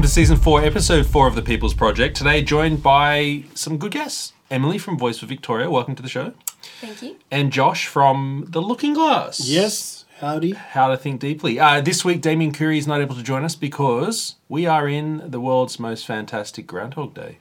[0.00, 2.16] Welcome to season four, episode four of the People's Project.
[2.16, 4.32] Today, joined by some good guests.
[4.50, 6.32] Emily from Voice for Victoria, welcome to the show.
[6.80, 7.16] Thank you.
[7.30, 9.46] And Josh from The Looking Glass.
[9.46, 10.52] Yes, howdy.
[10.52, 11.60] How to Think Deeply.
[11.60, 15.30] Uh, this week, Damien Curie is not able to join us because we are in
[15.30, 17.36] the world's most fantastic Groundhog Day.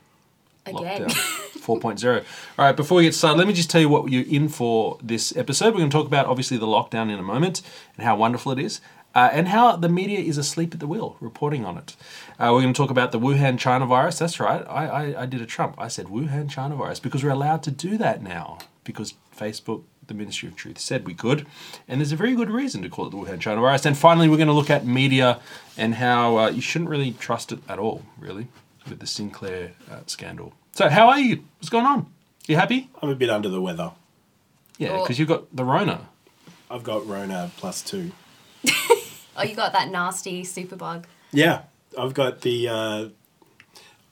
[0.66, 1.08] Again.
[1.08, 2.26] lockdown 4.0.
[2.58, 4.98] All right, before we get started, let me just tell you what you're in for
[5.02, 5.74] this episode.
[5.74, 7.62] We're going to talk about obviously the lockdown in a moment
[7.96, 8.82] and how wonderful it is.
[9.20, 11.98] Uh, and how the media is asleep at the wheel, reporting on it.
[12.40, 14.18] Uh, we're going to talk about the Wuhan China virus.
[14.18, 14.66] That's right.
[14.70, 15.76] I, I, I did a Trump.
[15.78, 20.14] I said Wuhan China virus because we're allowed to do that now because Facebook, the
[20.14, 21.46] Ministry of Truth, said we could.
[21.86, 23.86] And there's a very good reason to call it the Wuhan China virus.
[23.86, 25.42] And finally, we're going to look at media
[25.76, 28.48] and how uh, you shouldn't really trust it at all, really,
[28.88, 30.54] with the Sinclair uh, scandal.
[30.72, 31.44] So, how are you?
[31.58, 32.06] What's going on?
[32.48, 32.90] You happy?
[33.02, 33.92] I'm a bit under the weather.
[34.78, 36.08] Yeah, Well- because you've got the Rona.
[36.72, 38.12] I've got Rona plus two.
[39.40, 41.06] Oh, you got that nasty superbug.
[41.32, 41.62] Yeah,
[41.98, 42.68] I've got the.
[42.68, 43.10] Uh,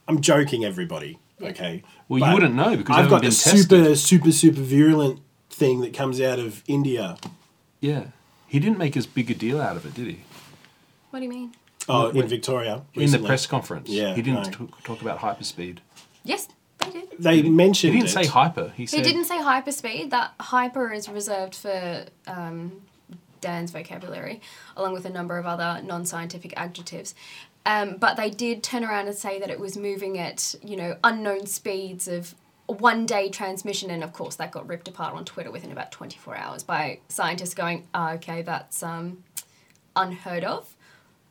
[0.06, 1.18] I'm joking, everybody.
[1.42, 1.82] Okay.
[2.08, 3.68] Well, you But wouldn't know because I've haven't got been the tested.
[3.68, 7.16] super, super, super virulent thing that comes out of India.
[7.80, 8.04] Yeah.
[8.46, 10.20] He didn't make as big a deal out of it, did he?
[11.10, 11.52] What do you mean?
[11.88, 12.74] Oh, in Victoria.
[12.76, 13.26] In the recently.
[13.26, 13.88] press conference.
[13.90, 14.66] Yeah, He didn't no.
[14.66, 15.78] t- talk about hyperspeed.
[16.24, 17.08] Yes, they did.
[17.18, 17.92] They mentioned He mentioned.
[17.92, 18.12] didn't it.
[18.24, 18.72] say hyper.
[18.74, 20.10] He He said didn't say hyperspeed.
[20.10, 22.82] That hyper is reserved for um,
[23.40, 24.40] Dan's vocabulary,
[24.76, 27.14] along with a number of other non-scientific adjectives.
[27.66, 30.96] Um, but they did turn around and say that it was moving at you know
[31.04, 32.34] unknown speeds of
[32.66, 36.36] one day transmission, and of course that got ripped apart on Twitter within about 24
[36.36, 39.24] hours by scientists going, oh, "Okay, that's um,
[39.96, 40.74] unheard of."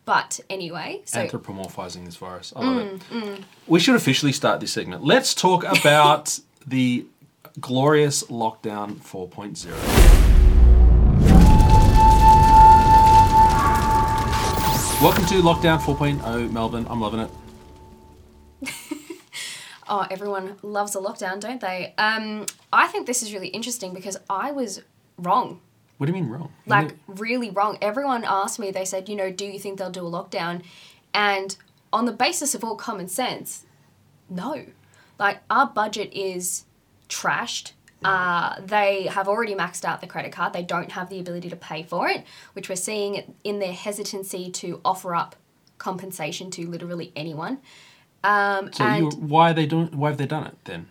[0.05, 2.53] But anyway, so anthropomorphizing this virus.
[2.55, 3.43] I love it.
[3.67, 5.03] We should officially start this segment.
[5.03, 7.05] Let's talk about the
[7.59, 10.26] glorious lockdown 4.0.
[14.99, 16.87] Welcome to Lockdown 4.0 Melbourne.
[16.89, 17.29] I'm loving it.
[19.89, 21.93] Oh, everyone loves a lockdown, don't they?
[21.97, 24.81] Um, I think this is really interesting because I was
[25.17, 25.61] wrong.
[25.97, 26.51] What do you mean wrong?
[26.65, 27.77] Like, really wrong.
[27.81, 30.61] Everyone asked me, they said, you know, do you think they'll do a lockdown?
[31.13, 31.55] And
[31.93, 33.63] on the basis of all common sense,
[34.29, 34.65] no.
[35.17, 36.65] Like, our budget is
[37.07, 37.71] trashed.
[38.03, 40.53] Uh, they have already maxed out the credit card.
[40.53, 44.51] They don't have the ability to pay for it, which we're seeing in their hesitancy
[44.51, 45.35] to offer up
[45.77, 47.59] compensation to literally anyone.
[48.23, 49.87] Um, So and you, why are they doing?
[49.97, 50.87] Why have they done it then?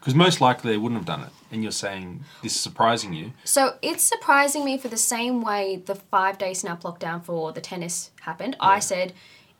[0.00, 3.32] Because most likely they wouldn't have done it, and you're saying this is surprising you.
[3.44, 7.60] So it's surprising me for the same way the five day snap lockdown for the
[7.60, 8.56] tennis happened.
[8.60, 9.12] I said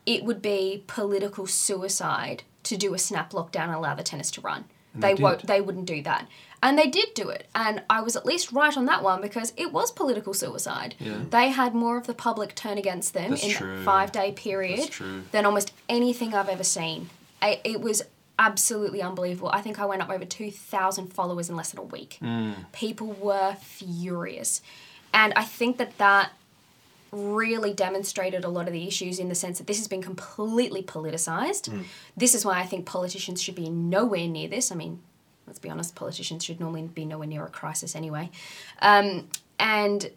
[0.05, 4.41] it would be political suicide to do a snap lockdown and allow the tennis to
[4.41, 4.65] run.
[4.93, 5.47] And they they won't.
[5.47, 6.27] They wouldn't do that,
[6.63, 7.47] and they did do it.
[7.53, 10.95] And I was at least right on that one because it was political suicide.
[10.99, 11.19] Yeah.
[11.29, 13.77] They had more of the public turn against them That's in true.
[13.77, 14.89] that five day period
[15.31, 17.09] than almost anything I've ever seen.
[17.41, 18.01] I, it was
[18.37, 19.49] absolutely unbelievable.
[19.49, 22.17] I think I went up over 2,000 followers in less than a week.
[22.21, 22.71] Mm.
[22.71, 24.61] People were furious.
[25.13, 26.31] And I think that that
[27.11, 30.83] really demonstrated a lot of the issues in the sense that this has been completely
[30.83, 31.69] politicized.
[32.15, 34.71] This is why I think politicians should be nowhere near this.
[34.71, 35.01] I mean,
[35.47, 38.29] let's be honest, politicians should normally be nowhere near a crisis anyway.
[38.81, 39.27] Um,
[39.57, 40.11] and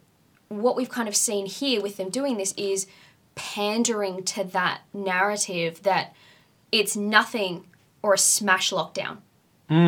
[0.49, 2.87] what we've kind of seen here with them doing this is
[3.35, 6.15] pandering to that narrative that
[6.71, 7.65] it's nothing
[8.03, 9.19] or a smash lockdown.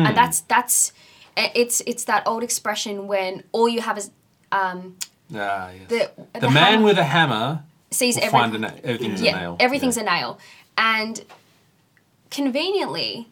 [0.07, 0.93] And that's that's
[1.37, 4.09] it's it's that old expression when all you have is
[4.51, 4.97] um,
[5.33, 5.89] Ah, yes.
[5.89, 9.39] the the, man with a hammer sees will every, find a na- everything's yeah, a
[9.39, 9.57] nail.
[9.59, 10.03] everything's Yeah.
[10.03, 10.39] a nail.
[10.77, 11.23] And
[12.29, 13.27] conveniently,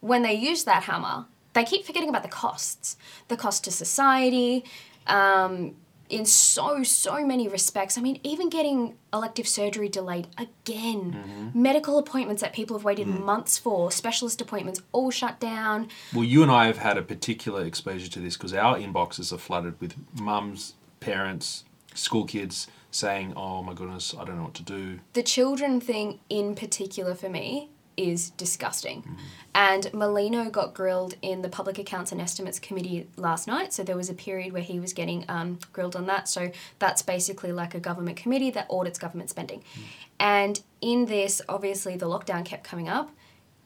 [0.00, 2.96] when they use that hammer, they keep forgetting about the costs.
[3.28, 4.64] The cost to society,
[5.06, 5.74] um,
[6.08, 7.98] in so, so many respects.
[7.98, 11.12] I mean, even getting elective surgery delayed again,
[11.52, 11.62] Mm-hmm.
[11.62, 13.24] medical appointments that people have waited Mm.
[13.24, 15.88] months for, specialist appointments all shut down.
[16.14, 19.38] Well, you and I have had a particular exposure to this because our inboxes are
[19.38, 21.64] flooded with mums, parents,
[21.94, 26.20] school kids saying, "Oh my goodness, I don't know what to do." the children thing
[26.28, 29.02] in particular for me is disgusting.
[29.02, 29.16] Mm.
[29.54, 33.72] And Merlino got grilled in the Public Accounts and Estimates Committee last night.
[33.72, 36.28] So there was a period where he was getting um, grilled on that.
[36.28, 39.60] So that's basically like a government committee that audits government spending.
[39.60, 39.82] Mm.
[40.20, 43.10] And in this, obviously, the lockdown kept coming up.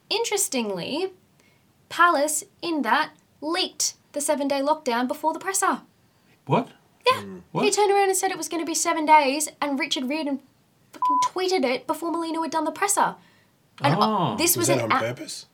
[0.08, 1.12] Interestingly,
[1.90, 3.12] Pallas, in that,
[3.42, 5.82] leaked the seven day lockdown before the presser.
[6.46, 6.68] What?
[7.06, 7.22] Yeah.
[7.52, 7.64] What?
[7.64, 10.40] He turned around and said it was going to be seven days, and Richard Reardon
[10.92, 13.16] fucking tweeted it before Merlino had done the presser.
[13.80, 14.36] And uh, Oh.
[14.36, 15.46] this Was was, that an on a- purpose?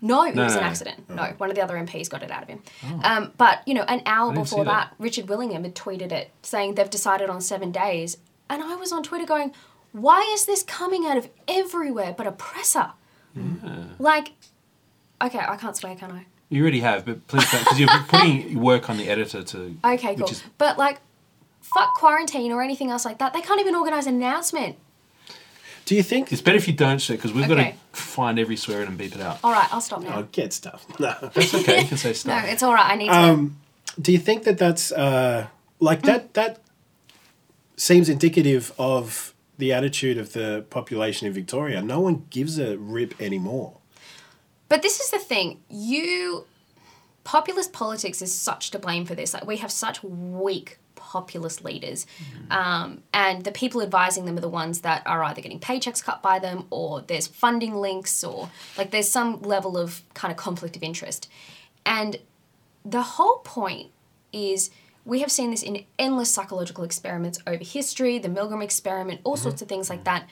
[0.00, 0.66] no, it No, was an no.
[0.66, 1.10] accident.
[1.10, 2.62] No, one of the other MPs got it out of him.
[3.04, 4.90] Um, but you know, an hour didn't see before that.
[4.90, 8.16] that, Richard Willingham had tweeted it saying they've decided on seven days,
[8.48, 9.52] and I was on Twitter going,
[9.92, 12.92] why is this coming out of everywhere but a presser?
[13.98, 14.32] Like,
[15.22, 16.26] okay, I can't swear, can I?
[16.52, 19.76] You already have, but please don't, because you're putting work on the editor to.
[19.84, 20.16] Okay, cool.
[20.24, 21.00] Which is, But like,
[21.62, 23.32] fuck quarantine or anything else like that.
[23.32, 24.76] They can't even organise an announcement.
[25.86, 26.30] Do you think?
[26.30, 27.54] it's better if you don't swear, because we've Okay.
[27.54, 29.38] got to find every swear and beep it out.
[29.42, 30.18] All right, I'll stop now.
[30.18, 30.84] Oh, get stuff.
[31.00, 31.14] No.
[31.34, 32.44] It's okay, you can say stuff.
[32.44, 32.90] no, it's all right.
[32.92, 33.14] I need to.
[33.18, 33.56] Um,
[34.00, 35.46] do you think that that's uh,
[35.80, 36.34] like that?
[36.34, 36.60] That
[37.76, 41.80] seems indicative of the attitude of the population in Victoria.
[41.82, 43.78] No one gives a rip anymore.
[44.72, 45.60] But this is the thing.
[45.68, 46.46] You
[47.24, 49.34] populist politics is such to blame for this.
[49.34, 52.06] Like we have such weak populist leaders.
[52.50, 56.22] Um, and the people advising them are the ones that are either getting paychecks cut
[56.22, 58.48] by them or there's funding links or
[58.78, 61.28] like there's some level of kind of conflict of interest.
[61.84, 62.16] And
[62.82, 63.90] the whole point
[64.32, 64.70] is
[65.04, 69.60] we have seen this in endless psychological experiments over history, the Milgram experiment, all sorts
[69.60, 70.26] of things like that.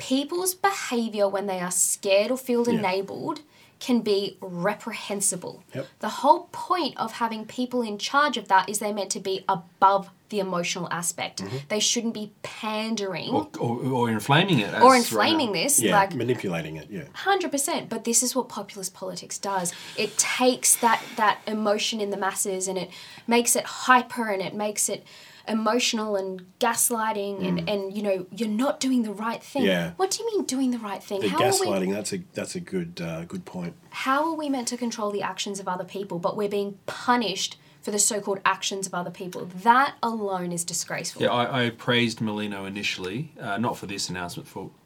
[0.00, 2.78] People's behavior when they are scared or feel Yeah.
[2.78, 3.40] enabled
[3.78, 5.62] can be reprehensible.
[5.74, 5.86] Yep.
[6.00, 9.44] The whole point of having people in charge of that is they're meant to be
[9.48, 11.42] above the emotional aspect.
[11.42, 11.56] Mm-hmm.
[11.68, 14.72] They shouldn't be pandering Or, or, or inflaming it.
[14.72, 15.52] as or inflaming now.
[15.62, 15.80] this.
[15.80, 16.88] Yeah, Like manipulating it.
[16.90, 17.04] Yeah.
[17.14, 19.72] Hundred percent, but this is what populist politics does.
[19.96, 22.90] It takes that that emotion in the masses and it
[23.26, 25.04] makes it hyper and it makes it
[25.48, 29.62] emotional and gaslighting and, and you know you're not doing the right thing.
[29.62, 29.66] Mm.
[29.66, 29.92] Yeah.
[29.96, 31.20] What do you mean doing the right thing?
[31.20, 31.92] The how are we gaslighting.
[31.92, 33.74] That's a that's a good uh, good point.
[33.90, 37.58] how are we meant to control the actions of other people, but we're being punished
[37.82, 39.46] for the so-called actions of other people?
[39.62, 41.22] That alone is disgraceful.
[41.22, 44.79] Yeah, I, I praised Merlino initially, uh, not for this announcement, for, for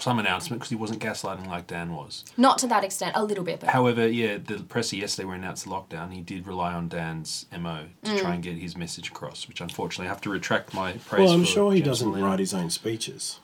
[0.00, 2.24] some announcement, because he wasn't gaslighting like Dan was.
[2.36, 5.64] Not to that extent, a little bit, but However, yeah, the presser yesterday when announced
[5.64, 8.20] the lockdown, he did rely on Dan's MO to Mm.
[8.20, 11.32] try and get his message across, which unfortunately I have to retract my praise Well,
[11.32, 12.22] I'm for sure he James doesn't Merlino.
[12.24, 13.40] write his own speeches.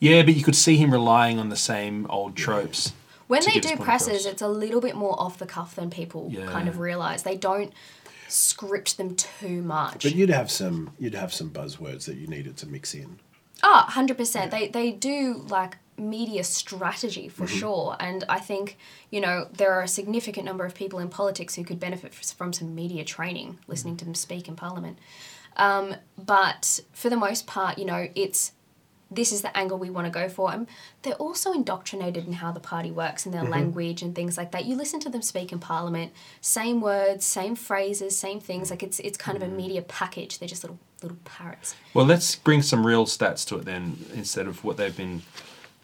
[0.00, 2.92] Yeah, but you could see him relying on the same old tropes.
[3.26, 4.26] When they do presses, across.
[4.26, 6.46] it's a little bit more off the cuff than people Yeah.
[6.46, 7.22] kind of realize.
[7.22, 7.72] They don't
[8.28, 10.02] script them too much.
[10.02, 13.18] But you'd have some you'd have some buzzwords that you needed to mix in.
[13.66, 14.50] Oh, 100%.
[14.50, 17.56] They, they do like media strategy for mm-hmm.
[17.56, 17.96] sure.
[17.98, 18.76] And I think,
[19.10, 22.52] you know, there are a significant number of people in politics who could benefit from
[22.52, 23.70] some media training, mm-hmm.
[23.70, 24.98] listening to them speak in Parliament.
[25.56, 28.52] Um, but for the most part, you know, it's
[29.10, 30.52] this is the angle we want to go for.
[30.52, 30.66] And
[31.02, 33.52] they're also indoctrinated in how the party works and their mm-hmm.
[33.52, 34.66] language and things like that.
[34.66, 38.70] You listen to them speak in Parliament, same words, same phrases, same things.
[38.70, 40.38] Like it's it's kind of a media package.
[40.38, 41.76] They're just little little parrots.
[41.94, 45.22] Well, let's bring some real stats to it then, instead of what they've been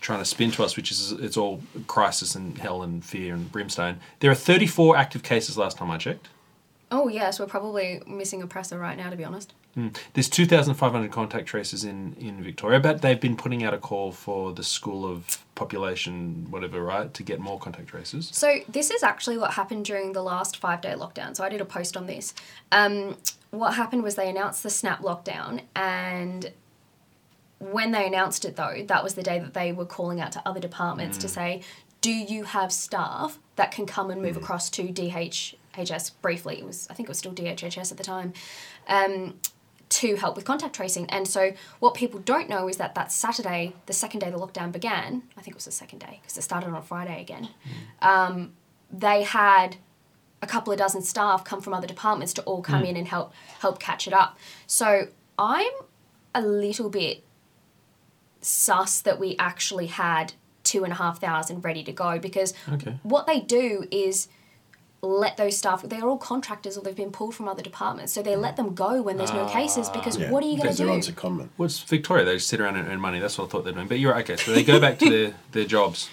[0.00, 3.52] trying to spin to us, which is it's all crisis and hell and fear and
[3.52, 4.00] brimstone.
[4.20, 6.28] There are 34 active cases last time I checked.
[6.90, 9.54] Oh yes, we're probably missing a presser right now, to be honest.
[10.14, 14.52] There's 2,500 contact tracers in, in Victoria, but they've been putting out a call for
[14.52, 18.30] the School of Population, whatever, right, to get more contact tracers.
[18.32, 21.36] So this is actually what happened during the last five day lockdown.
[21.36, 22.34] So I did a post on this.
[22.72, 23.16] Um,
[23.50, 26.52] what happened was they announced the snap lockdown, and
[27.58, 30.42] when they announced it though, that was the day that they were calling out to
[30.46, 31.62] other departments to say,
[32.00, 36.86] "Do you have staff that can come and move across to DHHS briefly?" It was
[36.90, 38.32] I think it was still DHHS at the time.
[38.88, 39.34] Um,
[39.90, 41.10] to help with contact tracing.
[41.10, 44.70] And so, what people don't know is that that Saturday, the second day the lockdown
[44.72, 47.48] began, I think it was the second day because it started on Friday again,
[48.00, 48.52] um,
[48.90, 49.76] they had
[50.42, 52.86] a couple of dozen staff come from other departments to all come hmm.
[52.86, 54.38] in and help help catch it up.
[54.66, 55.72] So I'm
[56.34, 57.24] a little bit
[58.40, 60.32] sus that we actually had
[60.64, 62.98] two and a half thousand ready to go because Okay.
[63.02, 64.28] what they do is
[65.02, 68.36] let those staff they're all contractors or they've been pulled from other departments so they
[68.36, 70.62] let them go when there's no cases ah, because Yeah, what are you going to
[70.64, 71.00] because they're do on
[71.38, 71.48] secondment.
[71.56, 72.24] What's Victoria?
[72.24, 73.18] They just sit around and earn money.
[73.18, 73.88] That's what I thought they're doing.
[73.88, 74.28] But you're right.
[74.28, 76.10] Okay, so they go back to their, their jobs.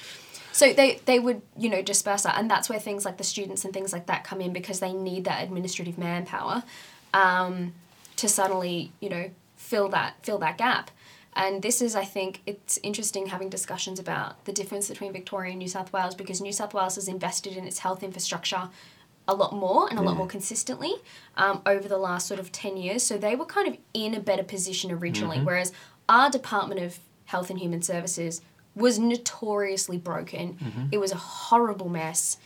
[0.58, 2.40] So they, they would, you know, disperse that.
[2.40, 4.92] And that's where things like the students and things like that come in because they
[4.92, 6.64] need that administrative manpower
[7.14, 7.76] um,
[8.16, 10.90] to suddenly, you know, fill that fill that gap.
[11.36, 15.60] And this is, I think, it's interesting having discussions about the difference between Victoria and
[15.60, 18.70] New South Wales because New South Wales has invested in its health infrastructure
[19.28, 20.96] a lot more and a lot more consistently
[21.36, 23.04] um, over the last sort of 10 years.
[23.04, 25.72] So they were kind of in a better position originally, whereas
[26.10, 28.42] our Department of Health and Human Services
[28.78, 30.58] was notoriously broken.
[30.62, 30.86] Mm-hmm.
[30.92, 32.38] It was a horrible mess.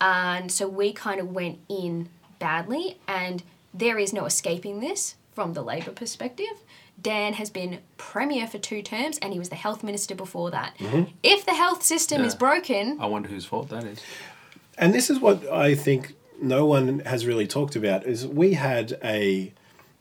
[0.00, 5.54] And so we kind of went in badly, and there is no escaping this from
[5.54, 6.64] the Labor perspective.
[7.00, 10.76] Dan has been Premier for two terms, and he was the Health Minister before that.
[10.78, 11.10] Mm-hmm.
[11.22, 14.00] If the health system is broken, I wonder whose fault that is.
[14.78, 18.98] And this is what I think no one has really talked about is we had
[19.02, 19.52] a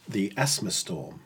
[0.07, 1.21] the asthma storm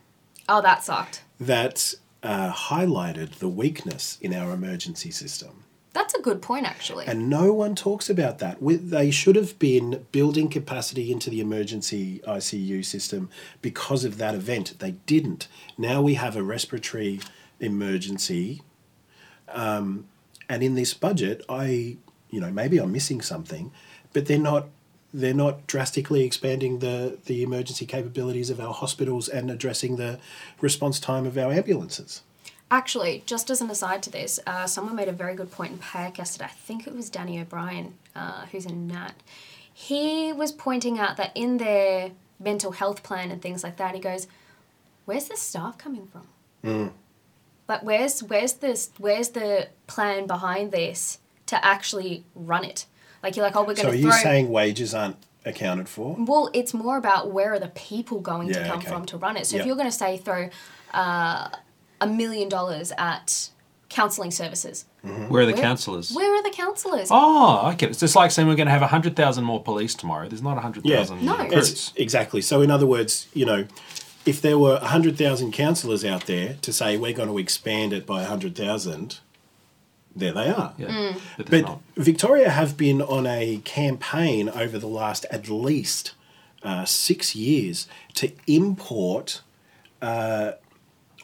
[0.48, 1.24] oh, that sucked.
[1.40, 5.64] that uh, highlighted the weakness in our emergency system.
[5.92, 7.08] That's a good point, actually.
[7.08, 8.62] And no one talks about that.
[8.62, 13.30] We- They should have been building capacity into the emergency ICU system
[13.62, 14.76] because of that event.
[14.80, 15.48] They didn't.
[15.78, 17.22] Now we have a respiratory
[17.60, 18.62] emergency.
[19.50, 20.06] Um,
[20.48, 21.98] and in this budget, I,
[22.30, 23.72] you know, maybe I'm missing something,
[24.14, 24.68] but they're not.
[25.14, 30.20] They're not drastically expanding the, the emergency capabilities of our hospitals and addressing the
[30.62, 32.22] response time of our ambulances.
[32.72, 35.78] Actually, just as an aside to this, uh, someone made a very good point in
[35.80, 36.46] PAC yesterday.
[36.46, 39.16] I think it was Danny O'Brien, uh, who's in NAT.
[39.74, 44.02] He was pointing out that in their mental health plan and things like that, he
[44.02, 44.28] goes,
[45.06, 46.28] "Where's the staff coming from?
[47.68, 52.86] Like, where's where's this where's the plan behind this to actually run it?
[53.24, 55.88] Like, you're like, oh, we're So going are to you throw." saying wages aren't accounted
[55.90, 56.16] for?
[56.20, 58.88] Well, it's more about where are the people going to come okay.
[58.90, 59.46] from to run it.
[59.48, 59.62] So Yep.
[59.62, 60.50] if you're going to say throw
[60.94, 61.50] uh,
[62.02, 63.50] a million dollars at
[63.90, 66.12] counselling services, Where are the Where- counsellors?
[66.12, 67.08] where are the counsellors?
[67.10, 67.88] Oh, okay.
[67.88, 70.28] It's just like saying we're going to have 100,000 more police tomorrow.
[70.28, 71.38] There's not 100,000 No.
[71.38, 71.70] recruits.
[71.72, 72.42] It's, exactly.
[72.42, 73.66] So, in other words, you know,
[74.26, 78.22] if there were 100,000 counsellors out there to say we're going to expand it by
[78.22, 79.20] 100,000,
[80.20, 80.74] there they are.
[80.78, 81.22] Yeah, Mm.
[81.38, 81.80] but But.
[81.96, 86.14] Victoria have been on a campaign over the last at least
[86.64, 89.42] uh, six years to import,
[90.02, 90.52] uh,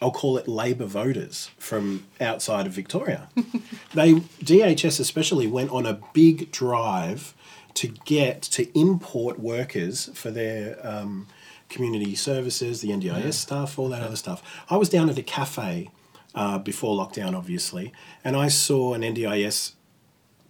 [0.02, 3.28] I'll call it Labor voters from outside of Victoria.
[3.94, 7.34] they DHS especially went on a big drive
[7.74, 11.26] to get to import workers for their um,
[11.68, 14.42] community services, the NDIS stuff, all that other stuff.
[14.70, 15.90] I was down at a cafe
[16.36, 19.72] uh, before lockdown, obviously, and I saw an NDIS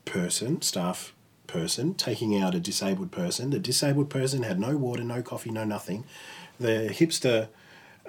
[0.04, 1.14] person, staff
[1.46, 3.50] person, taking out a disabled person.
[3.50, 6.04] The disabled person had no water, no coffee, no nothing.
[6.58, 7.48] The hipster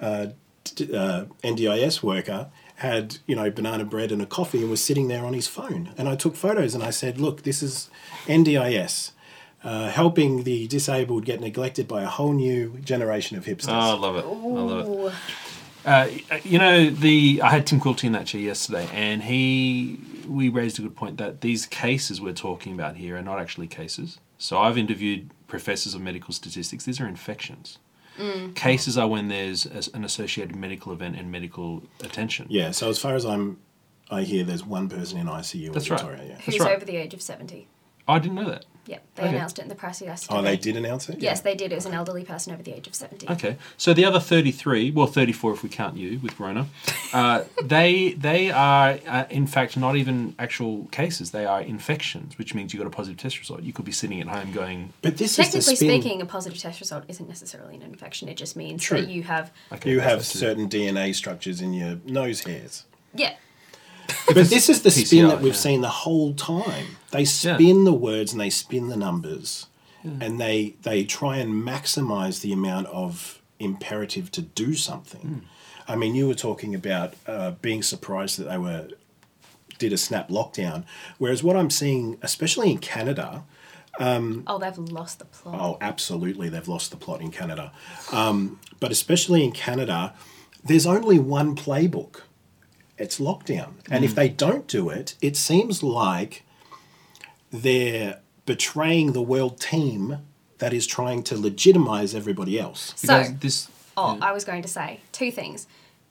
[0.00, 0.26] uh,
[0.64, 5.08] d- uh, NDIS worker had, you know, banana bread and a coffee and was sitting
[5.08, 5.90] there on his phone.
[5.96, 7.90] And I took photos and I said, look, this is
[8.26, 9.12] NDIS.
[9.64, 13.70] Uh, helping the disabled get neglected by a whole new generation of hipsters.
[13.70, 14.24] Oh, I love it.
[14.24, 15.12] I love it.
[15.86, 15.88] Ooh.
[15.88, 16.08] Uh,
[16.44, 20.78] you know, the I had Tim Quilty in that chair yesterday, and he we raised
[20.78, 24.18] a good point that these cases we're talking about here are not actually cases.
[24.36, 26.84] So I've interviewed professors of medical statistics.
[26.84, 27.78] These are infections.
[28.56, 32.46] Cases are when there's as- an associated medical event and medical attention.
[32.50, 33.58] Yeah, so as far as I'm,
[34.10, 36.00] I hear there's one person in ICU That's in right.
[36.00, 36.24] Victoria.
[36.30, 36.38] Yeah.
[36.40, 36.74] Who's right.
[36.74, 37.68] over the age of 70.
[38.08, 38.64] I didn't know that.
[38.88, 39.36] Yep, they Okay.
[39.36, 40.38] announced it in the press yesterday.
[40.38, 41.20] Oh, they did announce it.
[41.20, 41.72] Yes, they did.
[41.72, 43.28] It was an elderly person over the age of 70.
[43.28, 46.68] Okay, so the other thirty-three, well, thirty-four if we count you with Rona,
[47.12, 51.32] uh, they they are uh, in fact not even actual cases.
[51.32, 53.62] They are infections, which means you got a positive test result.
[53.62, 56.80] You could be sitting at home going, But this is Technically speaking, a positive test
[56.80, 58.28] result isn't necessarily an infection.
[58.30, 59.02] It just means True.
[59.02, 62.84] that you have, okay, You have certain DNA structures in your nose hairs.
[63.14, 63.34] yeah,
[64.26, 65.58] But this is the spin PCR, that we've yeah.
[65.60, 66.96] seen the whole time.
[67.10, 69.66] They spin the words and they spin the numbers,
[70.20, 75.42] and they they try and maximize the amount of imperative to do something.
[75.86, 78.88] I mean, you were talking about uh, being surprised that they were
[79.78, 80.84] did a snap lockdown,
[81.18, 83.44] whereas what I'm seeing, especially in Canada,
[84.46, 85.60] oh, they've lost the plot.
[85.60, 86.48] Oh, absolutely.
[86.48, 87.72] They've lost the plot in Canada.
[88.12, 90.14] Um, but especially in Canada,
[90.64, 92.22] there's only one playbook
[92.98, 93.74] it's lockdown.
[93.90, 96.44] And if they don't do it, it seems like
[97.50, 100.18] they're betraying the world team
[100.58, 102.92] that is trying to legitimize everybody else.
[102.96, 103.68] So, this.
[103.96, 104.26] Oh, yeah.
[104.26, 105.66] I was going to say two things.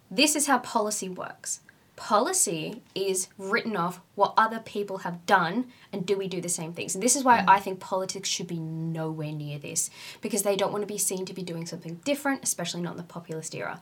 [0.09, 1.61] This is how policy works.
[1.95, 6.71] Policy is written off what other people have done, and do we do the same
[6.71, 6.93] things?
[6.93, 7.45] And this is why mm.
[7.47, 9.89] I think politics should be nowhere near this,
[10.21, 12.97] because they don't want to be seen to be doing something different, especially not in
[12.97, 13.79] the populist era.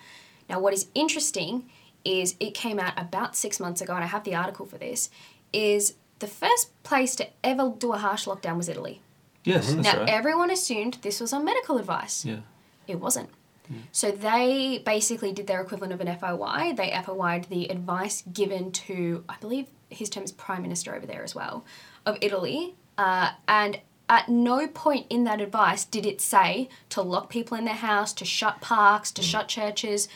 [0.49, 1.69] Now, what is interesting
[2.05, 5.09] is it came out about six months ago, and I have the article for this,
[5.51, 9.01] is the first place to ever do a harsh lockdown was Italy.
[9.43, 9.81] Yes, mm-hmm.
[9.81, 10.09] that's Now, right.
[10.09, 12.25] everyone assumed this was on medical advice.
[12.25, 12.39] yeah.
[12.87, 13.29] It wasn't.
[13.71, 13.81] Mm.
[13.91, 16.73] So they basically did their equivalent of an FOI.
[16.75, 21.23] They FOI'd the advice given to, I believe his term is Prime Minister over there
[21.23, 21.65] as well,
[22.05, 22.75] of Italy.
[22.97, 27.65] Uh, and at no point in that advice did it say to lock people in
[27.65, 29.25] their house, to shut parks, to mm.
[29.25, 30.07] shut churches.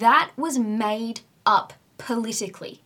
[0.00, 2.80] That was made up politically.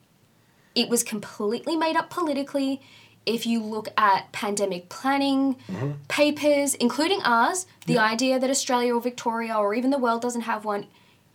[0.79, 2.81] It was completely made up politically.
[3.27, 5.93] If you look at pandemic planning mm-hmm.
[6.07, 10.65] papers, including ours, the idea that Australia or Victoria or even the world doesn't have
[10.65, 10.87] one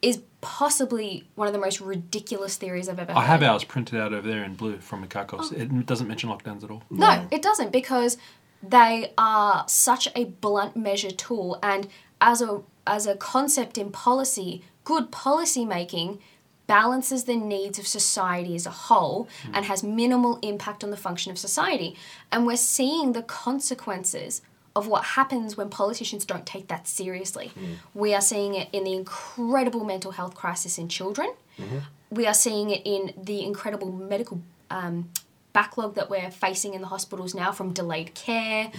[0.01, 3.19] is possibly one of the most ridiculous theories I've ever heard.
[3.19, 5.53] I have ours printed out over there in blue from Mikakos.
[5.53, 5.55] Oh.
[5.55, 6.83] It doesn't mention lockdowns at all.
[6.89, 8.17] No, it doesn't because
[8.62, 11.88] they are such a blunt measure tool and
[12.21, 16.19] as a as a concept in policy, good policy making
[16.67, 21.32] balances the needs of society as a whole and has minimal impact on the function
[21.32, 21.96] of society.
[22.32, 24.41] And we're seeing the consequences
[24.75, 27.51] of what happens when politicians don't take that seriously.
[27.93, 31.32] We are seeing it in the incredible mental health crisis in children.
[32.10, 34.41] We are seeing it in the incredible medical
[34.72, 35.10] um,
[35.51, 38.72] backlog that we're facing in the hospitals now from delayed care.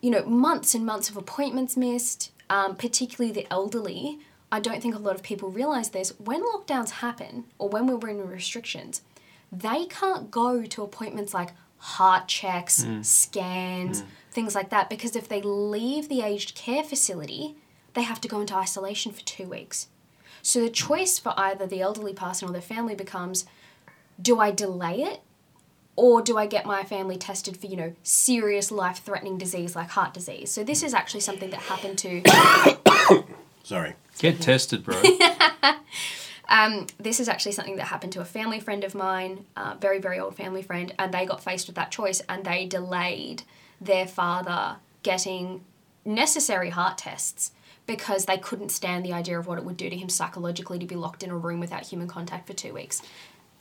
[0.00, 4.20] You know, months and months of appointments missed, um, particularly the elderly.
[4.50, 6.12] I don't think a lot of people realize this.
[6.18, 9.02] When lockdowns happen or when we're in restrictions,
[9.52, 13.02] they can't go to appointments like heart checks, hmm.
[13.02, 14.06] scans, hmm.
[14.30, 17.56] things like that, because if they leave the aged care facility,
[17.94, 19.88] they have to go into isolation for two weeks.
[20.42, 20.72] So the hmm.
[20.72, 23.44] choice for either the elderly person or their family becomes
[24.20, 25.20] do I delay it
[25.94, 29.90] or do I get my family tested for, you know, serious life threatening disease like
[29.90, 30.50] heart disease?
[30.50, 32.22] So this is actually something that happened to
[33.62, 33.94] Sorry.
[34.18, 35.00] Get tested, bro.
[36.48, 39.98] Um, this is actually something that happened to a family friend of mine, uh, very,
[39.98, 43.42] very old family friend, and they got faced with that choice and they delayed
[43.80, 45.62] their father getting
[46.04, 47.52] necessary heart tests
[47.86, 50.86] because they couldn't stand the idea of what it would do to him psychologically to
[50.86, 53.02] be locked in a room without human contact for two weeks.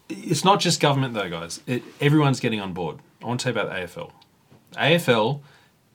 [0.10, 1.60] it's not just government though, guys.
[1.68, 3.00] It, everyone's getting on board.
[3.22, 4.12] I want to tell you about AFL.
[4.74, 5.42] AFL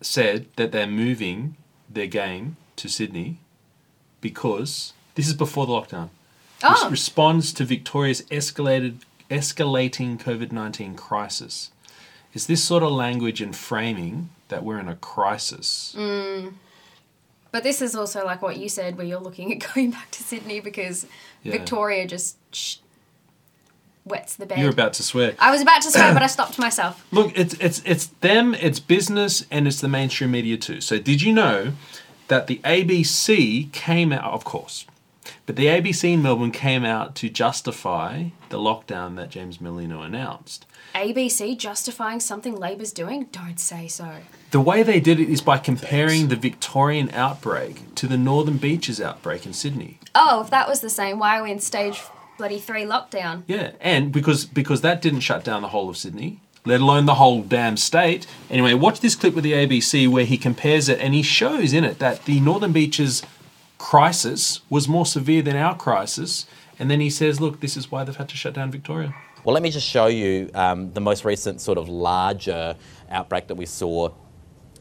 [0.02, 1.56] said that they're moving
[1.88, 3.38] their game to Sydney
[4.22, 6.08] because this is before the lockdown.
[6.64, 6.84] Oh.
[6.84, 11.70] Res- responds to Victoria's escalated escalating COVID nineteen crisis.
[12.32, 15.94] Is this sort of language and framing that we're in a crisis.
[15.98, 16.54] Mm.
[17.50, 20.22] But this is also like what you said, where you're looking at going back to
[20.22, 21.06] Sydney because
[21.42, 21.52] Yeah.
[21.52, 22.76] Victoria just sh-
[24.04, 24.58] wets the bed.
[24.58, 25.34] You're about to swear.
[25.38, 27.04] I was about to swear, but I stopped myself.
[27.12, 30.80] Look, it's it's it's them, it's business, and it's the mainstream media too.
[30.80, 31.72] So did you know
[32.28, 34.86] that the ABC came out, of course,
[35.46, 40.66] but the ABC in Melbourne came out to justify the lockdown that James Merlino announced.
[40.94, 43.26] ABC justifying something Labor's doing?
[43.32, 44.18] Don't say so.
[44.50, 49.00] The way they did it is by comparing the Victorian outbreak to the Northern Beaches
[49.00, 49.98] outbreak in Sydney.
[50.14, 52.02] Oh, if that was the same, why are we in stage
[52.36, 53.44] bloody three lockdown?
[53.46, 57.14] Yeah, and because because that didn't shut down the whole of Sydney, let alone the
[57.14, 58.26] whole damn state.
[58.50, 61.84] Anyway, watch this clip with the ABC where he compares it and he shows in
[61.84, 63.22] it that the Northern Beaches
[63.78, 66.46] crisis was more severe than our crisis,
[66.78, 69.54] and then he says, "Look, this is why they've had to shut down Victoria." Well,
[69.54, 72.76] let me just show you um, the most recent sort of larger
[73.10, 74.10] outbreak that we saw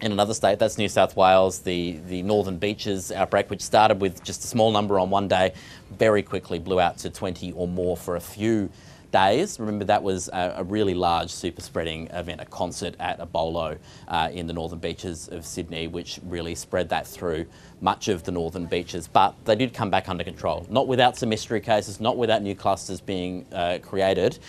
[0.01, 0.59] in another state.
[0.59, 4.71] That's New South Wales, the, the Northern Beaches outbreak, which started with just a small
[4.71, 5.53] number on one day,
[5.91, 8.69] very quickly blew out to 20 or more for a few
[9.11, 9.59] days.
[9.59, 13.77] Remember, that was a, a really large super spreading event, a concert at a bowlo
[14.07, 17.45] uh, in the Northern Beaches of Sydney, which really spread that through
[17.81, 19.07] much of the Northern Beaches.
[19.07, 22.55] But they did come back under control, not without some mystery cases, not without new
[22.55, 24.39] clusters being uh, created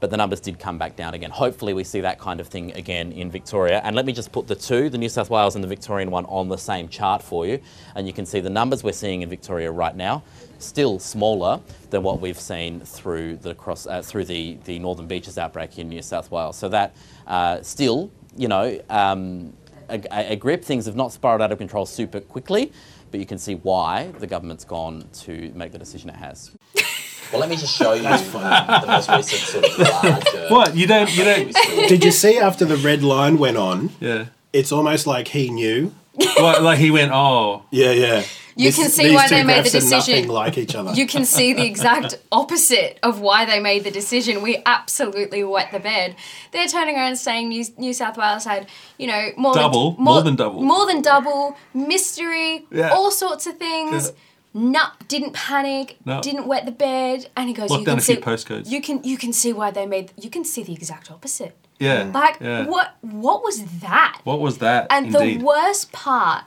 [0.00, 1.30] but the numbers did come back down again.
[1.30, 3.80] Hopefully, we see that kind of thing again in Victoria.
[3.84, 6.24] And let me just put the two, the New South Wales and the Victorian one,
[6.26, 7.60] on the same chart for you.
[7.94, 10.22] And you can see the numbers we're seeing in Victoria right now,
[10.58, 15.38] still smaller than what we've seen through the cross uh, through the, the Northern Beaches
[15.38, 16.56] outbreak in New South Wales.
[16.58, 16.94] So that
[17.26, 19.52] uh, still, you know, um,
[19.88, 20.00] a,
[20.32, 20.64] a grip.
[20.64, 22.72] Things have not spiraled out of control super quickly,
[23.10, 26.50] but you can see why the government's gone to make the decision it has.
[27.30, 30.46] Well, let me just show you the most recent sort of larger.
[30.48, 31.52] What you don't you don't?
[31.86, 33.90] Did you see after the red line went on?
[34.00, 35.92] Yeah, It's almost like he knew.
[36.40, 38.22] Like, like he went, "Oh, Yeah, yeah.
[38.56, 40.16] You can see why they made the decision.
[40.16, 40.92] Nothing like each other.
[40.92, 44.42] You can see the exact opposite of why they made the decision.
[44.42, 46.16] We absolutely wet the bed.
[46.50, 48.66] They're turning around saying New, New South Wales had,
[48.98, 50.60] you know, more Double, than, more than double.
[50.62, 52.90] more than double mystery, Yeah.
[52.90, 54.06] all sorts of things.
[54.06, 54.60] Yeah.
[54.60, 56.20] Nut didn't panic, No.
[56.20, 58.68] didn't wet the bed, and he goes, Locked "You down can a few see postcodes."
[58.68, 60.10] You can you can see why they made.
[60.20, 61.54] You can see the exact opposite.
[61.78, 62.66] Yeah." Like yeah.
[62.66, 62.96] what?
[63.00, 64.20] What was that?
[64.24, 64.86] What was that?
[64.90, 65.40] And indeed?
[65.40, 66.44] The worst part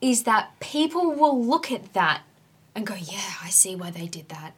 [0.00, 2.22] is that people will look at that
[2.74, 4.54] and go, "Yeah, I see why they did that."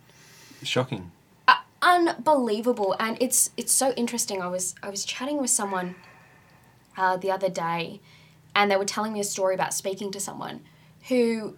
[0.63, 1.11] Shocking.
[1.49, 4.43] Uh, unbelievable, and it's it's so interesting.
[4.43, 5.95] I was I was chatting with someone
[6.97, 8.01] uh, the other day,
[8.55, 10.61] and they were telling me a story about speaking to someone
[11.09, 11.57] who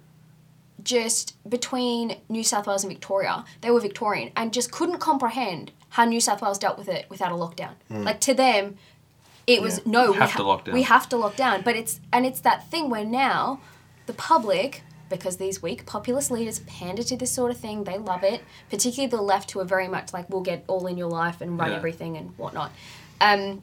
[0.85, 6.05] just between New South Wales and Victoria, they were Victorian and just couldn't comprehend how
[6.05, 7.73] New South Wales dealt with it without a lockdown.
[7.91, 8.77] Like to them,
[9.47, 10.21] it was no, we, Hmm.
[10.23, 10.75] Have to lock down.
[10.75, 11.63] we have to lock down.
[11.63, 13.61] But it's and it's that thing where now
[14.07, 18.25] the public, because these weak populist leaders pander to this sort of thing, they love
[18.25, 18.43] it.
[18.71, 21.59] Particularly the left, who are very much like, "We'll get all in your life and
[21.59, 21.77] run Yeah.
[21.77, 22.73] everything and whatnot."
[23.21, 23.63] Um,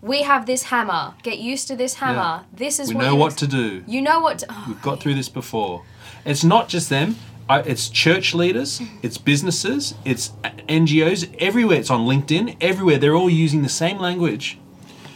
[0.00, 1.14] we have this hammer.
[1.22, 2.40] Get used to this hammer.
[2.42, 2.42] Yeah.
[2.52, 3.84] This is We what know what to do.
[3.86, 4.40] You know what?
[4.40, 5.82] To, oh, We've got through this before.
[6.24, 7.16] It's not just them.
[7.50, 10.30] It's church leaders, it's businesses, it's
[10.68, 11.78] NGOs, everywhere.
[11.78, 12.96] It's on LinkedIn, everywhere.
[12.96, 14.58] They're all using the same language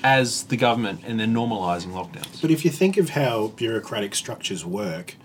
[0.04, 2.42] as the government and they're normalizing lockdowns.
[2.42, 5.16] But if you think of how bureaucratic structures work,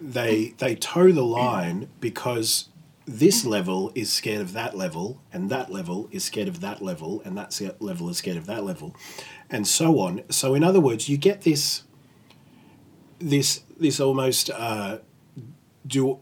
[0.00, 2.68] they they toe the line because
[3.06, 7.22] this level is scared of that level, and that level is scared of that level,
[7.24, 8.94] and that level is scared of that level,
[9.48, 10.22] and so on.
[10.28, 11.84] So, in other words, you get this
[13.18, 14.98] this this almost uh,
[15.86, 16.18] du-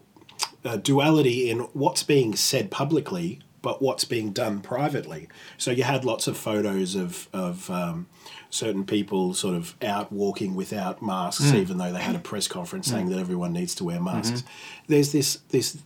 [0.63, 5.27] uh, duality in what's being said publicly, but what's being done privately.
[5.57, 8.07] So you had lots of photos of of um,
[8.49, 12.87] certain people sort of out walking without masks, even though they had a press conference
[12.87, 14.43] saying that everyone needs to wear masks.
[14.87, 15.77] There's this this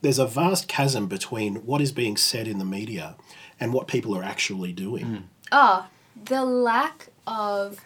[0.00, 3.16] there's a vast chasm between what is being said in the media
[3.58, 5.28] and what people are actually doing.
[5.52, 5.86] Oh,
[6.24, 7.80] the lack of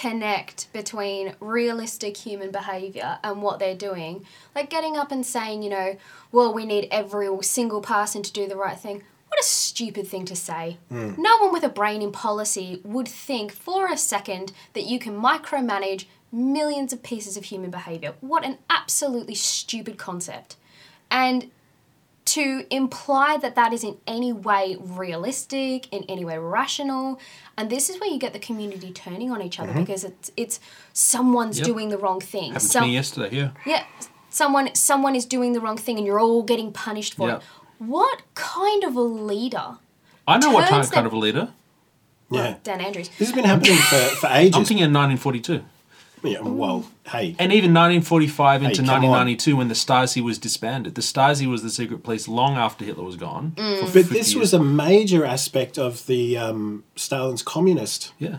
[0.00, 4.24] connect between realistic human behavior and what they're doing.
[4.54, 5.96] Like getting up and saying, you know,
[6.32, 9.02] well, we need every single person to do the right thing.
[9.28, 10.78] What a stupid thing to say.
[10.88, 11.14] Hmm.
[11.18, 15.20] No one with a brain in policy would think for a second that you can
[15.20, 18.14] micromanage millions of pieces of human behavior.
[18.20, 20.56] What an absolutely stupid concept.
[21.10, 21.50] And
[22.26, 27.20] to imply that that is in any way realistic, in any way rational,
[27.56, 29.80] and this is where you get the community turning on each other mm-hmm.
[29.80, 30.60] because it's it's
[30.92, 31.66] someone's Yep.
[31.66, 32.52] doing the wrong thing.
[32.52, 33.50] Happened to me yesterday, yeah.
[33.66, 33.84] yeah,
[34.30, 37.36] someone someone is doing the wrong thing, and you're all getting punished for Yeah.
[37.36, 37.42] it.
[37.78, 39.78] What kind of a leader?
[40.26, 41.48] I know what Turns kind, kind of a leader.
[42.30, 42.56] Yeah.
[42.62, 43.10] Dan Andrews.
[43.18, 45.62] This has been happening for, for I'm thinking in 1942.
[46.24, 49.02] Yeah, well, hey, And even 1945 into come on.
[49.02, 50.94] 1992 when the Stasi was disbanded.
[50.94, 53.52] The Stasi was the secret police long after Hitler was gone.
[53.56, 53.78] Mm.
[53.78, 54.40] for but 50 this years.
[54.40, 58.38] was a major aspect of the um, Stalin's communist Yeah.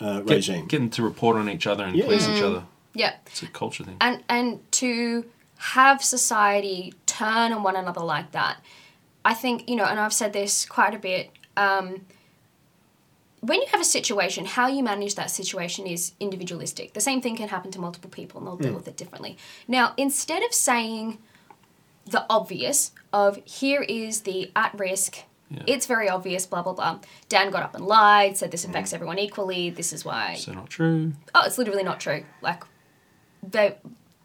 [0.00, 0.66] uh, Get- regime.
[0.66, 2.04] Getting to report on each other and Yeah.
[2.06, 2.64] police each other.
[2.94, 3.14] Yeah.
[3.26, 3.96] It's a culture thing.
[4.00, 5.24] and and to
[5.58, 8.56] have society turn on one another like that
[9.26, 11.28] i think you know and i've said this quite a bit
[11.58, 12.00] um,
[13.40, 17.36] when you have a situation how you manage that situation is individualistic the same thing
[17.36, 18.76] can happen to multiple people and they'll deal hmm.
[18.76, 21.18] with it differently now instead of saying
[22.06, 25.18] the obvious of here is the at risk
[25.50, 25.64] Yeah.
[25.66, 26.98] it's very obvious blah blah blah
[27.28, 28.96] dan got up and lied said this affects hmm.
[28.96, 31.12] everyone equally this is why So not true.
[31.34, 32.22] oh, it's literally not true.
[32.40, 32.62] Like,
[33.42, 33.76] they,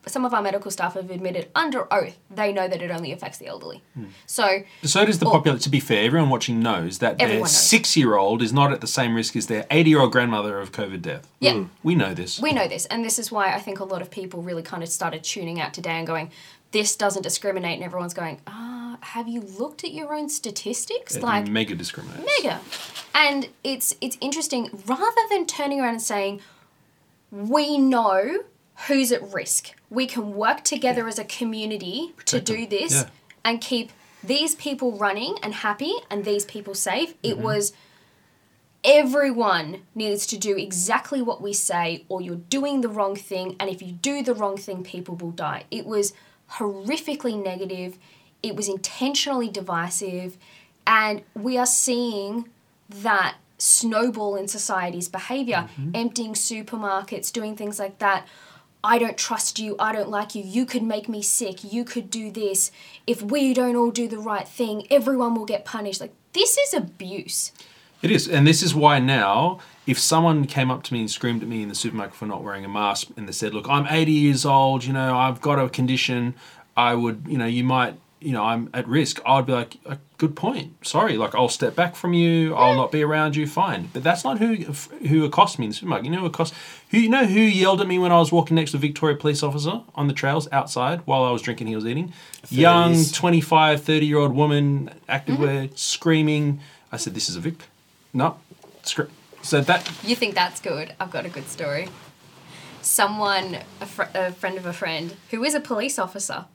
[0.08, 3.38] some of our medical staff have admitted under oath they know that it only affects
[3.38, 3.82] the elderly.
[4.26, 5.62] So, So does the Or- population.
[5.64, 9.36] To be fair, everyone watching knows that their six-year-old is not at the same risk
[9.36, 11.28] as their 80-year-old grandmother of COVID death.
[11.40, 12.40] yeah, We know this.
[12.40, 14.84] we know this, and this is why I think a lot of people really kind
[14.84, 16.32] of started tuning out today and going,
[16.72, 21.24] "This doesn't discriminate," and everyone's going, "Ah, have you looked at your own statistics?" It
[21.24, 22.26] like, mega discriminates.
[22.42, 22.60] mega.
[23.14, 26.42] And it's it's interesting rather than turning around and saying,
[27.32, 28.40] we know
[28.88, 29.74] who's at risk.
[29.90, 32.70] We can work together as a community Protect to do them.
[32.70, 33.10] this Yeah.
[33.44, 33.92] and keep
[34.24, 37.14] these people running and happy and these people safe.
[37.24, 37.44] It Mm-hmm.
[37.44, 37.74] was
[38.84, 43.70] everyone needs to do exactly what we say or you're doing the wrong thing and
[43.70, 45.64] if you do the wrong thing people will die.
[45.72, 46.14] It was
[46.54, 47.98] horrifically negative.
[48.44, 50.38] It was intentionally divisive
[50.86, 52.50] and we are seeing
[52.90, 58.28] that snowball in society's behavior, emptying supermarkets, doing things like that.
[58.86, 59.76] I don't trust you.
[59.80, 60.44] I don't like you.
[60.44, 61.64] You could make me sick.
[61.64, 62.70] You could do this.
[63.08, 66.00] If we don't all do the right thing, everyone will get punished.
[66.00, 67.52] Like, this is abuse.
[68.04, 71.42] It is, and this is why now, if someone came up to me and screamed
[71.42, 73.88] at me in the supermarket for not wearing a mask, and they said, "Look, I'm
[73.90, 74.84] 80 years old.
[74.84, 76.36] You know, I've got a condition.
[76.78, 79.98] I would, you know, you might, you know, I'm at risk." I'd be like, "A
[80.18, 80.86] "Good point.
[80.86, 81.18] Sorry.
[81.18, 82.56] Like, I'll step back from you.
[82.56, 83.48] I'll not be around you.
[83.48, 84.56] Fine." But that's not who
[85.08, 86.06] who accosted me in the supermarket.
[86.06, 86.54] You know, who accost
[86.92, 89.16] who you know who yelled at me when I was walking next to a Victoria
[89.18, 91.68] police officer on the trails outside while I was drinking.
[91.68, 92.14] He was eating.
[92.50, 93.14] Young, 30s.
[93.14, 96.60] 25, 30 year old woman, active activewear, screaming.
[96.92, 97.56] I said, "This is a Vic."
[98.14, 98.38] No,
[98.84, 99.08] screw.
[99.42, 100.94] So that You think that's good?
[101.00, 101.90] I've got a good story.
[102.82, 106.46] Someone, a, fr- a friend of a friend, who is a police officer,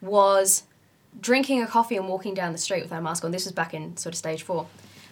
[0.00, 0.64] was
[1.18, 3.30] drinking a coffee and walking down the street without a mask on.
[3.30, 4.66] This was back in sort of stage four.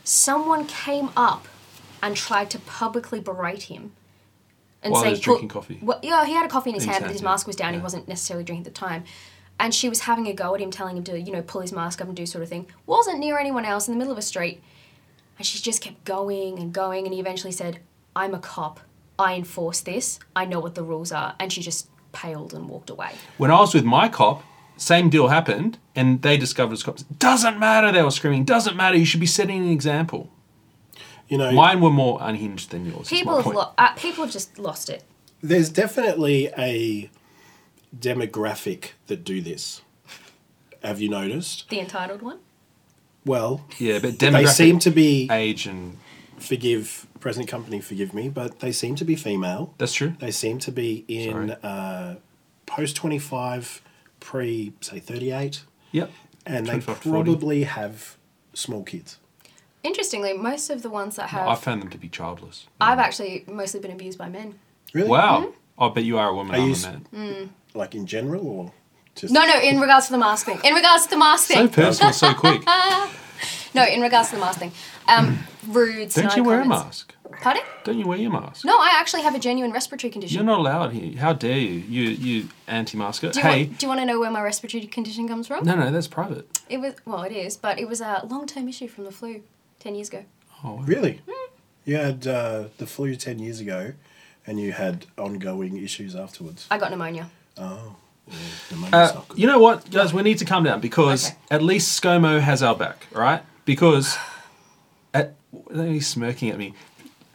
[0.04, 1.48] Someone came up
[2.02, 3.92] and tried to publicly berate him.
[4.82, 5.78] And While he say, was drinking coffee?
[5.82, 7.74] Well, yeah, he had a coffee in his In hand, but his mask was down.
[7.74, 9.04] He wasn't necessarily drinking at the time.
[9.58, 11.72] And she was having a go at him, telling him to, you know, pull his
[11.72, 12.66] mask up and do sort of thing.
[12.86, 14.62] Wasn't near anyone else in the middle of a street.
[15.36, 17.80] And she just kept going and going, and he eventually said,
[18.14, 18.80] I'm a cop.
[19.18, 20.20] I enforce this.
[20.36, 21.34] I know what the rules are.
[21.40, 23.10] And she just paled and walked away.
[23.36, 24.44] when I was with my cop,
[24.78, 27.02] same deal happened, and they discovered as cops.
[27.04, 27.92] Doesn't matter.
[27.92, 28.44] They were screaming.
[28.44, 28.96] Doesn't matter.
[28.96, 30.30] You should be setting an example.
[31.28, 33.08] You know, Mine were more unhinged than yours.
[33.08, 33.56] People have, point.
[33.58, 35.04] lo- uh, people have just lost it.
[35.42, 37.10] there's definitely a
[37.96, 39.82] demographic that do this.
[40.82, 41.68] Have you noticed?
[41.68, 42.38] The entitled one.
[43.24, 45.98] Well, Yeah, but they seem to be age and
[46.38, 49.74] forgive present company, forgive me, but they seem to be female.
[49.76, 50.14] that's true.
[50.20, 52.16] They seem to be in uh,
[52.64, 53.82] post twenty five,
[54.20, 56.10] pre say thirty eight, Yep.
[56.46, 57.10] and they 25 40.
[57.10, 58.16] probably have
[58.54, 59.18] small kids.
[59.82, 62.66] Interestingly, most of the ones that have, I found them to be childless.
[62.80, 64.58] I've actually mostly been abused by men.
[64.92, 65.08] Really?
[65.08, 65.40] Wow.
[65.40, 65.82] Mm-hmm.
[65.82, 66.54] I bet you are a woman.
[66.54, 67.06] Are I'm you a s- man.
[67.14, 67.48] Mm.
[67.74, 68.72] Like in general, or
[69.14, 70.58] just No, no, in regards to the mask thing.
[70.64, 72.62] In regards to the mask So personal, so quick.
[73.74, 74.72] No, in regards to the mask thing.
[75.08, 75.98] Um, rude.
[75.98, 77.14] Don't snide you wear a mask?
[77.42, 77.62] Pardon?
[77.84, 78.64] Don't you wear your mask?
[78.64, 80.34] No, I actually have a genuine respiratory condition.
[80.36, 81.16] You're not allowed here.
[81.18, 81.70] How dare you?
[81.80, 83.30] You you anti-masker.
[83.30, 85.64] do you, Hey, want, do you want to know where my respiratory condition comes from?
[85.64, 86.46] no, no, that's private.
[86.68, 89.42] It was well, it is, but it was a long-term issue from the flu
[89.78, 90.24] ten years ago.
[90.64, 90.82] Oh, wow.
[90.84, 91.20] really.
[91.84, 93.92] You had uh, the flu ten years ago,
[94.46, 96.66] and you had ongoing issues afterwards.
[96.70, 97.30] I got pneumonia.
[97.58, 97.94] Oh,
[98.28, 100.12] yeah, Uh, you know what, guys?
[100.12, 101.36] We need to calm down because Okay.
[101.50, 103.42] at least ScoMo has our back, right?
[103.68, 104.16] Because
[105.12, 105.34] at
[105.70, 106.72] he's smirking at me.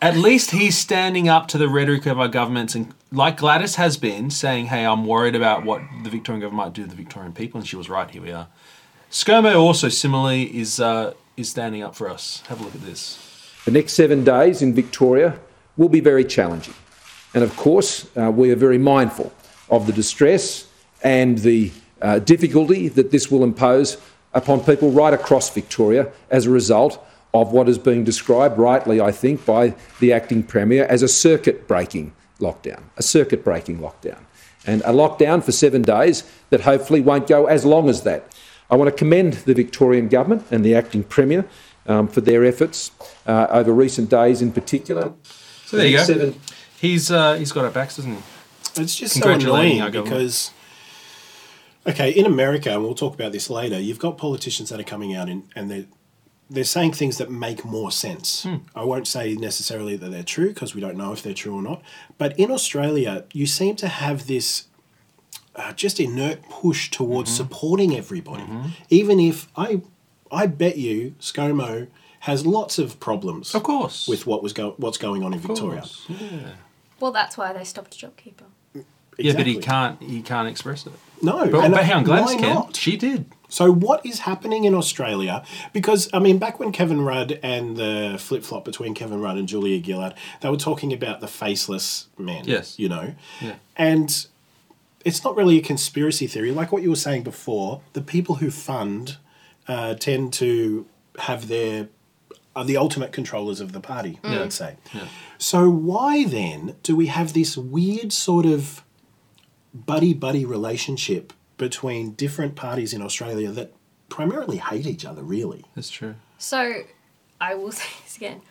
[0.02, 3.98] At least he's standing up to the rhetoric of our governments, and like Gladys has
[3.98, 7.34] been saying, "Hey, I'm worried about what the Victorian government might do to the Victorian
[7.34, 8.10] people," and she was right.
[8.10, 8.48] Here we are.
[9.12, 12.42] ScoMo also similarly is uh, is standing up for us.
[12.48, 13.20] Have a look at this.
[13.66, 15.38] The next seven days in Victoria
[15.78, 16.74] will be very challenging.
[17.36, 19.32] And of course, uh, we are very mindful
[19.70, 20.66] of the distress
[21.04, 23.98] and the uh, difficulty that this will impose
[24.34, 29.12] upon people right across Victoria as a result of what is being described, rightly, I
[29.12, 32.84] think, by the acting Premier as a circuit breaking lockdown.
[32.98, 34.20] A circuit breaking lockdown.
[34.66, 38.32] And a lockdown for seven days that hopefully won't go as long as that.
[38.70, 41.46] I want to commend the Victorian Government and the acting Premier
[41.86, 42.92] um, for their efforts
[43.28, 45.14] uh, over recent days in particular.
[45.66, 46.04] So there you go.
[46.04, 46.36] Seven-
[46.80, 48.82] He's uh, he's got our backs, doesn't he?
[48.82, 50.16] It's just so annoying our government.
[50.18, 50.52] because,
[51.88, 55.16] okay, in America, and we'll talk about this later, you've got politicians that are coming
[55.16, 55.86] out in, and they're,
[56.50, 58.44] they're saying things that make more sense.
[58.44, 58.56] Hmm.
[58.76, 61.62] I won't say necessarily that they're true because we don't know if they're true or
[61.62, 61.82] not.
[62.18, 64.68] But in Australia, you seem to have this
[65.56, 67.44] uh, just inert push towards Mm-hmm.
[67.44, 68.44] supporting everybody,
[68.90, 69.82] even if I,
[70.32, 71.88] I bet you ScoMo
[72.22, 73.54] has lots of problems.
[73.54, 74.08] Of course.
[74.08, 75.82] With what was go- what's going on in Of Victoria.
[75.82, 76.06] course.
[76.10, 76.50] Yeah.
[77.00, 78.46] Well, that's why they stopped JobKeeper.
[79.18, 80.02] Yeah, but he can't.
[80.02, 80.94] He can't express it.
[81.22, 82.54] No, But, but on, Gladys can.
[82.54, 82.76] not?
[82.76, 83.26] She did.
[83.48, 85.44] So what is happening in Australia?
[85.72, 89.48] Because I mean, back when Kevin Rudd and the flip flop between Kevin Rudd and
[89.48, 92.44] Julia Gillard, they were talking about the faceless men.
[92.46, 92.78] Yes.
[92.80, 93.56] you know, Yeah.
[93.78, 94.26] and
[95.06, 96.52] it's not really a conspiracy theory.
[96.52, 99.18] Like what you were saying before, the people who fund
[99.68, 100.86] uh, tend to
[101.20, 101.88] have their
[102.56, 104.20] are the ultimate controllers of the party.
[104.24, 104.76] I would say.
[104.94, 105.08] Yeah.
[105.38, 108.84] So why then do we have this weird sort of
[109.74, 113.74] buddy buddy relationship between different parties in Australia that
[114.10, 115.66] primarily hate each other, really?
[115.76, 116.16] That's true.
[116.38, 116.84] So,
[117.40, 118.42] I will say this again: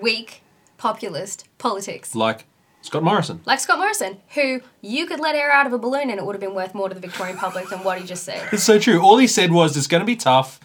[0.00, 0.42] weak
[0.78, 2.14] populist politics.
[2.14, 2.46] Like
[2.82, 3.40] Scott Morrison.
[3.44, 6.34] Like Scott Morrison, who you could let air out of a balloon and it would
[6.34, 8.48] have been worth more to the Victorian public than what he just said.
[8.52, 9.00] It's so true.
[9.00, 10.58] All he said was, "It's going to be tough.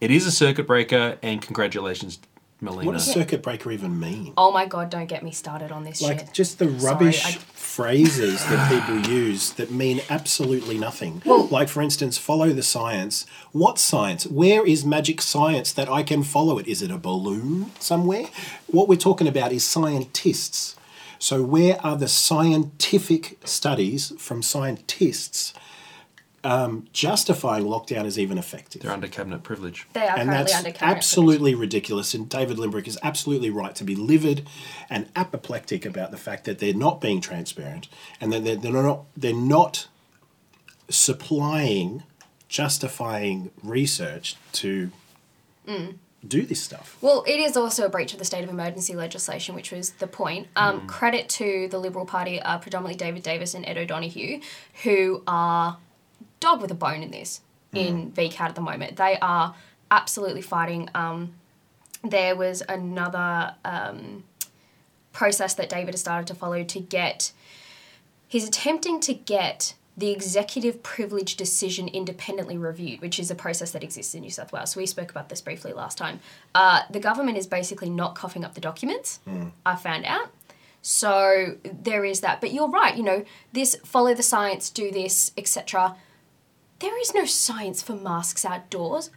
[0.00, 2.18] It is a circuit breaker, and congratulations,
[2.60, 4.34] Melina." What does circuit breaker even mean?
[4.36, 6.32] Oh my god, don't get me started on this Like shit.
[6.34, 7.38] just the Sorry, rubbish I-
[7.76, 11.22] phrases that people use that mean absolutely nothing.
[11.24, 13.24] like for instance, follow the science.
[13.52, 14.26] What science?
[14.26, 16.66] Where is magic science that I can follow it?
[16.68, 18.26] Is it a balloon somewhere?
[18.66, 20.76] What we're talking about is scientists.
[21.18, 25.54] So where are the scientific studies from scientists
[26.44, 28.82] um, justifying lockdown is even effective?
[28.82, 29.86] They're under cabinet privilege.
[29.92, 32.14] they are and currently that's under cabinet absolutely ridiculous.
[32.14, 34.46] And David Limbrick is absolutely right to be livid
[34.90, 37.88] and apoplectic about the fact that they're not being transparent
[38.20, 39.86] and that they're, they're not they're not
[40.88, 42.02] supplying
[42.48, 44.90] justifying research to
[45.66, 45.94] Mm.
[46.26, 46.96] do this stuff.
[47.00, 50.08] Well, it is also a breach of the state of emergency legislation, which was the
[50.08, 50.48] point.
[50.56, 54.40] Um, Credit to the Liberal Party, uh, predominantly David Davis and Ed O'Donohue,
[54.82, 55.78] who are
[56.42, 57.40] dog with a bone in this
[57.72, 58.96] in VCAT at the moment.
[58.96, 59.54] They are
[59.90, 60.90] absolutely fighting.
[60.94, 61.34] Um,
[62.04, 64.24] there was another um,
[65.12, 67.32] process that David has started to follow to get.
[68.28, 73.82] He's attempting to get the executive privilege decision independently reviewed, which is a process that
[73.82, 74.72] exists in New South Wales.
[74.72, 76.20] So we spoke about this briefly last time.
[76.54, 79.20] Uh, the government is basically not coughing up the documents.
[79.66, 80.30] I found out.
[80.80, 82.40] So there is that.
[82.40, 82.96] But you're right.
[82.96, 85.94] You know, this follow the science, do this, etc.
[86.82, 89.10] There is no science for masks outdoors.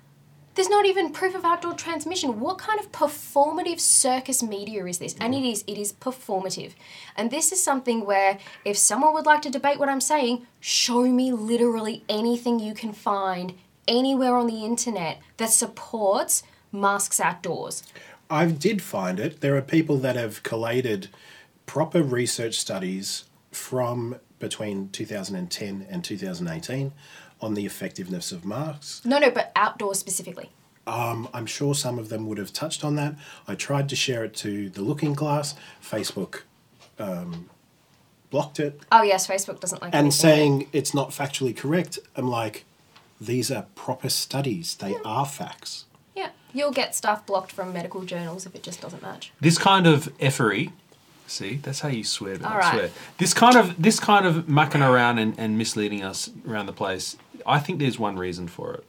[0.53, 2.39] There's not even proof of outdoor transmission.
[2.39, 5.15] What kind of performative circus media is this?
[5.19, 6.73] And it is, it is performative.
[7.17, 11.05] And this is something where if someone would like to debate what I'm saying, show
[11.05, 13.55] me literally anything you can find
[13.87, 17.81] anywhere on the internet that supports masks outdoors.
[18.29, 19.41] I did find it.
[19.41, 21.07] There are people that have collated
[21.65, 26.91] proper research studies from between 2010 and 2018
[27.45, 29.05] on the effectiveness of masks.
[29.05, 30.49] No, no, but outdoors specifically.
[30.87, 33.15] Um, I'm sure some of them would have touched on that.
[33.47, 35.55] I tried to share it to the looking glass.
[35.81, 36.41] Facebook
[36.99, 37.49] um,
[38.29, 38.81] blocked it.
[38.91, 40.11] Oh yes, Facebook doesn't like And anything.
[40.11, 41.97] saying it's not factually correct.
[42.15, 42.65] I'm like,
[43.21, 44.75] these are proper studies.
[44.75, 45.85] They are facts.
[46.15, 49.31] Yeah, you'll get stuff blocked from medical journals if it just doesn't match.
[49.39, 50.71] This kind of effery,
[51.25, 52.37] see, that's how you swear.
[52.37, 52.73] But All not right.
[52.73, 52.89] swear.
[53.17, 57.17] This kind of this kind of mucking around and, and misleading us around the place.
[57.45, 58.83] I think there's one reason for it.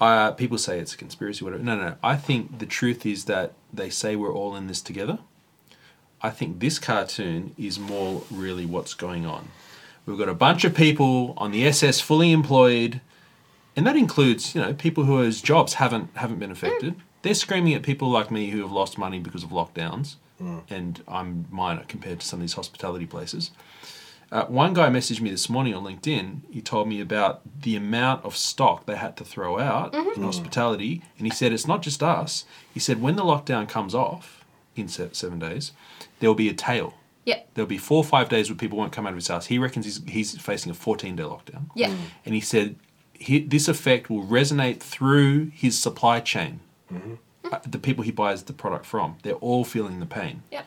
[0.00, 1.62] Uh, people say it's a conspiracy, whatever.
[1.62, 1.94] No, no, no.
[2.02, 5.18] I think the truth is that they say we're all in this together.
[6.22, 9.48] I think this cartoon is more really what's going on.
[10.06, 13.00] We've got a bunch of people on the SS fully employed,
[13.76, 16.96] and that includes you know people whose jobs haven't haven't been affected.
[17.22, 20.16] They're screaming at people like me who have lost money because of lockdowns,
[20.70, 23.50] and I'm minor compared to some of these hospitality places.
[24.32, 26.42] Uh, one guy messaged me this morning on LinkedIn.
[26.50, 31.02] He told me about the amount of stock they had to throw out in hospitality,
[31.18, 32.44] and he said it's not just us.
[32.72, 34.44] He said when the lockdown comes off
[34.76, 35.72] in se- seven days,
[36.20, 36.94] there will be a tail.
[37.24, 39.46] Yeah, There'll be four or five days where people won't come out of his house.
[39.46, 41.66] He reckons he's, he's facing a 14 day lockdown.
[41.74, 41.92] yeah.
[42.24, 42.76] And he said
[43.12, 46.60] he, this effect will resonate through his supply chain.
[47.52, 50.42] Uh, the people he buys the product from, they're all feeling the pain.
[50.50, 50.62] Yeah.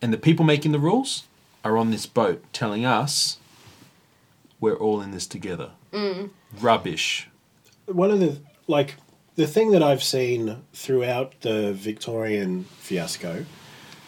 [0.00, 1.24] And the people making the rules
[1.64, 3.38] are on this boat telling us
[4.60, 5.72] we're all in this together.
[6.60, 7.28] Rubbish.
[7.86, 8.96] one of the like
[9.34, 13.46] the thing that I've seen throughout the Victorian fiasco,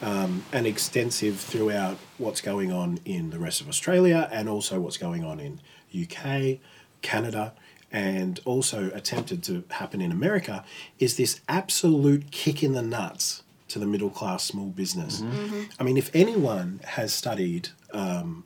[0.02, 4.98] um, and extensive throughout what's going on in the rest of Australia, and also what's
[4.98, 5.60] going on in
[5.98, 6.58] UK,
[7.00, 7.54] Canada,
[7.90, 10.64] and also attempted to happen in America,
[10.98, 13.43] is this absolute kick in the nuts
[13.74, 15.20] to the middle class small business.
[15.20, 15.62] Mm-hmm.
[15.80, 18.44] I mean, if anyone has studied um,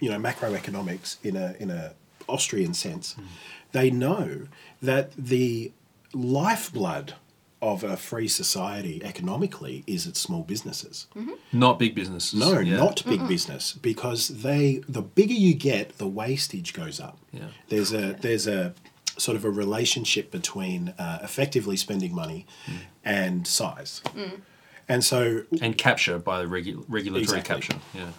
[0.00, 1.94] you know macroeconomics in a in a
[2.28, 3.24] Austrian sense, mm.
[3.70, 4.48] they know
[4.82, 5.72] that the
[6.12, 7.14] lifeblood
[7.62, 11.06] of a free society economically is its small businesses.
[11.14, 11.34] Mm-hmm.
[11.52, 12.34] Not big business.
[12.34, 12.76] No, Yeah.
[12.76, 17.18] not big business because they the bigger you get, the wastage goes up.
[17.32, 17.50] Yeah.
[17.68, 18.74] There's a there's a
[19.16, 22.78] sort of a relationship between uh, effectively spending money mm.
[23.04, 24.02] and size.
[24.14, 24.40] Mm.
[24.88, 27.54] And so And capture by the regu- regulatory Exactly.
[27.68, 27.78] capture.
[27.94, 28.10] Yeah.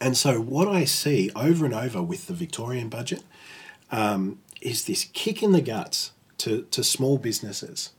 [0.00, 3.22] And so, what I see over and over with the Victorian budget
[3.90, 7.90] um, is this kick in the guts to, to small businesses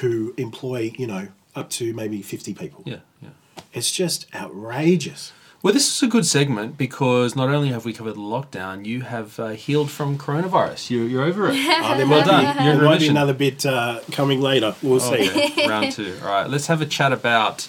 [0.00, 2.82] who employ, you know, up to maybe 50 people.
[2.86, 3.00] Yeah.
[3.20, 3.30] Yeah.
[3.72, 5.32] It's just outrageous.
[5.62, 9.02] Well, this is a good segment because not only have we covered the lockdown, you
[9.02, 10.88] have uh, healed from coronavirus.
[10.90, 11.56] You're, you're over it.
[11.80, 12.56] Uh, there Well might done.
[12.56, 13.16] be, You're in there might be remission.
[13.16, 14.74] another bit uh, coming later.
[14.82, 15.28] We'll see.
[15.28, 16.16] Okay, round two.
[16.22, 17.68] All right, let's have a chat about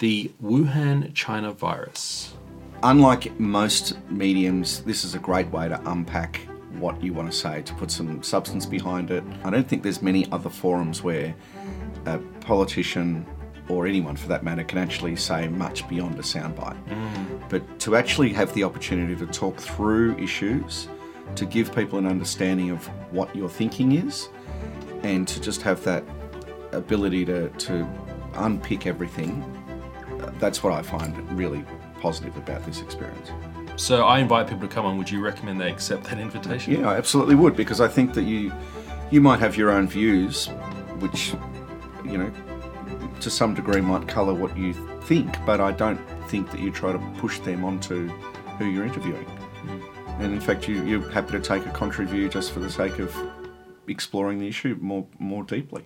[0.00, 2.34] the Wuhan China virus.
[2.82, 6.40] Unlike most mediums, this is a great way to unpack
[6.78, 9.22] what you want to say, to put some substance behind it.
[9.44, 11.34] I don't think there's many other forums where
[12.06, 13.26] a politician
[13.68, 16.82] or anyone for that matter can actually say much beyond a soundbite.
[16.86, 17.48] Mm.
[17.48, 20.88] But to actually have the opportunity to talk through issues,
[21.34, 24.28] to give people an understanding of what your thinking is,
[25.02, 26.04] and to just have that
[26.72, 27.88] ability to, to
[28.34, 29.42] unpick everything,
[30.20, 31.64] uh, that's what I find really
[32.00, 33.30] positive about this experience.
[33.76, 34.98] So I invite people to come on.
[34.98, 36.80] Would you recommend they accept that invitation?
[36.80, 38.52] Yeah, I absolutely would because I think that you
[39.10, 40.46] you might have your own views,
[40.98, 41.32] which
[42.04, 42.32] you know
[43.20, 46.92] to some degree might colour what you think, but I don't think that you try
[46.92, 48.08] to push them onto
[48.58, 49.24] who you're interviewing.
[49.24, 50.22] Hmm.
[50.22, 52.98] And in fact, you, you're happy to take a contrary view just for the sake
[52.98, 53.14] of
[53.86, 55.84] exploring the issue more more deeply.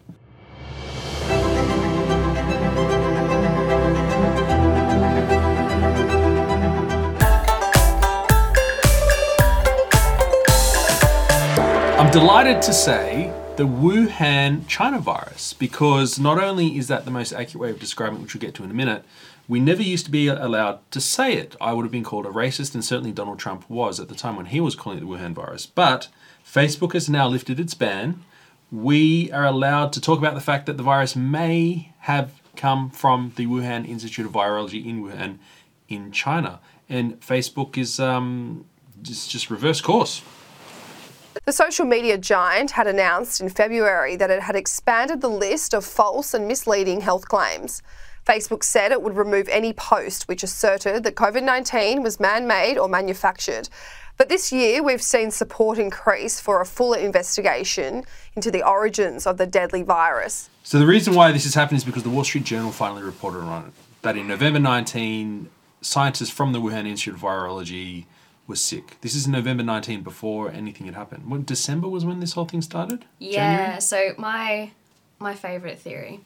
[11.99, 17.33] I'm delighted to say the Wuhan China virus because not only is that the most
[17.33, 19.05] accurate way of describing it, which we'll get to in a minute,
[19.47, 21.55] we never used to be allowed to say it.
[21.61, 24.37] I would have been called a racist, and certainly Donald Trump was at the time
[24.37, 25.67] when he was calling it the Wuhan virus.
[25.67, 26.09] But
[26.47, 28.25] Facebook has now lifted its ban.
[28.71, 33.33] We are allowed to talk about the fact that the virus may have come from
[33.37, 35.39] the Wuhan Institute of Virology in Wuhan
[35.89, 36.61] in China.
[36.89, 38.65] And Facebook is um,
[39.03, 40.23] just, just reverse course.
[41.45, 45.85] The social media giant had announced in February that it had expanded the list of
[45.85, 47.83] false and misleading health claims.
[48.27, 52.79] Facebook said it would remove any post which asserted that COVID 19 was man made
[52.79, 53.69] or manufactured.
[54.19, 58.05] But this year, we've seen support increase for a fuller investigation
[58.37, 60.51] into the origins of the deadly virus.
[60.63, 63.41] So the reason why this has happened is because the Wall Street Journal finally reported
[63.41, 63.73] on it.
[64.03, 65.49] That in November 19,
[65.81, 68.05] scientists from the Wuhan Institute of Virology
[68.47, 68.99] was sick.
[69.01, 71.31] This is November 19 before anything had happened.
[71.31, 73.05] When December was when this whole thing started?
[73.19, 73.57] Yeah.
[73.57, 73.81] January?
[73.81, 74.71] So my
[75.19, 76.21] my favorite theory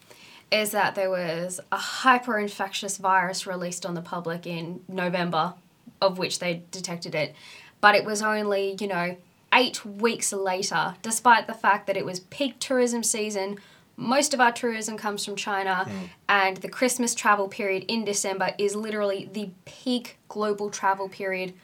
[0.51, 5.55] is that there was a hyper infectious virus released on the public in November,
[6.01, 7.35] of which they detected it,
[7.81, 9.17] but it was only you know
[9.53, 13.59] eight weeks later, despite the fact that it was peak tourism season.
[13.99, 16.05] Most of our tourism comes from China, hmm.
[16.29, 21.55] and the Christmas travel period in December is literally the peak global travel period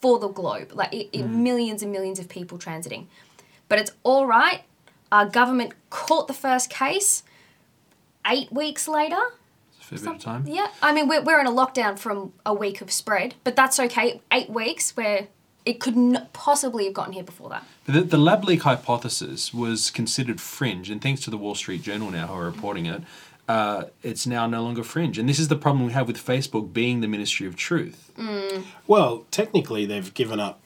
[0.00, 0.72] for the globe.
[0.72, 1.30] Like it, it, mm.
[1.30, 3.06] millions and millions of people transiting.
[3.68, 4.62] But it's all right.
[5.10, 7.22] Our government caught the first case
[8.26, 9.20] eight weeks later.
[9.78, 10.44] It's a fair bit of time.
[10.46, 13.78] Yeah, I mean, we're, we're in a lockdown from a week of spread, but that's
[13.78, 14.20] okay.
[14.32, 15.28] Eight weeks where
[15.64, 17.64] it could not possibly have gotten here before that.
[17.86, 22.10] The, the lab leak hypothesis was considered fringe, and thanks to the Wall Street Journal
[22.10, 23.02] now, who are reporting it,
[23.48, 25.18] uh, it's now no longer fringe.
[25.18, 28.12] And this is the problem we have with Facebook being the Ministry of Truth.
[28.86, 30.60] Well, technically, they've given up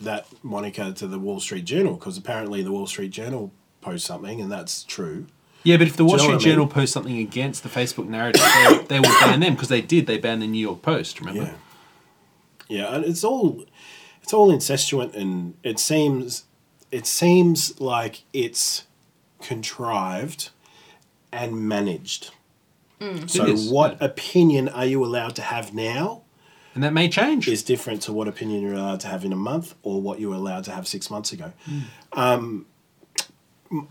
[0.00, 4.40] that moniker to the Wall Street Journal because apparently the Wall Street Journal posts something,
[4.40, 5.26] and that's true.
[5.64, 6.54] Yeah, but if the Wall Do you know Street what I mean?
[6.54, 10.06] Journal posts something against the Facebook narrative, they, they will ban them because they did.
[10.06, 11.20] They banned the New York Post.
[11.20, 11.42] Remember?
[11.42, 13.64] Yeah, yeah, and it's all
[14.22, 16.44] it's all incestuant, and it seems
[16.90, 18.84] it seems like it's
[19.42, 20.50] contrived
[21.32, 22.30] and managed.
[23.00, 24.06] So, It is, what yeah.
[24.06, 26.22] opinion are you allowed to have now?
[26.74, 27.48] And that may change.
[27.48, 30.30] is different to what opinion you're allowed to have in a month or what you
[30.30, 31.52] were allowed to have six months ago.
[32.12, 32.66] Um,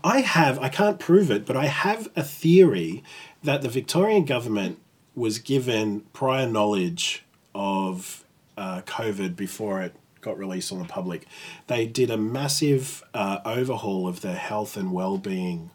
[0.02, 3.02] I have, I can't prove it, but I have a theory
[3.42, 4.78] that the Victorian government
[5.14, 7.24] was given prior knowledge
[7.54, 8.24] of
[8.56, 11.26] uh, COVID before it got released on the public.
[11.66, 15.70] They did a massive uh, overhaul of their health and well-being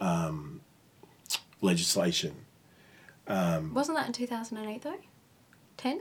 [0.00, 0.60] um,
[1.64, 2.34] legislation.
[3.26, 4.94] Wasn't that in 2008 though?
[5.76, 6.00] 10?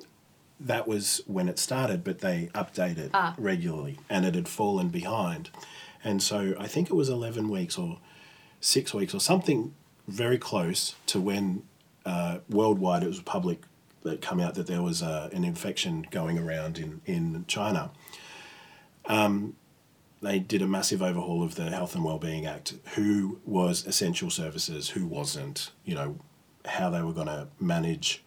[0.60, 3.34] that was when it started, but they updated Ah.
[3.38, 5.50] regularly, and it had fallen behind.
[6.04, 7.98] And so I think it was 11 weeks or
[8.62, 9.74] six weeks or something
[10.08, 11.64] very close to when
[12.06, 13.64] uh, worldwide it was public
[14.04, 17.92] that come out that there was uh, an infection going around in, in China.
[19.06, 19.56] Um,
[20.24, 22.74] they did a massive overhaul of the Health and Wellbeing Act.
[22.96, 24.90] Who was essential services?
[24.90, 25.72] Who wasn't?
[25.86, 26.20] You know,
[26.66, 28.24] how they were going to manage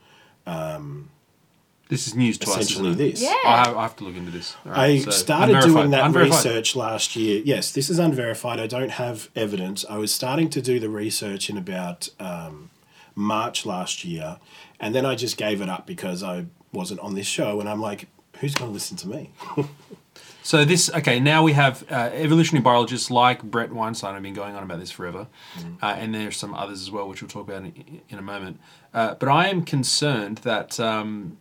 [1.88, 2.56] this is news to us.
[2.58, 3.22] essentially this.
[3.22, 3.34] Yeah.
[3.44, 4.56] I have, I have to look into this.
[4.66, 6.44] All I so started unverified- doing that unverified.
[6.44, 7.42] research last year.
[7.44, 8.58] Yes, this is unverified.
[8.58, 9.84] I don't have evidence.
[9.88, 12.70] I was starting to do the research in about um,
[13.14, 14.38] March last year,
[14.80, 17.80] and then I just gave it up because I wasn't on this show, and I'm
[17.80, 18.08] like,
[18.40, 19.30] who's going to listen to me?
[20.46, 21.18] So this okay.
[21.18, 24.92] Now we have uh, evolutionary biologists like Bret Weinstein have been going on about this
[24.92, 25.26] forever,
[25.82, 28.60] uh, and there's some others as well, which we'll talk about in, in a moment.
[28.94, 31.36] Uh, but I am concerned that um,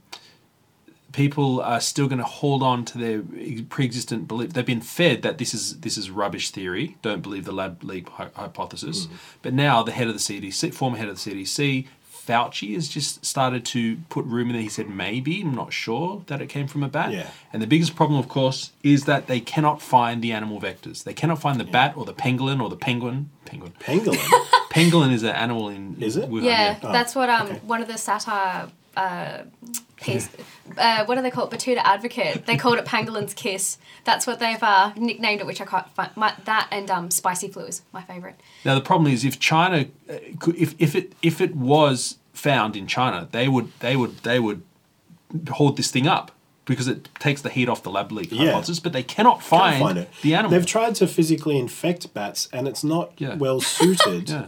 [1.12, 3.22] people are still going to hold on to their
[3.70, 4.53] pre-existent belief.
[4.53, 6.97] They've been fed that this is this is rubbish theory.
[7.03, 9.08] Don't believe the lab leak hy- hypothesis.
[9.43, 11.86] But now the head of the CDC, former head of the CDC.
[12.26, 14.62] Fauci has just started to put rumor in there.
[14.62, 17.12] He said maybe, I'm not sure that it came from a bat.
[17.12, 17.30] Yeah.
[17.54, 21.04] And the biggest problem, of course, is that they cannot find the animal vectors.
[21.04, 23.30] They cannot find the bat or the pangolin or the penguin.
[23.46, 23.74] Penguin.
[23.80, 24.18] Pangolin.
[24.72, 26.30] Pangolin is an animal in Is it?
[26.30, 27.60] Wuhan, Yeah, Oh, that's what um okay.
[27.66, 28.68] one of the satire
[28.98, 29.44] uh,
[29.98, 30.30] piece.
[30.78, 31.52] uh, what do they call it?
[31.52, 32.46] Betoota Advocate.
[32.46, 33.78] They called it Pangolin's Kiss.
[34.04, 36.12] That's what they've uh, nicknamed it, which I can't find.
[36.16, 38.39] My, that and um, Spicy Flu is my favorite.
[38.64, 42.76] Now the problem is if China, uh, could- if if it if it was found
[42.76, 44.64] in China, they would they would they would
[45.50, 46.32] hold this thing up
[46.66, 48.46] because it takes the heat off the lab leak Yeah.
[48.48, 48.80] hypothesis.
[48.80, 50.10] But they cannot find, find it.
[50.24, 50.52] the animal.
[50.52, 53.36] They've tried to physically infect bats, and it's not Yeah.
[53.36, 54.48] well suited yeah.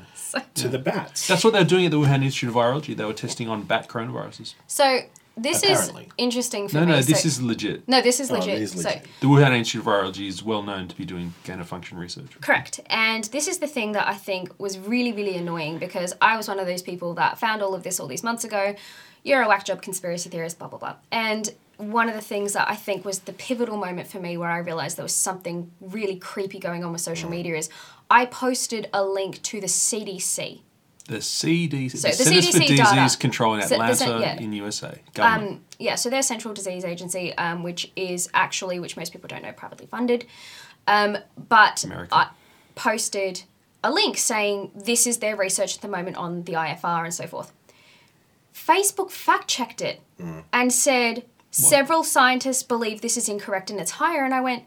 [0.56, 1.28] to the bats.
[1.28, 2.96] That's what they were doing at the Wuhan Institute of Virology.
[2.96, 4.56] They were testing on bat coronaviruses.
[4.66, 5.02] So
[5.38, 6.04] this Apparently.
[6.04, 6.88] is interesting for No, me.
[6.88, 7.88] no, no, this so, is legit.
[7.88, 8.62] no, this is Oh, legit.
[8.62, 9.04] is legit.
[9.04, 11.98] So The Wuhan Institute of Virology is well known to be doing gain of function
[11.98, 12.40] research.
[12.42, 12.80] Correct.
[12.88, 16.48] And this is the thing that I think was really, really annoying because I was
[16.48, 18.76] one of those people that found all of this all these months ago.
[19.24, 20.96] You're a whack job conspiracy theorist, blah, blah, blah.
[21.12, 24.50] And one of the things that I think was the pivotal moment for me where
[24.50, 27.34] I realized there was something really creepy going on with social mm.
[27.34, 27.70] media is
[28.10, 30.62] I posted a link to the CDC.
[31.08, 33.18] The CDC, So the the Centers for CDC Disease data.
[33.18, 34.40] Control in So Atlanta cen- yeah.
[34.40, 35.00] in USA.
[35.20, 39.42] Um, yeah, so they're Central Disease Agency, um, which is actually, which most people don't
[39.44, 40.26] know, privately funded.
[40.88, 41.18] Um,
[41.50, 42.14] but America.
[42.16, 42.28] I
[42.76, 43.44] posted
[43.84, 47.26] a link saying this is their research at the moment on the IFR and so
[47.28, 47.52] forth.
[48.54, 50.02] Facebook fact checked it
[50.52, 54.26] and said several scientists believe this is incorrect and it's higher.
[54.26, 54.64] And I went,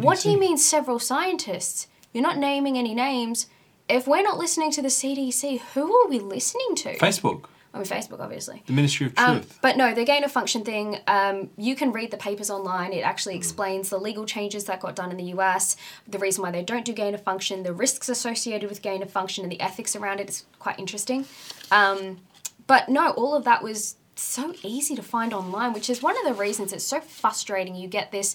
[0.00, 1.88] what do you mean several scientists?
[2.12, 3.46] You're not naming any names.
[3.88, 6.96] If we're not listening to the CDC, who are we listening to?
[6.96, 8.62] Facebook, I mean, Facebook, obviously.
[8.66, 9.58] the Ministry of Um, Truth.
[9.60, 12.92] but no, the gain of function thing, um, you can read the papers online.
[12.94, 15.76] It actually explains the legal changes that got done in the US,
[16.08, 19.10] the reason why they don't do gain of function, the risks associated with gain of
[19.10, 20.28] function, and the ethics around it.
[20.28, 21.26] It's quite interesting.
[21.70, 22.20] Um,
[22.66, 26.24] but no, all of that was so easy to find online, which is one of
[26.24, 27.74] the reasons it's so frustrating.
[27.74, 28.34] You get this,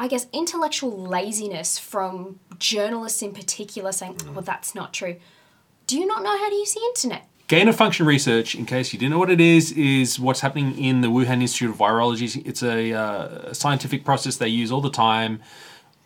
[0.00, 5.16] I guess, intellectual laziness from journalists in particular saying, well, that's not true.
[5.86, 7.28] Do you not know how to use the internet?
[7.48, 10.78] Gain of function research, in case you didn't know what it is, is what's happening
[10.78, 12.42] in the Wuhan Institute of Virology.
[12.46, 15.42] It's a, uh, scientific process they use all the time.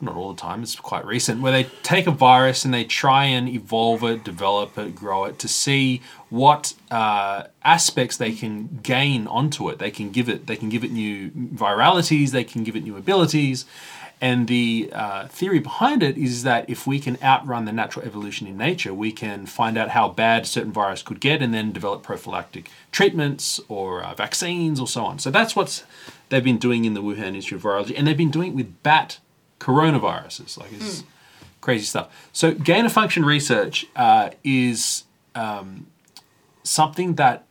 [0.01, 3.25] Not all the time, it's quite recent, where they take a virus and they try
[3.25, 9.27] and evolve it, develop it, grow it to see what uh, aspects they can gain
[9.29, 9.79] onto it.
[9.79, 12.97] They can give it, they can give it new viralities, they can give it new
[12.97, 13.67] abilities.
[14.21, 18.47] And the uh, theory behind it is that if we can outrun the natural evolution
[18.47, 22.03] in nature, we can find out how bad certain virus could get and then develop
[22.03, 25.19] prophylactic treatments or uh, vaccines or so on.
[25.19, 25.85] So that's what
[26.29, 27.95] they've been doing in the Wuhan Institute of Virology.
[27.97, 29.19] And they've been doing it with bat
[29.61, 30.59] coronaviruses.
[30.59, 31.05] Like it's
[31.61, 32.29] crazy stuff.
[32.33, 35.87] So gain of function research uh, is um,
[36.63, 37.47] something that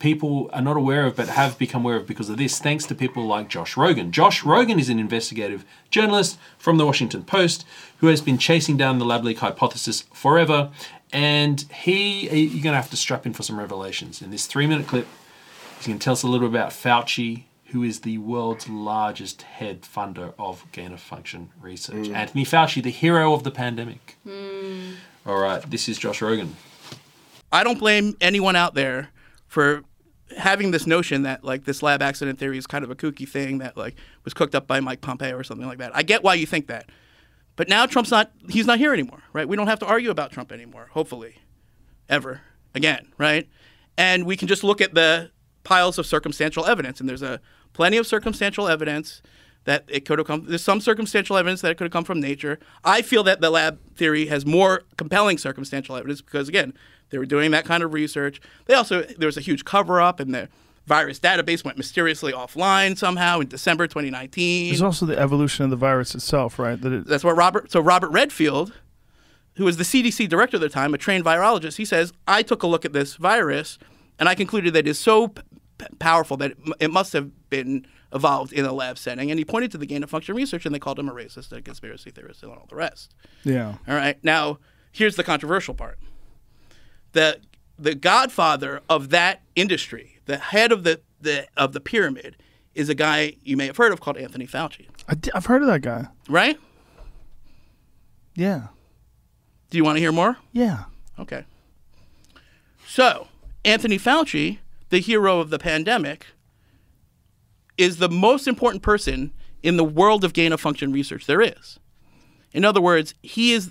[0.00, 2.94] people are not aware of but have become aware of because of this, thanks to
[2.94, 4.10] people like Josh Rogin.
[4.10, 7.64] Josh Rogin is an investigative journalist from the Washington Post
[7.98, 10.70] who has been chasing down the lab leak hypothesis forever.
[11.12, 14.22] And he, you're going to have to strap in for some revelations.
[14.22, 15.06] In this three minute clip,
[15.76, 19.42] he's going to tell us a little bit about Fauci, who is the world's largest
[19.42, 22.08] head funder of gain of function research.
[22.08, 22.14] Mm.
[22.14, 24.16] Anthony Fauci, the hero of the pandemic.
[24.24, 24.92] Hmm.
[25.24, 26.50] All right, this is Josh Rogin.
[27.52, 29.10] I don't blame anyone out there
[29.46, 29.84] for
[30.36, 33.58] having this notion that like this lab accident theory is kind of a kooky thing
[33.58, 35.94] that like was cooked up by Mike Pompeo or something like that.
[35.94, 36.88] I get why you think that.
[37.56, 39.48] But now Trump's not he's not here anymore, right?
[39.48, 41.36] We don't have to argue about Trump anymore, hopefully.
[42.08, 42.40] Ever
[42.74, 43.48] again, right?
[43.96, 45.30] And we can just look at the
[45.62, 47.40] piles of circumstantial evidence and there's a
[47.72, 49.22] plenty of circumstantial evidence
[49.64, 52.20] that it could have come there's some circumstantial evidence that it could have come from
[52.20, 52.58] nature.
[52.84, 56.74] I feel that the lab theory has more compelling circumstantial evidence because again,
[57.10, 58.40] they were doing that kind of research.
[58.66, 60.48] They also there was a huge cover up and the
[60.86, 64.70] virus database went mysteriously offline somehow in December 2019.
[64.70, 66.80] There's also the evolution of the virus itself, right?
[66.80, 67.70] That it, That's what Robert.
[67.70, 68.72] So Robert Redfield,
[69.54, 72.62] who was the CDC director at the time, a trained virologist, he says, "I took
[72.62, 73.78] a look at this virus,
[74.18, 75.32] and I concluded that it is so
[75.80, 79.44] p- powerful that it, it must have been evolved in a lab setting." And he
[79.44, 82.10] pointed to the gain of function research, and they called him a racist, a conspiracy
[82.10, 83.14] theorist, and all the rest.
[83.44, 83.74] yeah.
[83.88, 84.22] All right.
[84.22, 84.58] Now,
[84.92, 85.98] here's the controversial part.
[87.12, 87.40] The
[87.78, 92.36] the godfather of that industry, the head of the, the of the pyramid,
[92.74, 95.62] is a guy you may have heard of called Anthony Fauci, I di- I've heard
[95.62, 96.06] of that guy.
[96.28, 96.58] right?
[98.34, 98.68] Yeah.
[99.70, 100.36] Do you want to hear more?
[100.52, 100.84] Yeah.
[101.18, 101.44] Okay.
[102.86, 103.28] So,
[103.64, 104.58] Anthony Fauci,
[104.90, 106.26] the hero of the pandemic,
[107.76, 109.32] is the most important person
[109.62, 111.78] in the world of gain of function research there is.
[112.52, 113.70] In other words, he is,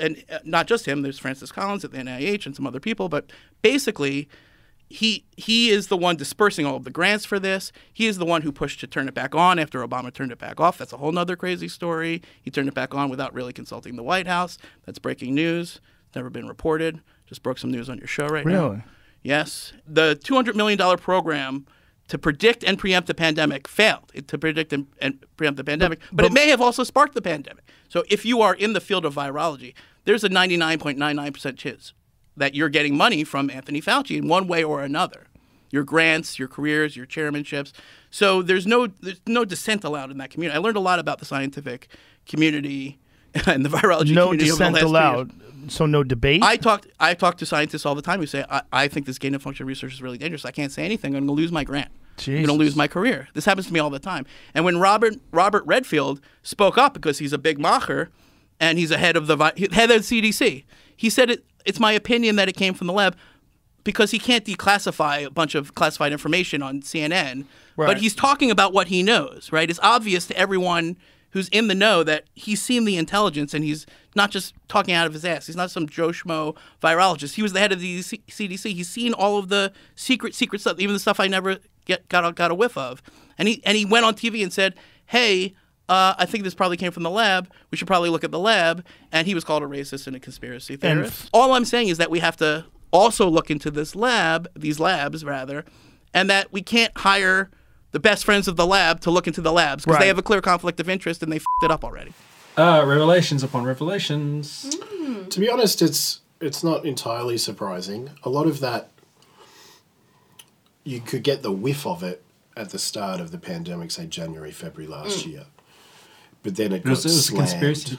[0.00, 3.08] and uh, not just him, there's Francis Collins at the NIH and some other people,
[3.08, 3.30] but
[3.62, 4.28] basically,
[4.88, 7.72] he he is the one dispersing all of the grants for this.
[7.92, 10.38] He is the one who pushed to turn it back on after Obama turned it
[10.38, 10.78] back off.
[10.78, 12.22] That's a whole nother crazy story.
[12.40, 14.58] He turned it back on without really consulting the White House.
[14.84, 15.80] That's breaking news.
[16.14, 17.00] Never been reported.
[17.26, 18.68] Just broke some news on your show right now.
[18.68, 18.82] Really?
[19.26, 19.72] Yes.
[19.84, 21.66] The $200 million program
[22.06, 25.98] to predict and preempt the pandemic failed it, to predict and, and preempt the pandemic,
[26.12, 27.64] but, it may have also sparked the pandemic.
[27.88, 29.74] So if you are in the field of virology,
[30.04, 31.92] there's a 99.99% chance
[32.36, 35.26] that you're getting money from Anthony Fauci in one way or another.
[35.72, 37.72] Your grants, your careers, your chairmanships.
[38.08, 40.56] So there's no there's no dissent allowed in that community.
[40.56, 41.88] I learned a lot about the scientific
[42.26, 43.00] community
[43.46, 45.32] and the virology No community dissent allowed.
[45.68, 46.42] So no debate.
[46.42, 49.18] I talked I talk to scientists all the time who say I, I think this
[49.18, 50.44] gain of function research is really dangerous.
[50.44, 51.14] I can't say anything.
[51.16, 51.90] I'm going to lose my grant.
[52.38, 53.28] I'm going to lose my career.
[53.34, 54.26] This happens to me all the time.
[54.54, 58.08] And when Robert Robert Redfield spoke up because he's a big macher
[58.60, 59.36] and he's a head of the
[59.72, 60.64] head of the CDC,
[60.96, 63.16] he said it, it's my opinion that it came from the lab
[63.84, 67.44] because he can't declassify a bunch of classified information on CNN.
[67.76, 69.68] But he's talking about what he knows, right?
[69.68, 70.96] It's obvious to everyone
[71.36, 73.84] who's in the know that he's seen the intelligence and he's
[74.14, 75.46] not just talking out of his ass.
[75.46, 77.34] He's not some Joe Schmo virologist.
[77.34, 78.72] He was the head of the C- CDC.
[78.72, 82.24] He's seen all of the secret, secret stuff, even the stuff I never get got
[82.24, 83.02] a, got a whiff of.
[83.36, 84.74] And he and he went on TV and said,
[85.04, 85.54] "Hey,
[85.90, 87.50] uh, I think this probably came from the lab.
[87.70, 88.82] We should probably look at the lab.
[89.12, 91.24] And he was called a racist and a conspiracy theorist.
[91.26, 94.80] f- All I'm saying is that we have to also look into this lab, these
[94.80, 95.64] labs rather,
[96.14, 97.50] and that we can't hire
[97.92, 100.22] the best friends of the lab to look into the labs because they have a
[100.22, 102.12] clear conflict of interest and they fed it up already.
[102.56, 104.76] Uh, revelations upon revelations.
[105.30, 108.10] To be honest, it's it's not entirely surprising.
[108.22, 108.90] A lot of that
[110.84, 112.22] you could get the whiff of it
[112.56, 115.44] at the start of the pandemic, say January, February last year.
[116.42, 117.48] But then it It got was, it was a slammed.
[117.48, 117.98] conspiracy.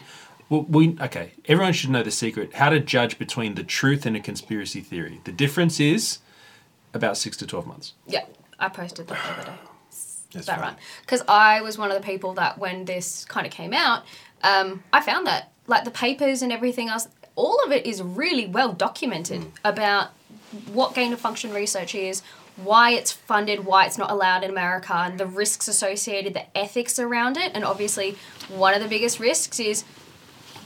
[0.50, 1.34] Well, we okay.
[1.46, 5.20] Everyone should know the secret: how to judge between the truth and a conspiracy theory.
[5.26, 6.20] The difference is
[6.94, 7.94] about six to twelve months.
[8.08, 8.26] Yeah,
[8.58, 9.58] I posted that the other day.
[10.34, 10.68] That's that right.
[10.70, 10.78] right?
[11.02, 14.04] Because I was one of the people that when this kind of came out,
[14.44, 18.48] um, I found that like the papers and everything else, all of it is really
[18.48, 19.52] well documented Mm.
[19.64, 20.10] about
[20.72, 22.24] what gain of function research is,
[22.56, 26.98] why it's funded, why it's not allowed in America, and the risks associated, the ethics
[26.98, 28.18] around it, and obviously
[28.50, 29.84] one of the biggest risks is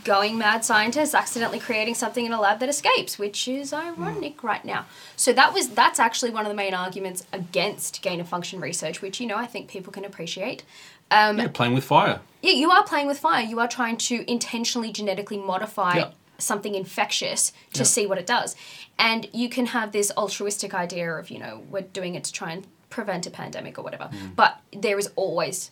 [0.03, 4.47] going mad scientists accidentally creating something in a lab that escapes, which is ironic hmm.
[4.47, 4.85] right now.
[5.15, 9.01] So that was that's actually one of the main arguments against gain of function research,
[9.01, 10.63] which you know I think people can appreciate.
[11.11, 12.21] Um, Yeah, playing with fire.
[12.41, 13.43] yeah, you are playing with fire.
[13.43, 16.11] You are trying to intentionally genetically modify Yeah.
[16.37, 17.85] something infectious to Yeah.
[17.85, 18.55] see what it does.
[18.97, 22.51] And you can have this altruistic idea of, you know, we're doing it to try
[22.51, 24.05] and prevent a pandemic or whatever.
[24.05, 24.29] Hmm.
[24.35, 25.71] But there is always,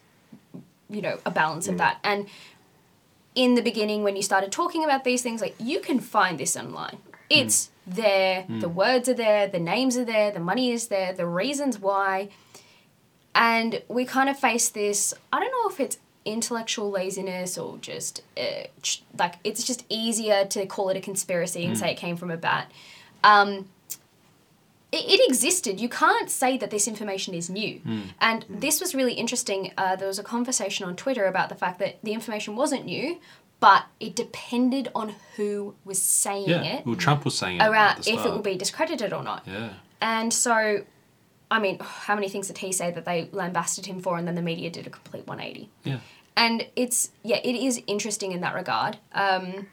[0.89, 1.80] you know, a balance of hmm.
[1.80, 1.97] that.
[2.03, 2.27] And
[3.39, 6.57] in the beginning, when you started talking about these things, like you can find this
[6.57, 6.97] online.
[7.29, 11.25] It's there, the words are there, the names are there, the money is there, the
[11.25, 12.29] reasons why.
[13.33, 18.23] And we kind of face this i don't know if it's intellectual laziness or just
[18.37, 18.63] uh,
[19.17, 22.37] like it's just easier to call it a conspiracy and say it came from a
[22.37, 22.69] bat.
[23.23, 23.69] Um,
[24.91, 27.81] it, it existed you can't say that this information is new
[28.19, 31.79] and this was really interesting uh, there was a conversation on twitter about the fact
[31.79, 33.19] that the information wasn't new
[33.59, 36.63] but it depended on who was saying Yeah.
[36.63, 39.73] it Well, Trump was saying around the if it will be discredited or not Yeah.
[40.01, 40.85] and so,
[41.51, 41.77] I mean,
[42.07, 44.69] how many things did he say that they lambasted him for, and then the media
[44.69, 45.69] did a complete 180?
[45.83, 45.99] Yeah.
[46.37, 48.97] And it's, yeah, it is interesting in that regard.
[49.11, 49.67] Um,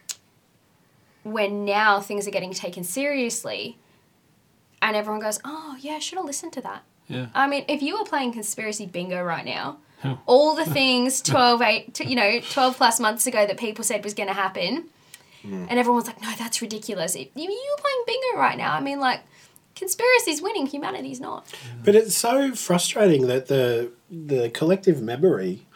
[1.23, 3.79] when now things are getting taken seriously,
[4.87, 6.83] and everyone goes, oh, yeah, I should have listened to that.
[7.09, 7.27] Yeah.
[7.35, 10.17] I mean, if you were playing conspiracy bingo right now, Yeah.
[10.27, 14.05] all the things 12, eight, t- you know, 12 plus months ago that people said
[14.05, 14.85] was going to happen,
[15.45, 15.67] mm.
[15.69, 17.15] and everyone was like, no, that's ridiculous.
[17.17, 18.75] If you, you were playing bingo right now.
[18.75, 19.21] I mean, like,
[19.75, 21.53] conspiracy's winning, humanity's not.
[21.85, 25.67] But it's so frustrating that the the collective memory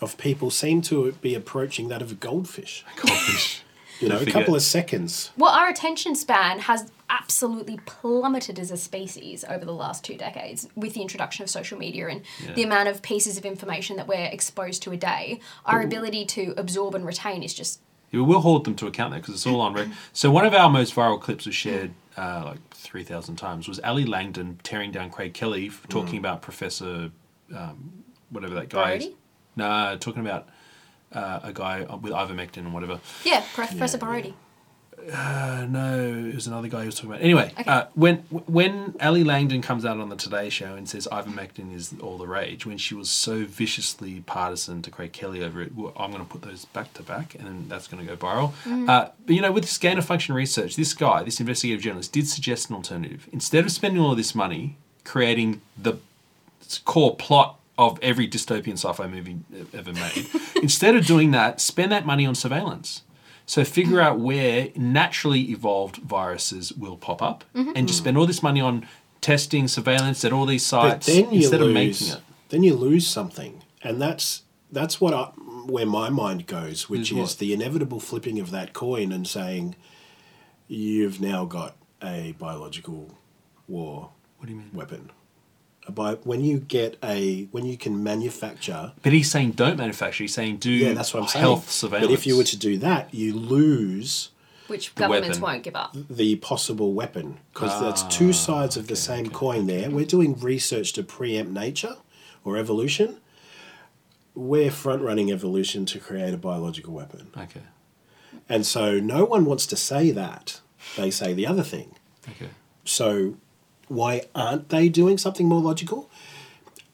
[0.00, 2.84] of people seem to be approaching that of a goldfish.
[2.96, 3.60] Goldfish.
[4.00, 5.30] You know, a couple of seconds.
[5.38, 10.68] Well, our attention span has absolutely plummeted as a species over the last two decades
[10.74, 12.22] with the introduction of social media and
[12.54, 15.40] the amount of pieces of information that we're exposed to a day.
[15.66, 17.80] Our ability to absorb and retain is just
[18.10, 19.74] Yeah, we'll hold them to account there because it's all on.
[19.74, 23.68] Rec- so one of our most viral clips was shared uh, like three thousand times.
[23.68, 27.10] Was Ali Langdon tearing down Craig Kelly f- talking about Professor,
[27.54, 29.04] um, whatever that guy is.
[29.04, 29.16] Brody?
[29.56, 30.48] No, talking about
[31.12, 33.00] uh, a guy with ivermectin and whatever.
[33.24, 34.34] yeah, Professor Borody.
[35.12, 37.22] Uh, no, it was another guy who was talking about.
[37.22, 41.32] Anyway, uh, when when Ali Langdon comes out on the Today Show and says Ivan
[41.32, 45.60] ivermectin is all the rage, when she was so viciously partisan to Craig Kelly over
[45.60, 48.16] it, well, I'm going to put those back to back, and then that's going to
[48.16, 48.52] go viral.
[48.88, 52.12] Uh, but you know, with this gain of function research, this guy, this investigative journalist,
[52.12, 53.28] did suggest an alternative.
[53.32, 55.98] Instead of spending all this money creating the
[56.84, 59.38] core plot of every dystopian sci-fi movie
[59.72, 60.26] ever made.
[60.62, 63.02] Instead of doing that, spend that money on surveillance.
[63.46, 67.72] So figure out where naturally evolved viruses will pop up, mm-hmm.
[67.76, 68.86] and just spend all this money on
[69.20, 71.74] testing, surveillance at all these But sites then you of lose.
[71.74, 72.22] making it.
[72.48, 74.42] Then you lose something, and that's
[74.72, 75.24] that's what I,
[75.66, 77.38] where my mind goes, which Is is, what?
[77.38, 79.76] the inevitable flipping of that coin and saying,
[80.68, 83.16] you've now got a biological
[83.68, 84.70] war What do you mean?
[84.74, 85.10] weapon.
[85.86, 88.92] A bi- when you get a when you can manufacture.
[89.02, 90.24] But he's saying don't manufacture.
[90.24, 91.42] He's saying do yeah that's what I'm saying.
[91.42, 92.08] health surveillance.
[92.08, 94.30] but if you were to do that you lose
[94.66, 95.42] Which The governments weapon.
[95.42, 95.94] won't give up.
[96.08, 99.90] the possible weapon because that's Ah, two sides of the same coin there.
[99.90, 101.96] we're doing research to preempt nature
[102.44, 103.18] or evolution.
[104.34, 107.28] We're front running evolution to create a biological weapon.
[107.36, 107.60] Okay,
[108.48, 110.60] and so no one wants to say that.
[110.96, 111.94] They say the other thing.
[112.28, 112.48] Okay,
[112.84, 113.36] so
[113.88, 116.10] why aren't they doing something more logical?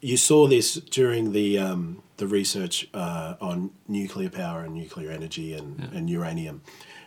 [0.01, 5.53] You saw this during the um, the research uh, on nuclear power and nuclear energy
[5.55, 6.63] and, and uranium.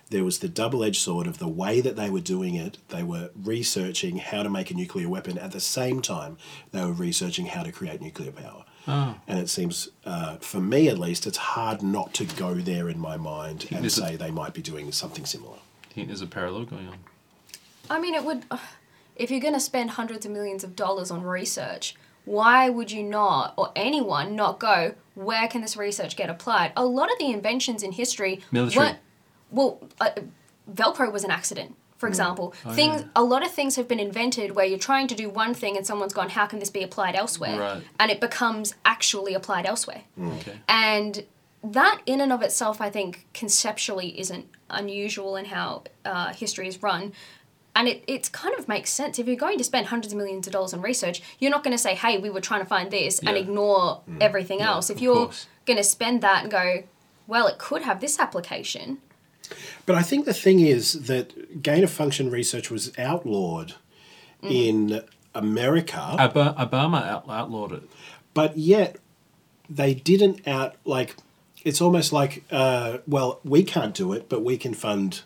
[0.09, 2.77] There was the double edged sword of the way that they were doing it.
[2.89, 6.37] They were researching how to make a nuclear weapon at the same time
[6.71, 8.65] they were researching how to create nuclear power.
[8.87, 9.15] Oh.
[9.27, 12.99] And it seems, uh, for me at least, it's hard not to go there in
[12.99, 15.57] my mind and there's a- say they might be doing something similar.
[15.57, 16.99] Do you think there's a parallel going on?
[17.89, 18.43] I mean, it would.
[19.15, 21.95] If you're going to spend hundreds of millions of dollars on research,
[22.25, 24.95] why would you not, or anyone not go?
[25.15, 26.71] Where can this research get applied?
[26.75, 28.85] A lot of the inventions in history Military.
[28.85, 28.97] weren't.
[29.51, 30.11] Well, uh,
[30.71, 32.55] Velcro was an accident, for example.
[32.65, 33.01] Oh, things.
[33.01, 33.07] yeah.
[33.15, 35.85] A lot of things have been invented where you're trying to do one thing and
[35.85, 37.83] someone's gone, "How can this be applied elsewhere?" Right.
[37.99, 40.03] And it becomes actually applied elsewhere.
[40.19, 40.57] Okay.
[40.67, 41.25] And
[41.63, 46.81] that, in and of itself, I think conceptually isn't unusual in how uh, history is
[46.81, 47.13] run.
[47.75, 49.17] And it, it kind of makes sense.
[49.17, 51.75] If you're going to spend hundreds of millions of dollars on research, you're not going
[51.75, 53.43] to say, hey, we were trying to find this and Yeah.
[53.43, 54.89] ignore everything else.
[54.91, 55.31] If you're
[55.65, 56.83] going to spend that and go,
[57.25, 58.99] well, it could have this application.
[59.85, 63.73] But I think the thing is that gain of function research was outlawed
[64.41, 65.01] in
[65.33, 67.83] America, Ob- Obama out- outlawed it.
[68.33, 68.97] but yet
[69.69, 71.15] they didn't out like.
[71.63, 75.21] It's almost like, uh, well, we can't do it, but we can fund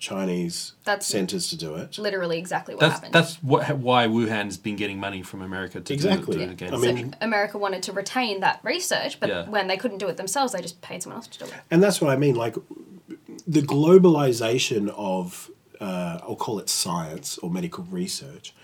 [0.00, 1.98] Chinese That's- centers to do it.
[1.98, 3.12] Literally exactly what That's happened.
[3.12, 6.36] that's what why Wuhan's been getting money from America to Exactly.
[6.38, 6.74] do, do the game.
[6.74, 9.48] I so mean- America wanted to retain that research, but Yeah.
[9.48, 11.54] when they couldn't do it themselves, they just paid someone else to do it.
[11.70, 12.34] And that's what I mean.
[12.34, 12.56] Like
[13.46, 18.54] the globalization of, uh, I'll call it science or medical research,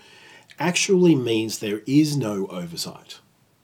[0.59, 3.19] actually means there is no oversight.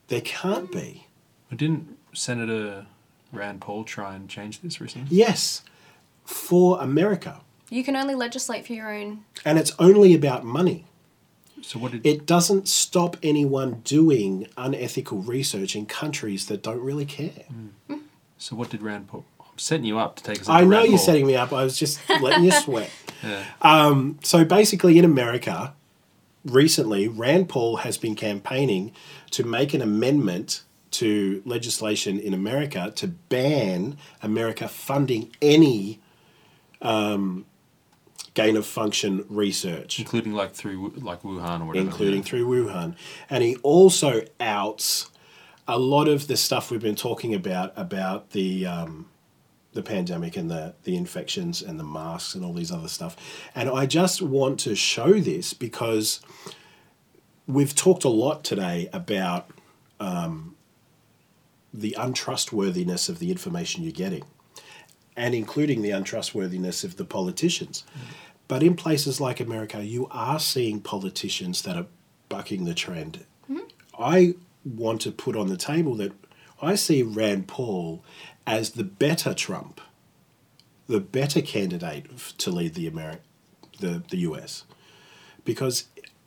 [0.09, 1.07] There can't be.
[1.55, 2.85] Didn't Senator
[3.31, 5.15] Rand Paul try and change this recently?
[5.15, 5.63] Yes,
[6.23, 7.41] for America.
[7.73, 9.25] You can only legislate for your own.
[9.43, 10.85] And it's only about money.
[11.63, 17.05] So what did It doesn't stop anyone doing unethical research in countries that don't really
[17.05, 17.45] care.
[18.37, 19.25] so what did Rand Paul?
[19.39, 20.49] I'm setting you up to take us.
[20.49, 21.05] I know Rand you're Paul.
[21.05, 21.51] setting me up.
[21.51, 22.91] I was just letting you sweat.
[23.23, 23.43] Yeah.
[23.63, 25.73] Um, so basically, in America,
[26.45, 28.91] recently, Rand Paul has been campaigning
[29.31, 30.61] to make an amendment
[30.91, 35.99] to legislation in America to ban America funding any
[36.83, 37.45] um,
[38.33, 41.85] gain of function research, including like through like Wuhan or whatever.
[41.85, 42.25] including yeah.
[42.25, 42.95] through Wuhan.
[43.29, 45.09] And he also outs
[45.67, 49.09] a lot of the stuff we've been talking about about the um,
[49.73, 53.15] the pandemic and the the infections and the masks and all these other stuff.
[53.55, 56.21] And I just want to show this because
[57.47, 59.49] we've talked a lot today about
[59.99, 60.55] um,
[61.73, 64.23] the untrustworthiness of the information you're getting,
[65.15, 67.83] and including the untrustworthiness of the politicians.
[68.47, 71.87] But in places like America, you are seeing politicians that are
[72.29, 73.25] bucking the trend.
[73.97, 74.35] I
[74.65, 76.13] want to put on the table that
[76.61, 78.03] I see Rand Paul
[78.47, 79.81] as the better Trump,
[80.87, 82.05] the better candidate
[82.39, 83.19] to lead the Ameri-
[83.79, 84.63] the the US,
[85.45, 85.85] because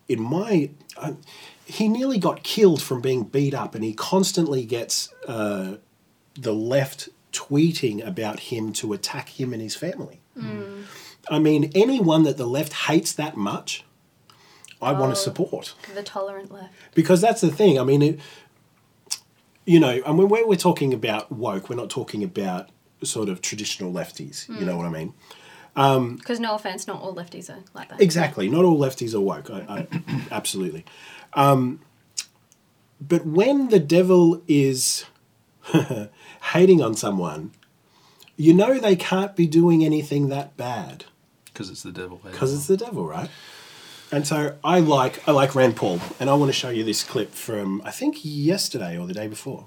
[0.09, 0.71] in my
[1.01, 1.17] I,
[1.65, 5.77] he nearly got killed from being beat up, and he constantly gets uh,
[6.35, 10.21] the left tweeting about him to attack him and his family.
[10.37, 10.85] Mm.
[11.29, 13.85] I mean, anyone that the left hates that much,
[14.81, 15.15] I want Oh.
[15.15, 16.73] to support The tolerant left.
[16.95, 17.79] because that's the thing.
[17.79, 18.21] I mean, it,
[19.65, 22.71] you know, and when we're, talking about woke, we're not talking about
[23.03, 24.49] sort of traditional lefties.
[24.49, 24.79] You know mm.
[24.79, 25.15] what I mean?
[25.75, 28.01] Um, because no offense, not all lefties are like that.
[28.01, 28.49] Exactly.
[28.49, 29.51] Not all lefties are woke.
[29.51, 30.85] I, I, absolutely.
[31.35, 31.81] Um,
[33.01, 35.05] but when the devil is
[36.53, 37.53] hating on someone,
[38.37, 41.05] you know they can't be doing anything that bad
[41.47, 42.21] because it's the devil.
[42.23, 43.31] because it's the devil, right?
[44.13, 47.03] And so I like I like Rand Paul, and I want to show you this
[47.03, 49.67] clip from I think yesterday or the day before.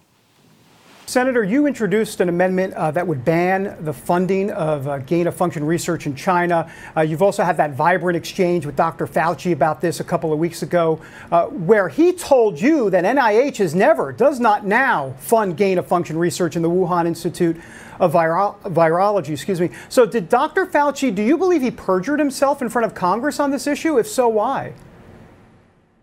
[1.10, 5.36] Senator, you introduced an amendment uh, that would ban the funding of uh, gain of
[5.36, 6.72] function research in China.
[6.96, 9.08] Uh, you've also had that vibrant exchange with Dr.
[9.08, 11.02] Fauci about this a couple of weeks ago,
[11.32, 15.88] uh, where he told you that NIH has never, does not now, fund gain of
[15.88, 17.60] function research in the Wuhan Institute
[18.00, 19.30] of Viro- Virology.
[19.30, 19.72] Excuse me.
[19.90, 20.68] So, did Dr.
[20.68, 21.14] Fauci?
[21.16, 23.98] Do you believe he perjured himself in front of Congress on this issue?
[23.98, 24.74] If so, why?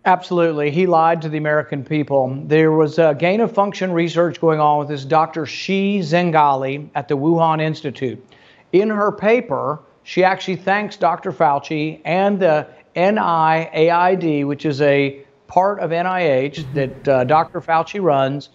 [0.06, 0.70] Absolutely.
[0.70, 2.40] He lied to the American people.
[2.44, 5.46] There was uh, gain of function research going on with this Dr.
[5.46, 8.24] Shi Zhengli at the Wuhan Institute.
[8.72, 11.32] In her paper, she actually thanks Dr.
[11.32, 17.60] Fauci and the NIAID, which is a part of NIH that uh, Dr.
[17.60, 18.50] Fauci runs.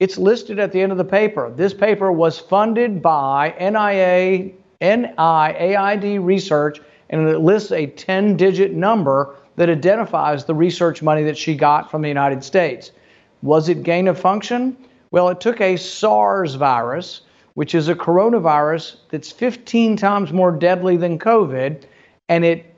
[0.00, 1.52] It's listed at the end of the paper.
[1.54, 6.80] This paper was funded by NIA, NIAID research,
[7.10, 11.90] and it lists a 10 digit number that identifies the research money that she got
[11.90, 12.90] from the United States.
[13.42, 14.76] Was it gain of function?
[15.10, 17.20] Well, it took a SARS virus,
[17.54, 21.84] which is a coronavirus that's 15 times more deadly than COVID,
[22.28, 22.74] and it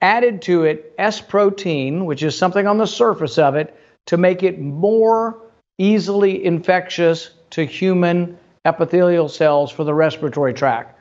[0.00, 4.42] added to it S protein, which is something on the surface of it, to make
[4.42, 5.38] it more
[5.78, 10.98] easily infectious to human epithelial cells for the respiratory tract.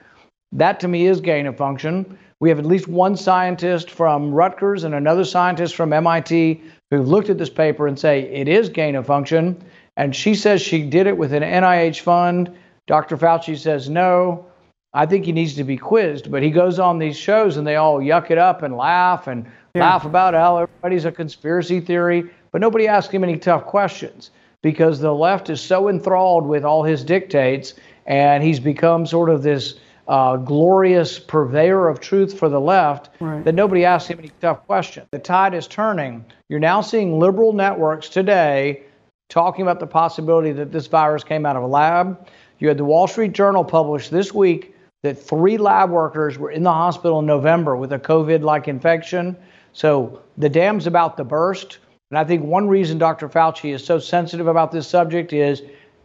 [0.52, 2.18] That to me is gain of function.
[2.42, 7.30] We have at least one scientist from Rutgers and another scientist from MIT who've looked
[7.30, 9.64] at this paper and say it is gain of function.
[9.96, 12.52] And she says she did it with an NIH fund.
[12.88, 13.16] Dr.
[13.16, 14.44] Fauci says no.
[14.92, 17.76] I think he needs to be quizzed, but he goes on these shows and they
[17.76, 19.84] all yuck it up and laugh and Yeah.
[19.84, 24.32] laugh about how everybody's a conspiracy theory, but nobody asks him any tough questions
[24.64, 27.76] because the left is so enthralled with all his dictates
[28.08, 29.76] and he's become sort of this
[30.12, 33.44] uh, glorious purveyor of truth for the left Right.
[33.46, 35.08] that nobody asks him any tough questions.
[35.12, 36.26] The tide is turning.
[36.50, 38.84] You're now seeing liberal networks today
[39.30, 42.28] talking about the possibility that this virus came out of a lab.
[42.60, 46.64] You had the Wall Street Journal publish this week that three lab workers were in
[46.64, 49.38] the hospital in November with a COVID like infection.
[49.72, 51.78] So the dam's about to burst.
[52.12, 53.30] And I think one reason Dr.
[53.30, 55.62] Fauci is so sensitive about this subject is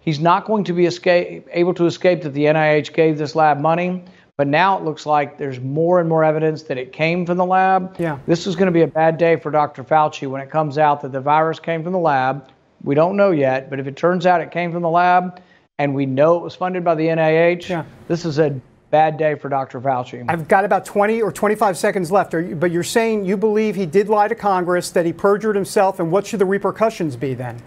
[0.07, 3.61] he's not going to be escape, able to escape that the NIH gave this lab
[3.61, 4.03] money.
[4.39, 7.45] But now it looks like there's more and more evidence that it came from the
[7.45, 7.97] lab.
[7.99, 8.19] Yeah.
[8.27, 9.83] This is going to be a bad day for Dr.
[9.83, 12.51] Fauci when it comes out that the virus came from the lab.
[12.85, 15.41] We don't know yet, but if it turns out it came from the lab
[15.79, 17.85] and we know it was funded by the NIH, Yeah.
[18.09, 19.81] this is a bad day for Dr.
[19.81, 20.23] Fauci.
[20.29, 23.75] I've got about 20 or 25 seconds left, Are you, but you're saying you believe
[23.75, 27.33] he did lie to Congress, that he perjured himself, and what should the repercussions be
[27.33, 27.61] then?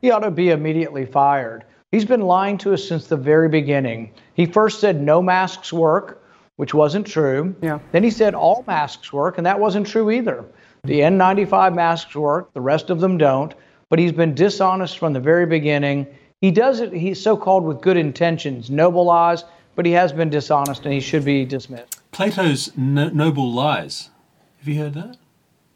[0.00, 1.64] He ought to be immediately fired.
[1.92, 4.12] He's been lying to us since the very beginning.
[4.34, 6.22] He first said no masks work,
[6.56, 7.54] which wasn't true.
[7.62, 7.78] Yeah.
[7.92, 10.44] Then he said all masks work, and that wasn't true either.
[10.84, 13.54] The N95 masks work, the rest of them don't.
[13.88, 16.06] But he's been dishonest from the very beginning.
[16.40, 19.44] He does it, he's so called with good intentions, noble lies,
[19.76, 22.00] but he has been dishonest and he should be dismissed.
[22.10, 24.10] Plato's no- Noble Lies.
[24.58, 25.16] Have you heard that?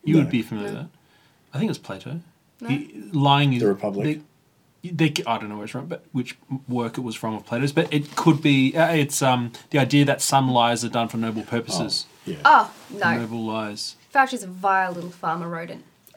[0.02, 0.88] You would be familiar with that.
[1.52, 2.20] I think it's Plato.
[2.68, 4.20] He, lying is The Republic.
[4.82, 6.36] They, they, I don't know where it's from, but which
[6.68, 7.72] work it was from of Plato's.
[7.72, 8.76] But it could be.
[8.76, 12.06] Uh, it's um the idea that some lies are done for noble purposes.
[12.24, 12.36] Yeah.
[12.44, 13.18] Oh, no.
[13.18, 13.96] Noble lies.
[14.12, 15.84] Fauci's a vile little farmer rodent.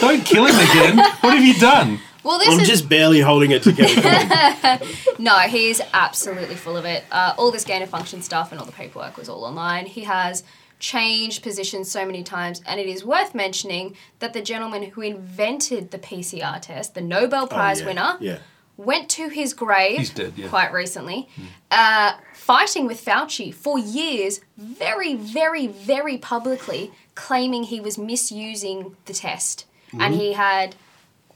[0.00, 0.96] Don't kill him again.
[1.20, 1.98] what have you done?
[2.22, 4.00] Well, this I'm is just barely holding it together.
[4.00, 4.78] Come on.
[5.18, 7.04] no, he's absolutely full of it.
[7.10, 9.86] Uh, all this gain of function stuff and all the paperwork was all online.
[9.86, 10.42] He has
[10.78, 15.90] changed positions so many times, and it is worth mentioning that the gentleman who invented
[15.90, 18.38] the PCR test, the Nobel Prize Oh, yeah, winner, Yeah.
[18.76, 20.48] went to his grave dead, yeah.
[20.48, 21.28] quite recently,
[21.70, 29.14] uh, fighting with Fauci for years, very, very, very publicly, claiming he was misusing the
[29.14, 29.64] test.
[29.98, 30.74] And he had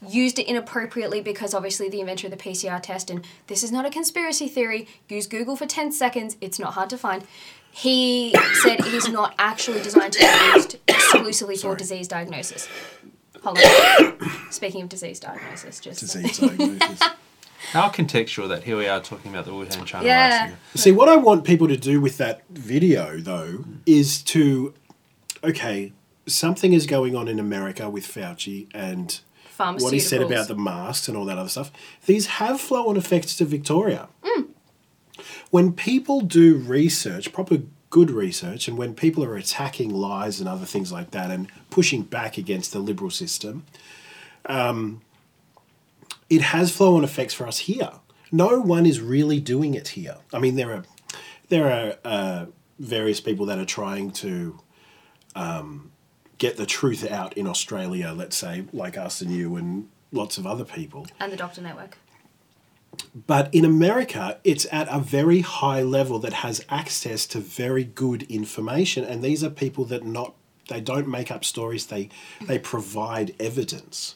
[0.07, 3.85] used it inappropriately because obviously the inventor of the PCR test, and this is not
[3.85, 7.23] a conspiracy theory, use Google for 10 seconds, it's not hard to find.
[7.71, 12.67] He said it is not actually designed to be used exclusively for disease diagnosis.
[13.43, 14.17] Hold on.
[14.51, 17.01] Speaking of disease diagnosis, just Disease diagnosis.
[17.71, 20.45] How contextual that here we are talking about the Wuhan China Yeah.
[20.47, 20.59] virus.
[20.75, 24.73] See, what I want people to do with that video, though, is to,
[25.43, 25.93] okay,
[26.27, 29.19] something is going on in America with Fauci and
[29.57, 31.71] what he said about the masks and all that other stuff.
[32.07, 34.09] These have flow on effects to Victoria.
[34.23, 34.47] Mm.
[35.51, 40.65] When people do research, proper good research, and when people are attacking lies and other
[40.65, 43.65] things like that and pushing back against the liberal system,
[44.45, 45.01] um,
[46.29, 47.91] it has flow on effects for us here.
[48.31, 50.17] No one is really doing it here.
[50.33, 50.83] I mean, there are
[51.49, 52.45] there are uh,
[52.79, 54.57] various people that are trying to
[55.35, 55.91] um,
[56.37, 60.47] get the truth out in Australia, let's say, like us and you and lots of
[60.47, 61.07] other people.
[61.19, 61.97] and the Doctor Network.
[63.15, 68.23] But in America, it's at a very high level that has access to very good
[68.23, 70.35] information, and these are people that not
[70.69, 71.87] they don't make up stories.
[71.87, 72.09] They
[72.41, 74.15] they provide evidence,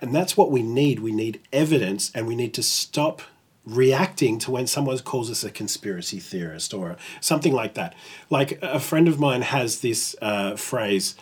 [0.00, 1.00] and that's what we need.
[1.00, 3.22] We need evidence, and we need to stop
[3.66, 7.94] reacting to when someone calls us a conspiracy theorist or something like that.
[8.28, 11.14] Like a friend of mine has this uh, phrase: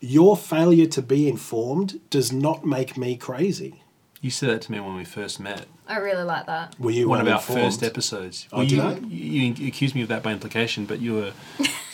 [0.00, 3.82] "Your failure to be informed does not make me crazy."
[4.20, 5.66] You said that to me when we first met.
[5.86, 6.78] I really like that.
[6.80, 7.60] Were you one of our uninformed?
[7.62, 8.48] first episodes.
[8.52, 8.94] Oh, did you, I?
[9.06, 11.32] you, you accused me of that by implication, but you were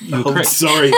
[0.00, 0.48] you were Oh, correct.
[0.48, 0.92] sorry.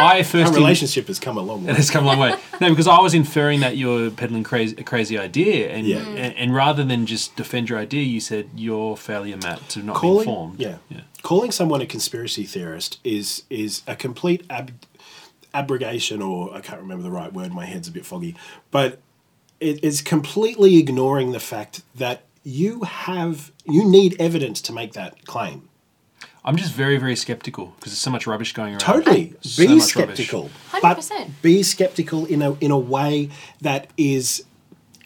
[0.00, 1.72] I first Our in- relationship has come a long way.
[1.72, 2.34] It has come a long way.
[2.60, 5.98] No, because I was inferring that you were peddling crazy, a crazy idea, and, Yeah.
[5.98, 9.94] and and rather than just defend your idea, you said your failure, Matt, to not
[9.94, 10.60] be calling, informed.
[10.60, 10.76] Yeah.
[10.88, 11.00] yeah.
[11.22, 14.72] calling someone a conspiracy theorist is is a complete ab-
[15.52, 17.52] abrogation, or I can't remember the right word.
[17.52, 18.34] My head's a bit foggy,
[18.70, 19.00] but
[19.60, 25.26] it is completely ignoring the fact that you have you need evidence to make that
[25.26, 25.68] claim.
[26.44, 28.80] I'm just very, very skeptical because there's so much rubbish going around.
[28.80, 29.34] Totally.
[29.42, 30.28] So be much rubbish.
[30.28, 30.50] skeptical.
[30.70, 31.10] 100%.
[31.10, 33.28] But be skeptical in a in a way
[33.60, 34.44] that is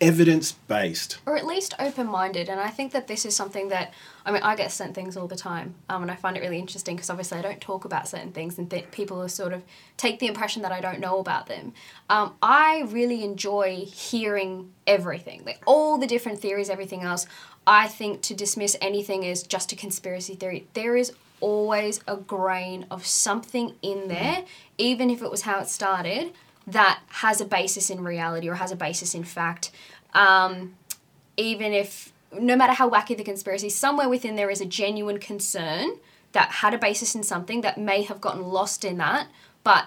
[0.02, 1.18] evidence based.
[1.26, 3.92] or at least open-minded and i think that this is something that
[4.26, 6.58] i mean i get sent things all the time um, and i find it really
[6.58, 9.62] interesting because obviously i don't talk about certain things and th- people sort of
[9.96, 11.72] take the impression that i don't know about them.
[12.10, 17.26] Um, i really enjoy hearing everything like all the different theories everything else.
[17.66, 20.66] I think to dismiss anything as just a conspiracy theory.
[20.74, 24.44] There is always a grain of something in there
[24.78, 26.32] even if it was how it started
[26.68, 29.72] that has a basis in reality or has a basis in fact
[30.14, 30.76] um,
[31.36, 35.98] even if no matter how wacky the conspiracy, somewhere within there is a genuine concern
[36.32, 39.28] that had a basis in something that may have gotten lost in that,
[39.64, 39.86] but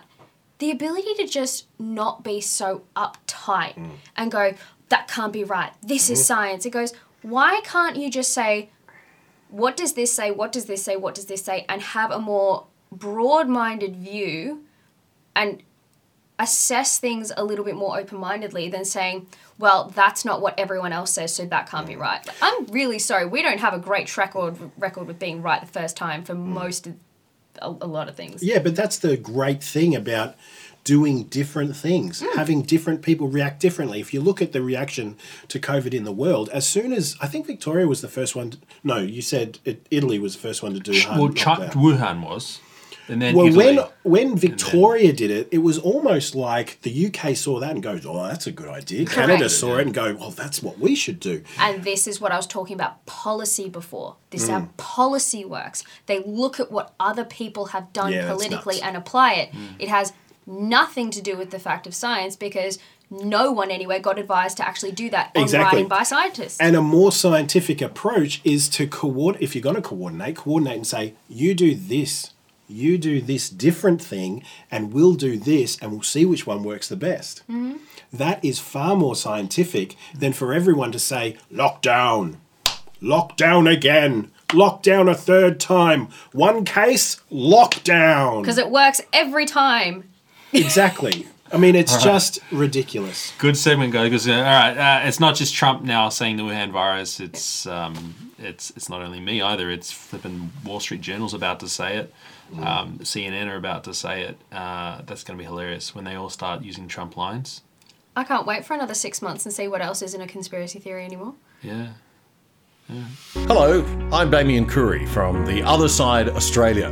[0.60, 3.76] the ability to just not be so uptight
[4.16, 4.54] and go,
[4.90, 5.74] that can't be right.
[5.82, 6.66] This is science.
[6.66, 8.70] It goes, why can't you just say,
[9.50, 10.32] what does this say?
[10.32, 10.96] What does this say?
[10.96, 11.66] What does this say?
[11.68, 14.64] And have a more broad minded view
[15.36, 15.64] and
[16.38, 19.28] assess things a little bit more open mindedly than saying,
[19.58, 22.02] well, that's not what everyone else says, so that can't be mm.
[22.02, 22.28] right.
[22.42, 23.26] I'm really sorry.
[23.26, 26.34] We don't have a great track record, record with being right the first time for
[26.34, 26.40] mm.
[26.40, 26.96] most of
[27.62, 28.44] a, a lot of things.
[28.44, 30.36] Yeah, but that's the great thing about
[30.84, 32.36] doing different things, mm.
[32.36, 34.00] having different people react differently.
[34.00, 35.18] If you look at the reaction
[35.48, 38.52] to COVID in the world, as soon as I think Victoria was the first one.
[38.52, 41.00] To, no, you said it, Italy was the first one to do.
[41.00, 42.60] hard Well, Ch- Wuhan was.
[43.08, 43.78] And then Well, Italy.
[43.78, 48.06] when when Victoria did it, it was almost like the UK saw that and goes,
[48.06, 49.52] "Oh, that's a good idea." Canada Correct.
[49.52, 52.38] saw it and go, "Well, that's what we should do." And this is what I
[52.38, 54.16] was talking about policy before.
[54.30, 54.78] This is how mm.
[54.78, 55.84] policy works.
[56.08, 59.52] They look at what other people have done Yeah, politically and apply it.
[59.52, 59.76] Mm.
[59.80, 60.14] It has
[60.48, 62.78] nothing to do with the fact of science because
[63.10, 65.78] no one anywhere got advised to actually do that on Exactly.
[65.78, 66.60] writing by scientists.
[66.60, 69.44] And a more scientific approach is to coordinate.
[69.44, 72.32] If you're going to coordinate, coordinate and say, "You do this."
[72.68, 76.90] You do this different thing, and we'll do this, and we'll see which one works
[76.90, 77.44] the best.
[78.12, 82.38] That is far more scientific than for everyone to say, lockdown,
[83.02, 88.42] lockdown again, lockdown a third time, one case, lockdown.
[88.42, 90.10] Because it works every time.
[90.54, 91.28] Exactly.
[91.52, 93.32] I mean, it's just ridiculous.
[93.38, 94.10] Good segment, guys.
[94.10, 97.20] Because, uh, all right, uh, it's not just Trump now saying the Wuhan virus.
[97.20, 99.70] It's um, it's it's not only me either.
[99.70, 102.14] It's flipping Wall Street Journal's about to say it.
[102.54, 104.38] Um, CNN are about to say it.
[104.52, 107.62] Uh, that's going to be hilarious when they all start using Trump lines.
[108.16, 111.04] I can't wait for another six months and see what else isn't a conspiracy theory
[111.04, 111.34] anymore.
[111.62, 111.90] Yeah.
[113.34, 113.84] Hello,
[114.14, 116.90] I'm Damien Curry from The Other Side Australia.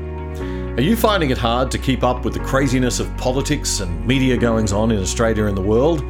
[0.76, 4.36] Are you finding it hard to keep up with the craziness of politics and media
[4.36, 6.04] goings on in Australia and the world?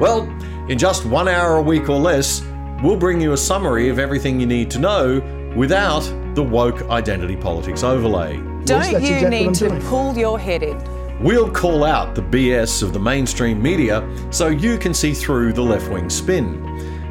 [0.00, 0.22] Well,
[0.70, 2.42] in just one hour a week or less,
[2.82, 5.20] we'll bring you a summary of everything you need to know
[5.54, 6.02] without
[6.34, 8.40] the woke identity politics overlay.
[8.66, 9.82] Don't that's you exactly need to doing.
[9.82, 10.76] pull your head in?
[11.20, 15.62] We'll call out the BS of the mainstream media so you can see through the
[15.62, 16.66] left wing spin.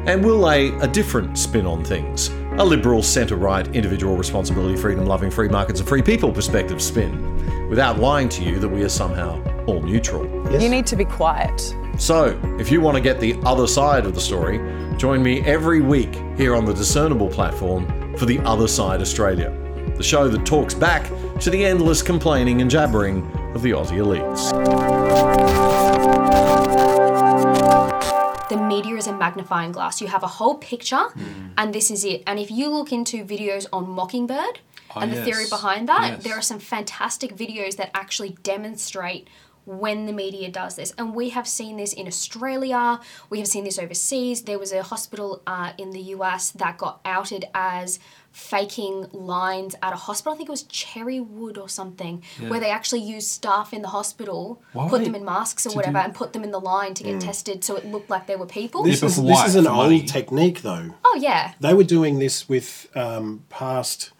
[0.06, 5.04] And we'll lay a different spin on things a liberal, centre right, individual responsibility, freedom
[5.04, 8.88] loving, free markets, and free people perspective spin, without lying to you that we are
[8.88, 10.24] somehow all neutral.
[10.50, 11.74] You need to be quiet.
[11.98, 14.58] So, if you want to get the other side of the story,
[14.96, 19.50] join me every week here on the Discernible platform for The Other Side Australia,
[19.96, 23.22] the show that talks back to the endless complaining and jabbering
[23.54, 24.52] of the Aussie elites.
[28.48, 30.00] the media is a magnifying glass.
[30.00, 31.06] You have a whole picture,
[31.58, 32.22] and this is it.
[32.26, 34.60] And if you look into videos on Mockingbird
[34.94, 36.22] and the theory behind that, Yes.
[36.24, 39.26] there are some fantastic videos that actually demonstrate
[39.64, 40.94] when the media does this.
[40.96, 44.42] And we have seen this in Australia, we have seen this overseas.
[44.42, 47.98] There was a hospital uh, in the US that got outed as
[48.36, 50.34] faking lines at a hospital.
[50.34, 54.60] I think it was Cherrywood or something, where they actually used staff in the hospital,
[54.74, 57.02] Why put them in masks or whatever, do- and put them in the line to
[57.02, 58.82] get tested so it looked like they were people.
[58.84, 59.48] This but is this what?
[59.48, 60.02] is an For old money?
[60.02, 60.94] technique, though.
[61.04, 61.54] oh, yeah.
[61.60, 64.10] They were doing this with um, past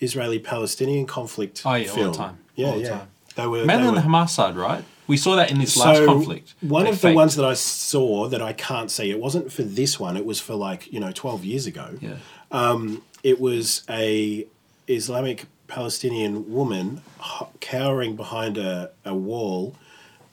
[0.00, 1.62] Israeli-Palestinian conflict.
[1.64, 2.38] Oh, yeah, all the time.
[2.54, 2.88] Yeah, All the yeah.
[2.90, 3.08] time.
[3.36, 3.64] They were.
[3.66, 4.82] Mainly they on the Hamas side, right?
[5.06, 6.54] We saw that in this last conflict.
[6.62, 9.62] one They of the ones that I saw that I can't see, it wasn't for
[9.62, 10.16] this one.
[10.16, 11.90] It was for like you know twelve years ago.
[12.00, 12.16] Yeah.
[12.50, 14.46] Um, it was a
[14.86, 17.02] Islamic Palestinian woman
[17.58, 19.74] cowering behind a, a wall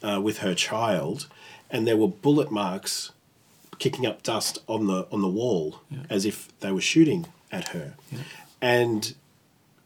[0.03, 1.27] uh, with her child,
[1.71, 3.11] and there were bullet marks
[3.79, 7.95] kicking up dust on the on the wall as if they were shooting at her,
[8.61, 9.15] and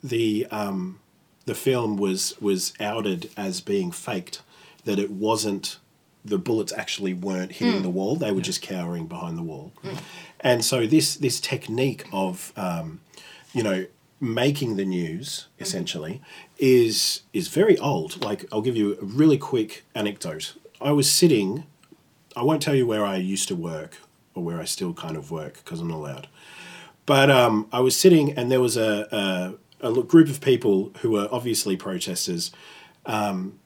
[0.03, 0.99] the um,
[1.45, 4.41] the film was was outed as being faked,
[4.84, 5.78] that it wasn't
[6.26, 9.72] the bullets actually weren't hitting the wall; they were just cowering behind the wall,
[10.41, 13.01] and so this this technique of um,
[13.53, 13.85] you know
[14.19, 16.21] making the news essentially
[16.57, 18.23] is is very old.
[18.23, 20.55] Like I'll give you a really quick anecdote.
[20.81, 21.65] I was sitting.
[22.35, 23.97] I won't tell you where I used to work
[24.35, 26.27] or where I still kind of work because I'm not allowed.
[27.07, 31.11] But um, I was sitting, and there was a, a, a group of people who
[31.11, 32.51] were obviously protesters.
[33.05, 33.59] Um,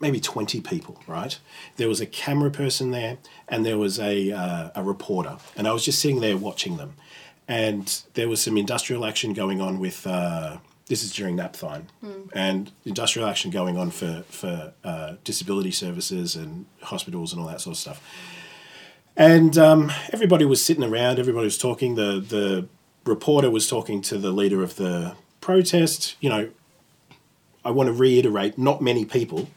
[0.00, 1.38] maybe 20 people, right?
[1.76, 3.18] There was a camera person there
[3.48, 5.38] and there was a, uh, a reporter.
[5.56, 6.94] And I was just sitting there watching them.
[7.48, 11.86] And there was some industrial action going on with, uh, this is during NAPTHINE,
[12.34, 17.60] and industrial action going on for, for uh, disability services and hospitals and all that
[17.60, 18.02] sort of stuff.
[19.16, 21.96] And um, everybody was sitting around, everybody was talking.
[21.96, 22.68] The, the
[23.04, 26.16] reporter was talking to the leader of the protest.
[26.20, 26.50] You know,
[27.64, 29.48] I want to reiterate, not many people.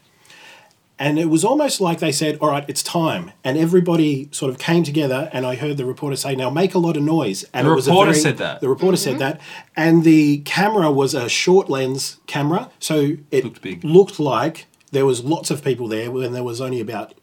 [1.02, 3.32] And it was almost like they said, all right, it's time.
[3.44, 6.78] And everybody sort of came together, and I heard the reporter say, now make a
[6.78, 7.44] lot of noise.
[7.56, 8.62] And The it was a reporter very- said that?
[8.62, 9.42] The reporter said that.
[9.76, 12.70] And the camera was a short lens camera.
[12.78, 13.84] So it looked, big.
[13.84, 17.16] looked like there was lots of people there when there was only about,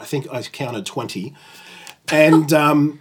[0.00, 1.32] I think I counted 20.
[2.10, 2.98] And um,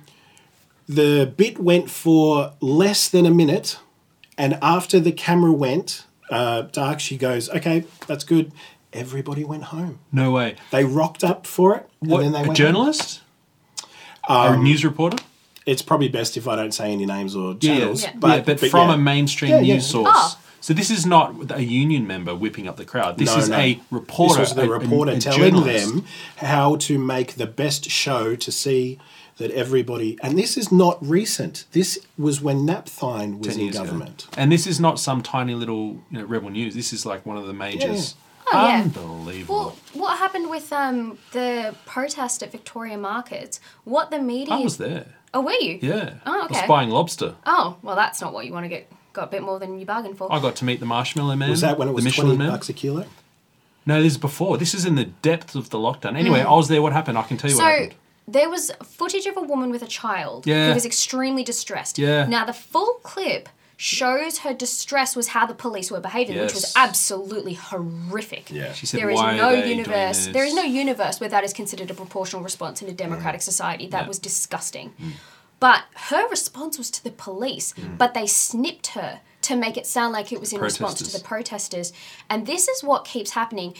[0.88, 3.80] the bit went for less than a minute.
[4.38, 8.51] And after the camera went uh, dark, she goes, okay, that's good.
[8.94, 10.00] Everybody went home.
[10.12, 10.56] No way.
[10.72, 11.89] They rocked up for it.
[12.00, 13.22] What, and then they a went journalist?
[14.24, 14.52] home.
[14.52, 15.18] a um, news reporter?
[15.66, 18.04] It's probably best if I don't say any names or Yeah, channels.
[18.04, 18.14] yeah.
[18.18, 18.96] But, but, from yeah.
[18.96, 19.74] a mainstream Yeah, yeah.
[19.76, 20.10] news source.
[20.12, 20.38] Oh.
[20.60, 23.18] So this is not a union member whipping up the crowd.
[23.18, 23.58] This No, is no.
[23.58, 24.42] a reporter.
[24.42, 25.88] This was the a- a- reporter a telling journalist.
[25.94, 26.06] them
[26.38, 29.00] how to make the best show to see
[29.38, 30.20] that everybody.
[30.22, 31.66] And this is not recent.
[31.72, 33.86] This was when Napthine was in years ago.
[33.86, 34.28] government.
[34.38, 36.76] And this is not some tiny little you know, rebel news.
[36.76, 38.16] This is like one of the majors.
[38.54, 38.82] Oh, yeah.
[38.84, 39.56] Unbelievable.
[39.56, 43.60] Well, what happened with um, the protest at Victoria Markets?
[43.84, 44.54] What the media.
[44.56, 45.06] I was there.
[45.34, 45.80] Oh, were you?
[45.82, 46.16] Yeah.
[46.26, 46.68] Oh, I was okay.
[46.68, 47.36] buying lobster.
[47.46, 48.92] Oh, well, that's not what you want to get.
[49.14, 50.32] Got a bit more than you bargained for.
[50.32, 51.50] I got to meet the Marshmallow Man.
[51.50, 52.52] Was that when it the was Michelin 20 Man.
[52.52, 53.06] bucks a kilo?
[53.86, 54.58] No, this is before.
[54.58, 56.16] This is in the depth of the lockdown.
[56.18, 56.46] Anyway, Mm.
[56.46, 56.82] I was there.
[56.82, 57.18] What happened?
[57.18, 57.96] I can tell you what So happened.
[58.28, 60.68] there was footage of a woman with a child Yeah.
[60.70, 61.98] who was extremely distressed.
[61.98, 62.26] Yeah.
[62.26, 63.50] Now the full clip
[63.82, 68.52] shows her distress was how the police were behaving, which was absolutely horrific.
[68.52, 68.74] Yeah.
[68.74, 70.28] She said, There is no universe.
[70.28, 73.88] There is no universe where that is considered a proportional response in a democratic society.
[73.88, 74.08] That Yeah.
[74.08, 74.94] was disgusting.
[75.02, 75.14] Mm.
[75.60, 80.14] But her response was to the police, but they snipped her to make it sound
[80.14, 81.92] like it was in response to the protesters.
[82.30, 83.76] And this is what keeps happening.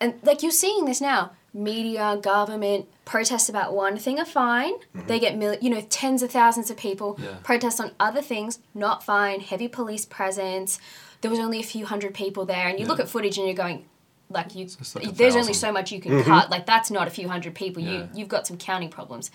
[0.00, 4.72] And like you're seeing this now, media, government, protests about one thing are fine.
[4.94, 7.18] They get mil- you know tens of thousands of people.
[7.22, 7.36] Yeah.
[7.42, 9.40] Protests on other things not fine.
[9.40, 10.78] Heavy police presence.
[11.20, 13.54] There was only a few hundred people there, and you look at footage and you're
[13.56, 13.84] going,
[14.28, 16.28] like you, it's like a there's only so much you can Mm-hmm.
[16.30, 16.50] cut.
[16.50, 17.82] Like that's not a few hundred people.
[17.82, 17.90] Yeah.
[17.92, 19.30] You you've got some counting problems.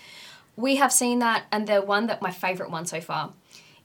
[0.56, 3.32] We have seen that, and the one that my favorite one so far,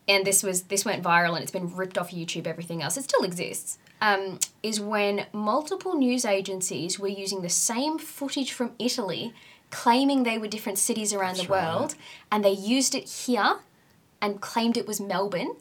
[0.08, 2.98] and this was this went viral and it's been ripped off YouTube, everything else.
[2.98, 3.78] It still exists.
[4.08, 9.34] Um, is when multiple news agencies were using the same footage from Italy,
[9.70, 11.96] claiming they were different cities around the world,
[12.30, 13.60] and they used it here,
[14.22, 15.56] and claimed it was Melbourne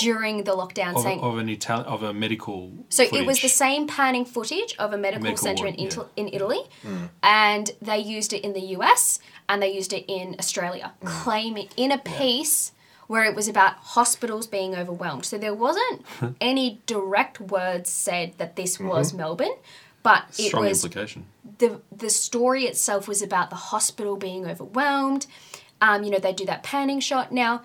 [0.00, 2.70] during the lockdown, Of, saying of an Italian, of a medical.
[2.88, 6.02] so it was the same panning footage of a medical, Medical center in, yeah.
[6.16, 6.60] in Italy,
[7.22, 9.18] and they used it in the US
[9.48, 12.72] and they used it in Australia, claiming in a piece
[13.06, 15.24] where it was about hospitals being overwhelmed.
[15.24, 16.04] So there wasn't
[16.40, 19.54] any direct words said that this was Melbourne,
[20.02, 21.26] but it Strong was implication.
[21.58, 25.26] the the story itself was about the hospital being overwhelmed.
[25.80, 27.32] Um, you know, they do that panning shot.
[27.32, 27.62] Now,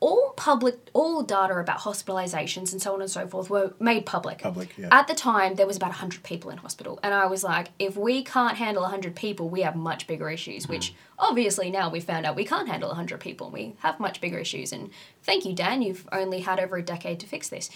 [0.00, 4.38] all public, all data about hospitalizations and so on and so forth were made public.
[4.38, 4.88] Public, yeah.
[4.90, 6.98] At the time, there was about 100 people in hospital.
[7.02, 10.66] And I was like, if we can't handle 100 people, we have much bigger issues,
[10.66, 10.94] which mm.
[11.18, 14.38] obviously now we found out we can't handle 100 people and we have much bigger
[14.38, 14.72] issues.
[14.72, 14.90] And
[15.22, 17.68] thank you, Dan, you've only had over a decade to fix this.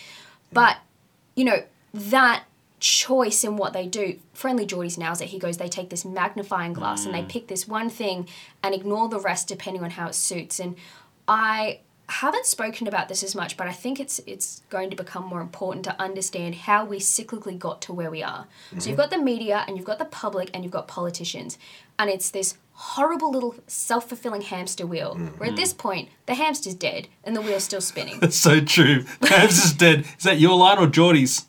[0.50, 0.78] But,
[1.34, 2.44] you know, that
[2.80, 5.28] choice in what they do, Friendlyjordies nails it.
[5.28, 7.28] He goes, they take this magnifying glass and they mm.
[7.28, 8.28] pick this one thing
[8.62, 10.58] and ignore the rest depending on how it suits.
[10.58, 10.76] And
[11.28, 15.24] I haven't spoken about this as much, but I think it's it's going to become
[15.24, 18.46] more important to understand how we cyclically got to where we are.
[18.70, 18.96] So you've mm-hmm.
[18.96, 21.58] got the media and you've got the public and you've got politicians.
[21.98, 25.58] And it's this horrible little self-fulfilling hamster wheel mm, where at mm.
[25.58, 28.18] this point the hamster's dead and the wheel's still spinning.
[28.20, 29.04] That's so true.
[29.20, 30.04] Perhaps is dead.
[30.18, 31.46] Is that your line or Geordie's?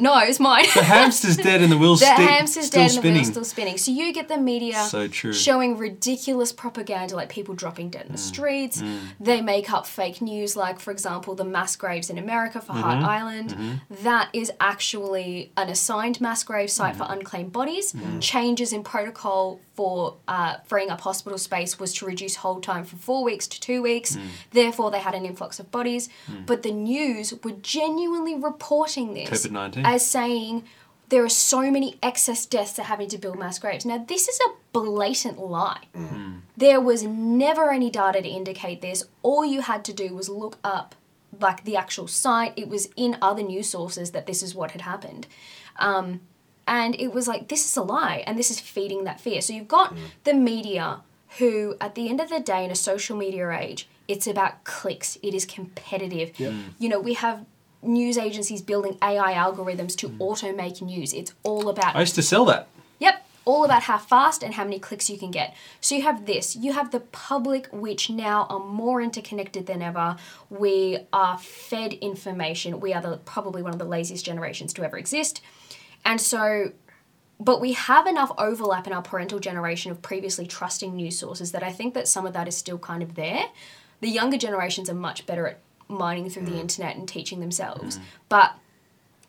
[0.00, 0.64] No, it's mine.
[0.74, 3.14] The hamster's dead and the wheel's the sti- hamster's still dead and the spinning.
[3.16, 3.76] wheel's still spinning.
[3.78, 8.18] So you get the media So showing ridiculous propaganda, like people dropping dead in the
[8.18, 8.32] Mm.
[8.32, 8.82] streets.
[9.20, 13.00] They make up fake news, like for example, the mass graves in America for Hart
[13.00, 13.04] Mhm.
[13.18, 13.50] Island.
[13.56, 13.80] Mhm.
[14.02, 17.04] That is actually an assigned mass grave site Mm-hmm.
[17.06, 17.92] for unclaimed bodies.
[17.92, 18.20] Mm.
[18.20, 22.98] Changes in protocol for uh, freeing up hospital space was to reduce hold time from
[22.98, 24.16] four weeks to two weeks.
[24.16, 24.20] Mm.
[24.52, 26.08] Therefore, they had an influx of bodies.
[26.30, 26.44] Mm.
[26.46, 29.84] But the news were genuinely reporting this COVID-19.
[29.94, 30.64] As saying
[31.08, 33.84] there are so many excess deaths that are having to build mass graves.
[33.84, 35.84] Now, this is a blatant lie.
[36.56, 39.04] There was never any data to indicate this.
[39.22, 40.94] All you had to do was look up
[41.40, 42.52] like the actual site.
[42.56, 45.26] It was in other news sources that this is what had happened.
[45.78, 46.20] Um,
[46.66, 49.40] and it was like, this is a lie, and this is feeding that fear.
[49.40, 51.00] So you've got the media
[51.38, 55.18] who, at the end of the day, in a social media age, it's about clicks,
[55.22, 56.38] it is competitive.
[56.38, 56.52] Yep.
[56.78, 57.44] You know, we have
[57.82, 60.20] news agencies building AI algorithms to hmm.
[60.20, 61.12] auto make news.
[61.12, 62.68] It's all about I used to sell that.
[62.98, 65.54] Yep, all about how fast and how many clicks you can get.
[65.80, 70.16] So you have this, you have the public, which now are more interconnected than ever.
[70.50, 72.80] We are fed information.
[72.80, 75.40] We are the, probably one of the laziest generations to ever exist.
[76.04, 76.72] And so,
[77.38, 81.62] but we have enough overlap in our parental generation of previously trusting news sources that
[81.62, 83.44] I think that some of that is still kind of there.
[84.00, 85.58] The younger generations are much better at
[85.90, 87.98] mining through the internet and teaching themselves.
[88.28, 88.54] But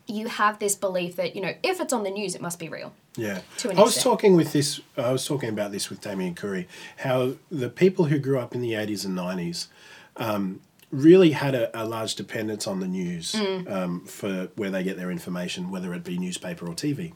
[0.06, 2.68] you have this belief that, you know, if it's on the news, it must be
[2.68, 2.92] real.
[3.16, 3.40] Yeah.
[3.64, 4.02] I was extent.
[4.02, 6.66] talking with this, I was talking about this with Damien Curry,
[6.98, 9.68] how the people who grew up in the 80s and 90s
[10.16, 10.60] um,
[10.90, 13.70] really had a, a large dependence on the news Mm.
[13.70, 17.12] um, for where they get their information, whether it be newspaper or TV.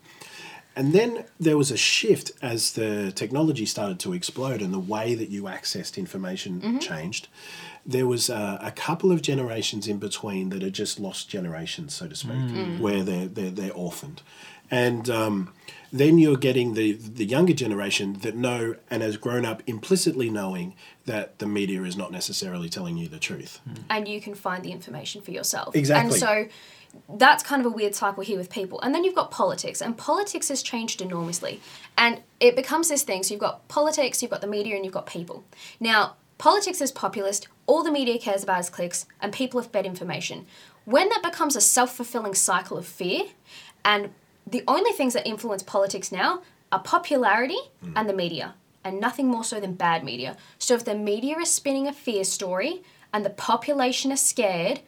[0.76, 5.14] And then there was a shift as the technology started to explode and the way
[5.14, 6.80] that you accessed information Mhm.
[6.80, 7.28] changed.
[7.86, 12.08] There was a, a couple of generations in between that had just lost generations, so
[12.08, 12.80] to speak, Mm.
[12.80, 14.22] where they're, they're, they're orphaned.
[14.70, 15.52] And um,
[15.92, 20.74] then you're getting the, the younger generation that know and has grown up implicitly knowing
[21.04, 23.60] that the media is not necessarily telling you the truth.
[23.88, 25.76] and you can find the information for yourself.
[25.76, 26.10] Exactly.
[26.10, 26.48] And so
[27.16, 28.80] that's kind of a weird cycle here with people.
[28.80, 31.60] And then you've got politics, and politics has changed enormously.
[31.96, 33.22] And it becomes this thing.
[33.22, 35.44] So you've got politics, you've got the media, and you've got people.
[35.78, 39.86] Now, politics is populist, all the media cares about is clicks, and people have fed
[39.86, 40.46] information.
[40.84, 43.24] When that becomes a self fulfilling cycle of fear,
[43.84, 44.10] and
[44.46, 47.92] the only things that influence politics now are popularity hmm.
[47.96, 48.54] and the media,
[48.84, 50.36] and nothing more so than bad media.
[50.58, 52.82] So if the media is spinning a fear story
[53.12, 54.80] and the population is scared,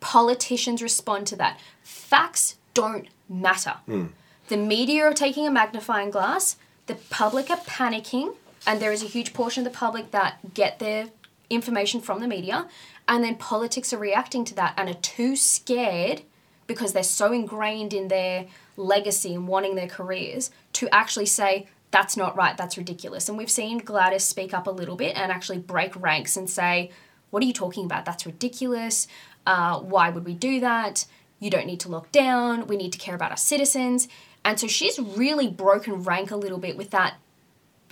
[0.00, 1.58] politicians respond to that.
[1.82, 3.76] Facts don't matter.
[3.86, 4.06] Hmm.
[4.48, 8.36] The media are taking a magnifying glass, the public are panicking,
[8.66, 11.08] and there is a huge portion of the public that get their
[11.48, 12.66] information from the media,
[13.08, 16.22] and then politics are reacting to that and are too scared
[16.66, 22.16] because they're so ingrained in their legacy and wanting their careers to actually say, that's
[22.16, 23.28] not right, that's ridiculous.
[23.28, 26.90] And we've seen Gladys speak up a little bit and actually break ranks and say,
[27.30, 28.04] what are you talking about?
[28.04, 29.06] That's ridiculous.
[29.46, 31.06] Uh, why would we do that?
[31.38, 32.66] You don't need to lock down.
[32.66, 34.08] We need to care about our citizens.
[34.44, 37.14] And so she's really broken rank a little bit with that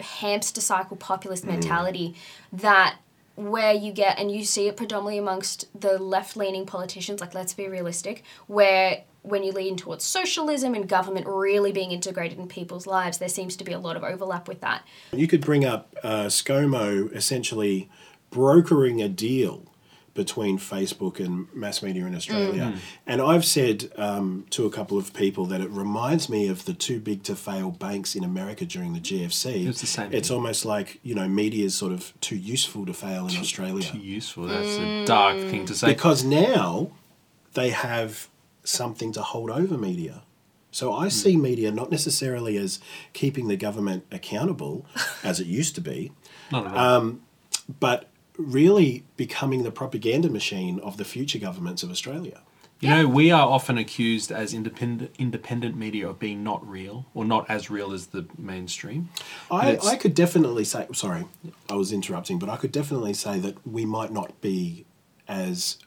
[0.01, 2.15] hamster cycle populist mentality
[2.53, 2.97] that
[3.37, 7.53] where you get and you see it predominantly amongst the left leaning politicians like let's
[7.53, 12.87] be realistic where when you lean towards socialism and government really being integrated in people's
[12.87, 14.85] lives there seems to be a lot of overlap with that.
[15.12, 17.89] You could bring up uh, ScoMo essentially
[18.31, 19.74] brokering a deal
[20.15, 22.73] between Facebook and mass media in Australia.
[22.74, 22.78] Mm.
[23.07, 26.73] And I've said um, to a couple of people that it reminds me of the
[26.73, 29.66] too big to fail banks in America during the GFC.
[29.66, 30.36] It's the same It's thing.
[30.36, 33.82] almost like, you know, media is sort of too useful to fail in Australia.
[33.82, 34.45] Too useful.
[34.47, 35.89] That's a dark thing to say.
[35.89, 36.93] Because now
[37.55, 38.28] they have
[38.62, 40.23] something to hold over media.
[40.70, 40.93] So.
[40.93, 42.81] I see media not necessarily as
[43.12, 44.86] keeping the government accountable,
[45.23, 46.11] as it used to be,
[46.51, 46.78] Not at all.
[46.78, 47.23] um,
[47.81, 52.43] but really becoming the propaganda machine of the future governments of Australia.
[52.81, 57.24] You know, we are often accused as independent independent media of being not real or
[57.24, 59.09] not as real as the mainstream.
[59.51, 61.24] I, I could definitely say, sorry,
[61.70, 64.85] I was interrupting, but I could definitely say that we might not be
[65.27, 65.78] as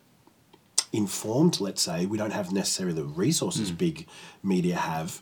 [0.91, 2.07] informed, let's say.
[2.07, 4.07] We don't have necessarily the resources big
[4.41, 5.21] media have,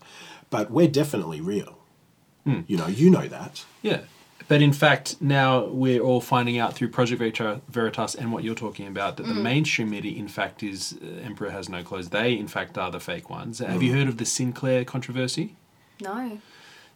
[0.49, 1.77] but we're definitely real.
[2.45, 2.61] Hmm.
[2.67, 3.65] You know, you know that.
[3.81, 4.01] Yeah.
[4.47, 7.19] But in fact, now we're all finding out through Project
[7.67, 9.41] Veritas and what you're talking about that the Mm.
[9.41, 12.09] mainstream media, in fact, is uh, Emperor Has No Clothes.
[12.09, 13.57] They, in fact, are the fake ones.
[13.59, 13.95] Have you Mm.
[13.97, 15.55] heard of the Sinclair controversy?
[16.01, 16.39] no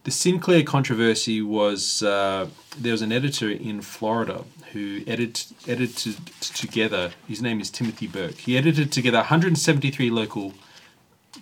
[0.04, 2.46] The Sinclair controversy was uh,
[2.78, 7.10] there was an editor in Florida who edit, edited together.
[7.28, 8.38] His name is Timothy Burke.
[8.38, 10.54] He edited together 173 local,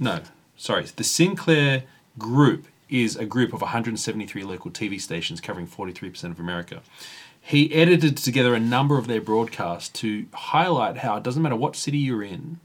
[0.01, 0.21] no,
[0.57, 1.85] sorry, the Sinclair
[2.19, 6.83] Group is a group of 173 local TV stations covering 43% of America.
[7.41, 11.77] He edited together a number of their broadcasts to highlight how it doesn't matter what
[11.77, 12.61] city you're in,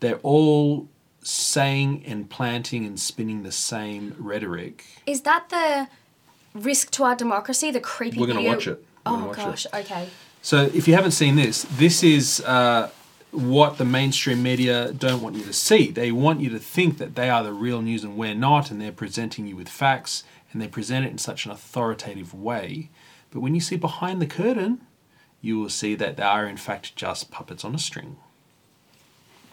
[0.00, 0.88] they're all
[1.22, 4.84] saying and planting and spinning the same rhetoric.
[5.06, 5.88] Is that the
[6.58, 7.70] risk to our democracy?
[7.70, 8.18] The creepy.
[8.18, 8.82] We're gonna watch it.
[9.06, 9.44] We're Oh watch it.
[9.44, 9.66] gosh.
[9.74, 10.08] Okay.
[10.42, 12.90] So if you haven't seen this, this is uh,
[13.32, 15.90] what the mainstream media don't want you to see.
[15.90, 18.80] They want you to think that they are the real news and we're not, and
[18.80, 22.90] they're presenting you with facts, and they present it in such an authoritative way.
[23.30, 24.80] But when you see behind the curtain,
[25.40, 28.16] you will see that they are in fact just puppets on a string.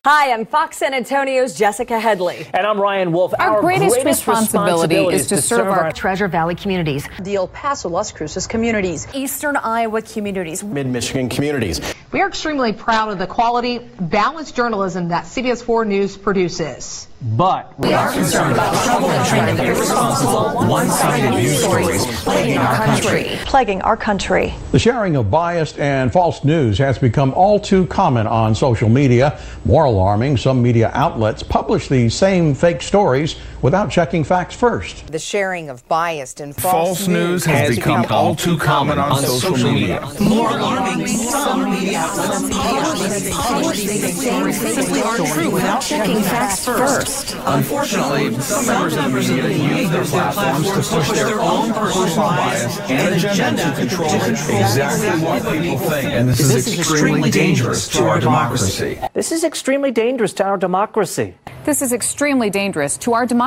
[0.09, 2.47] Hi, I'm Fox San Antonio's Jessica Headley.
[2.53, 3.33] And I'm Ryan Wolf.
[3.37, 8.47] Our, greatest, responsibility, is to serve our Treasure Valley communities, the El Paso, Las Cruces
[8.47, 11.81] communities, Eastern Iowa communities, Mid Michigan communities.
[12.13, 17.09] We are extremely proud of the quality, balanced journalism that CBS 4 News produces.
[17.19, 22.75] But we are concerned about trouble and trend of irresponsible, one-sided news stories plaguing our
[22.75, 23.39] country.
[23.45, 24.53] plaguing our country.
[24.71, 29.39] The sharing of biased and false news has become all too common on social media.
[29.65, 35.07] More alarming, some media outlets publish these same fake stories without checking facts first.
[35.11, 39.57] The sharing of biased and False, false, news has become all too common on social
[39.71, 40.07] media.
[40.19, 47.35] More alarming, some media outlets publish these same fake stories without checking facts first.
[47.45, 48.95] Unfortunately, some members
[49.29, 53.75] of the media use their platforms to push their own personal bias and agenda to
[53.75, 56.05] control exactly what people think.
[56.11, 58.99] And this, is extremely dangerous to our democracy.
[59.13, 61.35] this is extremely dangerous to our democracy.
[61.65, 63.46] This is extremely dangerous to our democracy.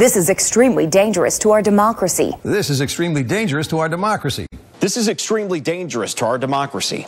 [0.00, 2.32] This is extremely dangerous to our democracy.
[2.42, 4.46] This is extremely dangerous to our democracy.
[4.80, 7.06] This is extremely dangerous to our democracy.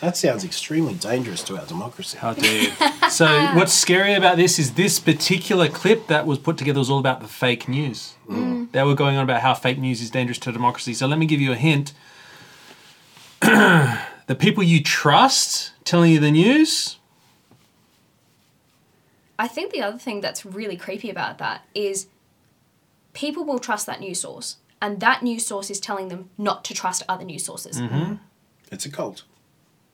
[0.00, 2.18] That sounds extremely dangerous to our democracy.
[2.18, 2.70] How dare you?
[3.10, 6.98] So what's scary about this is this particular clip that was put together was all
[6.98, 8.14] about the fake news.
[8.28, 8.72] Mm.
[8.72, 10.94] They were going on about how fake news is dangerous to democracy.
[10.94, 11.92] So let me give you a hint.
[13.40, 16.96] the people you trust telling you the news,
[19.38, 22.06] I think the other thing that's really creepy about that is
[23.12, 26.74] people will trust that news source, and that news source is telling them not to
[26.74, 27.80] trust other news sources.
[27.80, 28.18] Mhm.
[28.70, 29.24] It's a cult.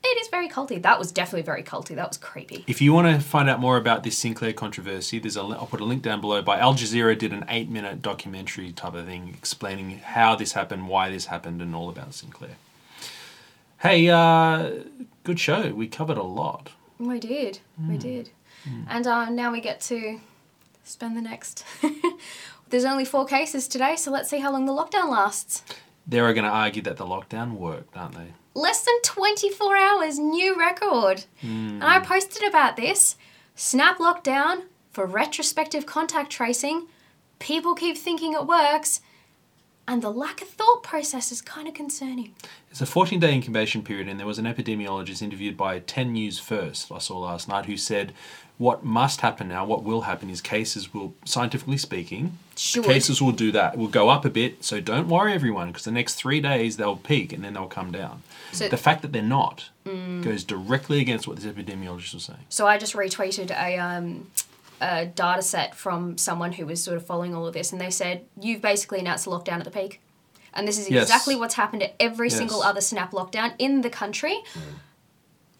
[0.02, 0.80] It is very culty.
[0.80, 1.94] That was definitely very culty.
[1.94, 2.64] That was creepy.
[2.66, 5.66] if you want to find out more about this Sinclair controversy, there's a li- I'll
[5.66, 6.40] put a link down below.
[6.40, 11.10] By Al Jazeera did an eight-minute documentary type of thing explaining how this happened, why
[11.10, 12.56] this happened, and all about Sinclair.
[13.80, 14.70] Hey, uh,
[15.24, 15.72] good show.
[15.74, 16.70] We covered a lot.
[16.98, 17.60] We did.
[17.86, 18.30] We did.
[18.89, 20.20] And uh, now we get to
[20.85, 21.65] spend the next.
[22.70, 25.62] There's only four cases today, so let's see how long the lockdown lasts.
[26.07, 28.32] They're going to argue that the lockdown worked, aren't they?
[28.55, 31.24] Less than 24 hours, new record.
[31.43, 33.16] And I posted about this.
[33.55, 36.87] Snap lockdown for retrospective contact tracing.
[37.39, 39.01] People keep thinking it works.
[39.90, 42.32] And the lack of thought process is kind of concerning.
[42.70, 46.38] It's a 14 day incubation period, and there was an epidemiologist interviewed by 10 News
[46.38, 48.12] First, I saw last night, who said
[48.56, 52.84] what must happen now, what will happen is cases will, scientifically speaking, Should.
[52.84, 54.62] cases will do that, will go up a bit.
[54.62, 57.90] So don't worry, everyone, because the next three days they'll peak and then they'll come
[57.90, 58.22] down.
[58.52, 60.22] So- the fact that they're not Mm.
[60.22, 62.44] goes directly against what this epidemiologist was saying.
[62.48, 64.26] So I just retweeted a, um,
[64.81, 67.90] a data set from someone who was sort of following all of this, and they
[67.90, 70.01] said, You've basically announced a lockdown at the peak.
[70.52, 71.02] And this is Yes.
[71.05, 72.39] exactly what's happened at every Yes.
[72.39, 74.43] single other snap lockdown in the country.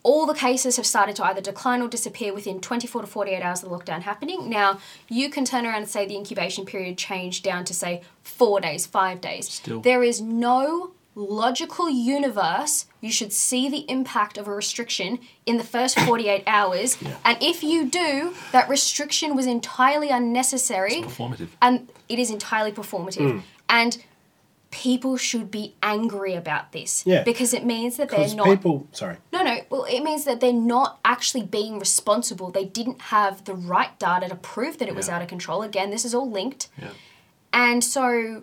[0.03, 3.63] All the cases have started to either decline or disappear within 24 to 48 hours
[3.63, 4.49] of the lockdown happening.
[4.49, 4.79] Now,
[5.11, 8.87] you can turn around and say the incubation period changed down to, say, four days,
[8.87, 9.51] five days.
[9.53, 9.81] Still.
[9.81, 15.65] There is no logical universe you should see the impact of a restriction in the
[15.65, 21.49] first 48 hours and if you do that restriction was entirely unnecessary Performative.
[21.63, 23.43] and it is entirely performative Mm.
[23.69, 23.99] and
[24.71, 27.25] people should be angry about this Yeah.
[27.25, 29.17] because it means that they're not people, sorry.
[29.33, 33.55] no no well it means that they're not actually being responsible they didn't have the
[33.55, 36.69] right data to prove that it was out of control again this is all linked
[36.81, 36.91] Yeah.
[37.53, 38.43] and so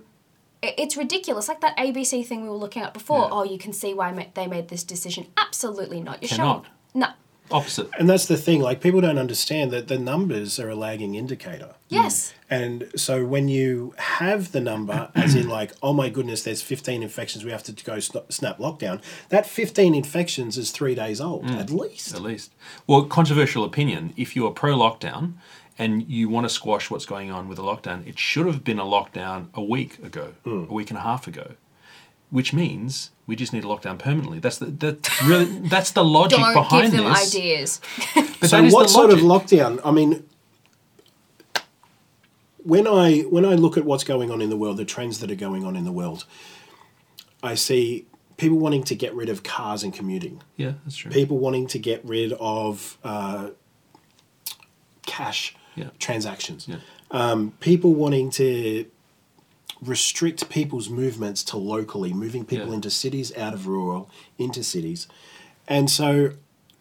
[0.61, 1.47] it's ridiculous.
[1.47, 3.19] Like that ABC thing we were looking at before.
[3.25, 3.29] Yeah.
[3.31, 5.27] Oh, you can see why ma- they made this decision.
[5.37, 6.21] Absolutely not.
[6.21, 6.63] You're Cannot.
[6.63, 7.07] showing no.
[7.49, 7.89] Opposite.
[7.97, 8.59] And that's the thing.
[8.59, 11.75] Like people don't understand that the numbers are a lagging indicator.
[11.87, 12.33] Yes.
[12.49, 17.01] And so when you have the number, as in like, oh my goodness, there's 15
[17.01, 19.01] infections, we have to go snap lockdown.
[19.29, 21.57] That 15 infections is three days old Mm.
[21.57, 22.13] at least.
[22.13, 22.51] At least.
[22.85, 24.13] Well, controversial opinion.
[24.17, 25.35] If you are pro lockdown
[25.79, 28.79] and you want to squash what's going on with the lockdown, it should have been
[28.79, 30.65] a lockdown a week ago, Hmm.
[30.69, 31.51] a week and a half ago.
[32.29, 34.39] Which means we just need a lockdown permanently.
[34.39, 37.33] That's the that's really that's the logic Don't behind give them this.
[37.35, 37.81] ideas.
[38.41, 39.79] But so what sort of lockdown?
[39.85, 40.23] I mean,
[42.63, 45.31] when I when I look at what's going on in the world, the trends that
[45.31, 46.25] are going on in the world,
[47.41, 48.05] I see
[48.35, 50.41] people wanting to get rid of cars and commuting.
[50.57, 51.11] Yeah, that's true.
[51.11, 53.51] People wanting to get rid of uh,
[55.05, 55.89] cash Yeah.
[55.99, 56.67] transactions.
[56.67, 56.77] Yeah.
[57.11, 58.85] Um, people wanting to
[59.81, 62.73] restrict people's movements to locally, moving people Yeah.
[62.75, 65.07] into cities, out of rural, into cities.
[65.67, 66.31] And so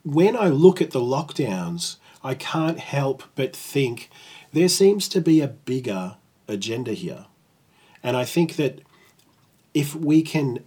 [0.02, 4.10] when I look at the lockdowns, I can't help but think
[4.52, 6.16] there seems to be a bigger
[6.48, 7.27] agenda here.
[8.02, 8.81] And I think that
[9.74, 10.60] if we can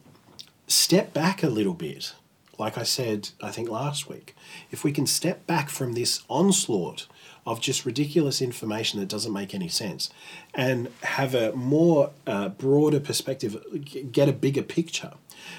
[0.68, 2.14] step back a little bit,
[2.60, 4.36] like I said, I think last week,
[4.70, 7.08] if we can step back from this onslaught
[7.50, 10.12] of just ridiculous information that doesn't make any sense
[10.54, 13.58] and have a more uh, broader perspective,
[14.12, 15.14] get a bigger picture,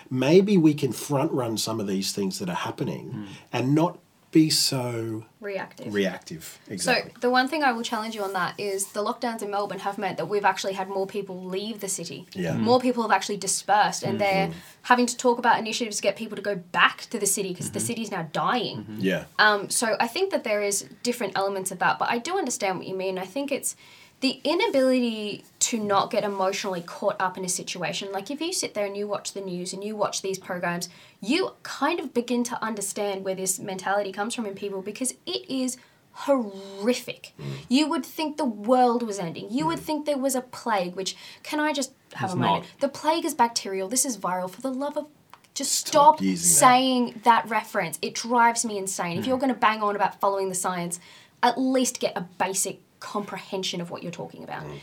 [0.09, 3.99] maybe we can front run some of these things that are happening and not
[4.33, 5.93] be so Reactive.
[5.93, 6.59] reactive.
[6.69, 7.11] Exactly.
[7.15, 9.81] So the one thing I will challenge you on that is the lockdowns in Melbourne
[9.81, 12.27] have meant that we've actually had more people leave the city.
[12.33, 12.53] Yeah.
[12.55, 12.61] Mhm.
[12.61, 14.55] More people have actually dispersed, and they're Mhm.
[14.83, 17.73] having to talk about initiatives to get people to go back to the city because
[17.73, 18.87] the city's now dying.
[19.01, 19.25] yeah.
[19.39, 22.79] Um, so I think that there is different elements of that, but I do understand
[22.79, 23.19] what you mean.
[23.19, 23.75] I think it's
[24.21, 28.13] the inability to not get emotionally caught up in a situation.
[28.13, 30.89] Like if you sit there and you watch the news and you watch these programs,
[31.21, 35.49] you kind of begin to understand where this mentality comes from in people because it
[35.51, 35.79] is
[36.13, 37.33] horrific.
[37.69, 39.49] You would think the world was ending.
[39.51, 42.65] You would think there was a plague, which can I just have It's a moment?
[42.65, 42.81] not.
[42.81, 43.89] The plague is bacterial.
[43.89, 44.51] This is viral.
[44.51, 45.07] For the love of
[45.55, 46.37] just stop, that.
[46.39, 47.49] saying that.
[47.49, 47.99] reference.
[48.03, 49.19] It drives me insane.
[49.19, 49.31] If Hmm.
[49.31, 51.01] you're going to bang on about following the science,
[51.43, 54.63] at least get a basic comprehension of what you're talking about.
[54.63, 54.77] Hmm.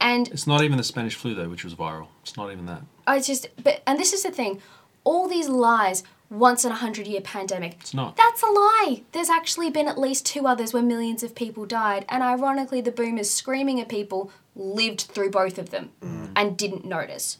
[0.00, 2.08] And It's not even the Spanish flu though, which was viral.
[2.22, 2.82] It's not even that.
[3.06, 4.60] I just, but and this is the thing,
[5.04, 6.02] all these lies.
[6.30, 7.78] Once in a hundred year pandemic.
[7.80, 8.14] It's not.
[8.14, 9.02] That's a lie.
[9.12, 12.92] There's actually been at least two others where millions of people died, and ironically, the
[12.92, 15.88] boomers screaming at people lived through both of them
[16.36, 17.38] and didn't notice.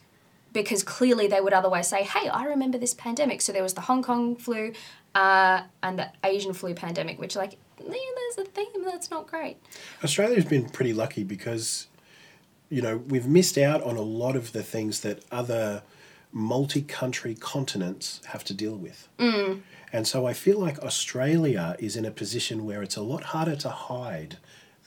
[0.55, 3.43] Because clearly they would otherwise say, hey, I remember this pandemic.
[3.43, 4.73] So there was the Hong Kong flu
[5.15, 7.93] uh, and the Asian flu pandemic, which, like, yeah,
[8.37, 9.57] there's a theme that's not great.
[10.03, 11.87] Australia's been pretty lucky because,
[12.69, 15.83] you know, we've missed out on a lot of the things that other
[16.33, 19.09] multi country continents have to deal with.
[19.19, 19.63] Mm.
[19.93, 23.57] And so I feel like Australia is in a position where it's a lot harder
[23.57, 24.37] to hide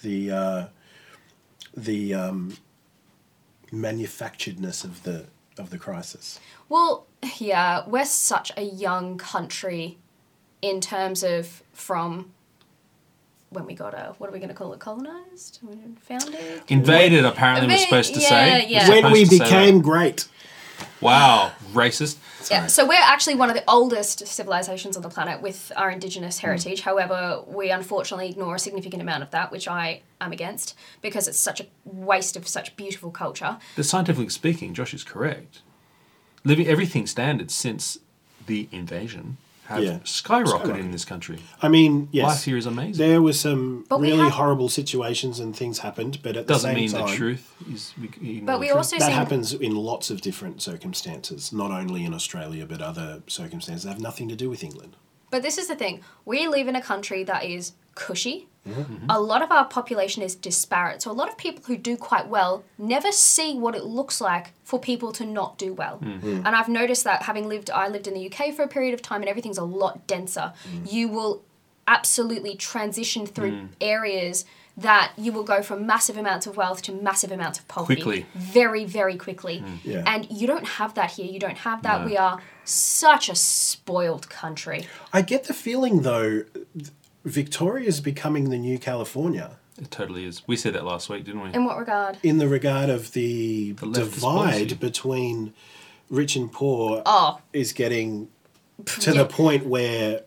[0.04, 0.68] the uh,
[1.76, 2.58] the um,
[3.72, 5.26] manufacturedness of the
[5.58, 6.40] of the crisis.
[6.70, 7.08] Well,
[7.38, 9.98] yeah, we're such a young country
[10.62, 12.32] in terms of from
[13.52, 15.60] when we got a what are we going to call it colonized
[16.00, 18.68] founded Invaded, apparently, we're supposed to yeah, say.
[18.68, 18.90] yeah.
[18.90, 20.28] When we supposed to say became great.
[21.00, 22.18] Wow, racist.
[22.50, 26.40] Yeah, so we're actually one of the oldest civilizations on the planet with our indigenous
[26.40, 26.48] hmm.
[26.48, 26.82] heritage.
[26.82, 31.40] However, we unfortunately ignore a significant amount of that, which I am against because it's
[31.40, 33.58] such a waste of such beautiful culture.
[33.76, 35.62] But scientifically speaking, Josh is correct.
[36.44, 38.00] Living everything standards since
[38.48, 39.38] the invasion
[39.72, 40.00] have Yeah.
[40.04, 40.80] skyrocketed Skyrocketed.
[40.80, 41.40] in this country.
[41.62, 42.98] I mean, yes, Life here is amazing.
[43.06, 46.54] There were some But we really have- horrible situations and things happened, but at the
[46.54, 47.94] Doesn't same mean time, the truth is.
[48.00, 48.78] We, ignore But we truth.
[48.78, 53.24] also that seem- happens in lots of different circumstances, not only in Australia but other
[53.28, 54.96] circumstances that have nothing to do with England.
[55.30, 58.48] But this is the thing we live in a country that is cushy.
[58.68, 59.10] Mm-hmm.
[59.10, 61.02] A lot of our population is disparate.
[61.02, 64.54] So a lot of people who do quite well never see what it looks like
[64.64, 65.98] for people to not do well.
[66.00, 66.46] Mm.
[66.46, 69.02] And I've noticed that having lived, I lived in the UK for a period of
[69.02, 70.54] time and everything's a lot denser.
[70.72, 70.92] Mm.
[70.92, 71.42] You will
[71.88, 73.68] absolutely transition through Mm.
[73.82, 74.46] areas
[74.78, 78.26] that you will go from massive amounts of wealth to massive amounts of poverty Quickly.
[78.36, 80.04] very very quickly Yeah.
[80.06, 82.06] and you don't have that here you don't have that No.
[82.08, 86.44] we are such a spoiled country I get the feeling though,
[87.24, 90.42] Victoria is becoming the new California It totally is.
[90.48, 91.54] We said that last week, didn't we?
[91.54, 95.54] in what regard in the regard of the, leftist divide between
[96.10, 98.28] rich and poor oh is getting
[98.86, 99.18] to Yeah.
[99.24, 100.22] the point where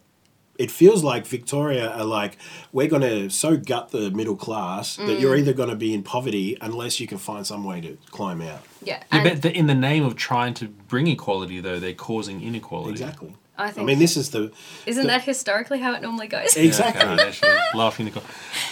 [0.57, 2.37] it feels like Victoria are like,
[2.73, 5.21] we're going to so gut the middle class that Mm.
[5.21, 8.41] you're either going to be in poverty unless you can find some way to climb
[8.41, 8.63] out.
[8.81, 12.41] yeah Yeah, but the, in the name of trying to bring equality, though, they're causing
[12.41, 12.93] inequality.
[12.93, 13.35] Exactly.
[13.57, 14.51] I I mean, this is the.
[14.85, 16.57] Isn't the- that historically how it normally goes?
[16.65, 17.49] Exactly.
[17.49, 18.07] Yeah, laughing.
[18.07, 18.25] Nicole.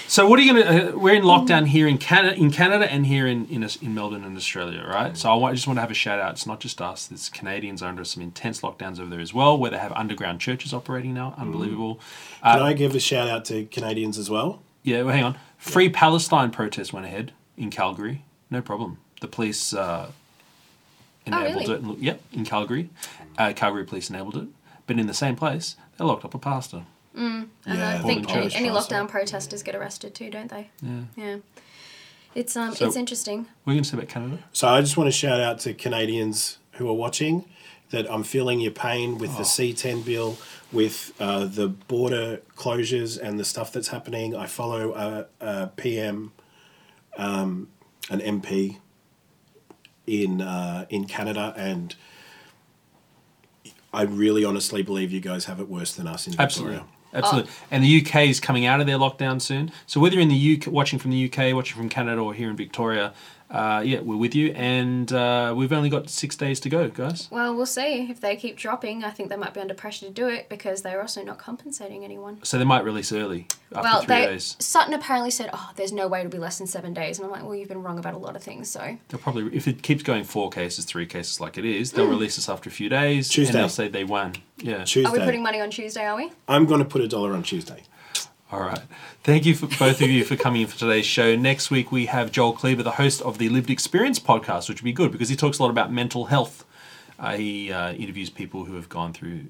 [0.09, 0.90] So what are you gonna?
[0.90, 4.24] Uh, we're in lockdown here in Canada, in Canada, and here in in, in Melbourne
[4.24, 5.16] and Australia, right?
[5.16, 6.32] So I, want, I just want to have a shout out.
[6.32, 7.06] It's not just us.
[7.06, 10.40] There's Canadians are under some intense lockdowns over there as well, where they have underground
[10.40, 11.34] churches operating now.
[11.38, 12.00] Unbelievable.
[12.42, 14.62] Uh, Can I give a shout out to Canadians as well?
[14.82, 15.38] Yeah, well, hang on.
[15.59, 18.24] Free Palestine protest went ahead in Calgary.
[18.50, 18.98] No problem.
[19.20, 20.10] The police uh,
[21.24, 21.74] enabled really?
[21.74, 21.80] it.
[21.82, 22.90] and- Yep, in Calgary.
[23.38, 24.48] Uh, Calgary police enabled it.
[24.93, 26.85] But in the same place, they locked up a pastor.
[27.16, 30.69] Mm, and Yeah, I think any, any lockdown protesters get arrested too, don't they?
[30.82, 31.01] Yeah.
[31.16, 31.36] Yeah.
[32.35, 33.47] It's um So- it's interesting.
[33.64, 34.39] What are going to say about Canada?
[34.52, 37.47] So I just want to shout out to Canadians who are watching
[37.90, 39.39] that I'm feeling your pain with Oh.
[39.39, 40.36] the C10 bill,
[40.70, 44.36] with uh, the border closures and the stuff that's happening.
[44.36, 46.32] I follow a, a PM,
[47.16, 47.69] um,
[48.10, 48.77] an MP
[50.06, 51.94] in uh, in Canada, and
[53.93, 56.47] I really honestly believe you guys have it worse than us in Victoria.
[56.47, 56.89] Absolutely.
[57.14, 57.51] Absolutely.
[57.70, 59.70] And the UK is coming out of their lockdown soon.
[59.86, 62.48] So whether you're in the UK, watching from the UK, watching from Canada, or here
[62.48, 63.12] in Victoria,
[63.52, 64.50] uh, yeah, we're with you.
[64.52, 67.28] And uh, we've only got six days to go, guys.
[67.30, 69.04] Well, we'll see if they keep dropping.
[69.04, 72.02] I think they might be under pressure to do it because they're also not compensating
[72.02, 72.38] anyone.
[72.42, 74.56] So they might release early after well, three they days.
[74.58, 77.30] Sutton apparently said, "Oh, there's no way it'll be less than seven days," and I'm
[77.30, 79.82] like, "Well, you've been wrong about a lot of things." So They'll probably, if it
[79.82, 82.10] keeps going four cases, three cases like it is, they'll Mm.
[82.10, 83.28] release us after a few days.
[83.28, 83.52] Tuesday.
[83.52, 84.34] And they'll say they won.
[84.58, 84.84] Yeah.
[84.84, 85.08] Tuesday.
[85.08, 86.04] are we putting money on Tuesday?
[86.06, 86.30] Are we?
[86.48, 87.82] I'm going to put a dollar on Tuesday.
[88.52, 88.80] All right.
[89.24, 91.34] Thank you for both of you for coming in for today's show.
[91.36, 94.84] Next week we have Joel Kleber, the host of the Lived Experience podcast, which would
[94.84, 96.64] be good because he talks a lot about mental health.
[97.18, 99.46] Uh, he uh, interviews people who have gone through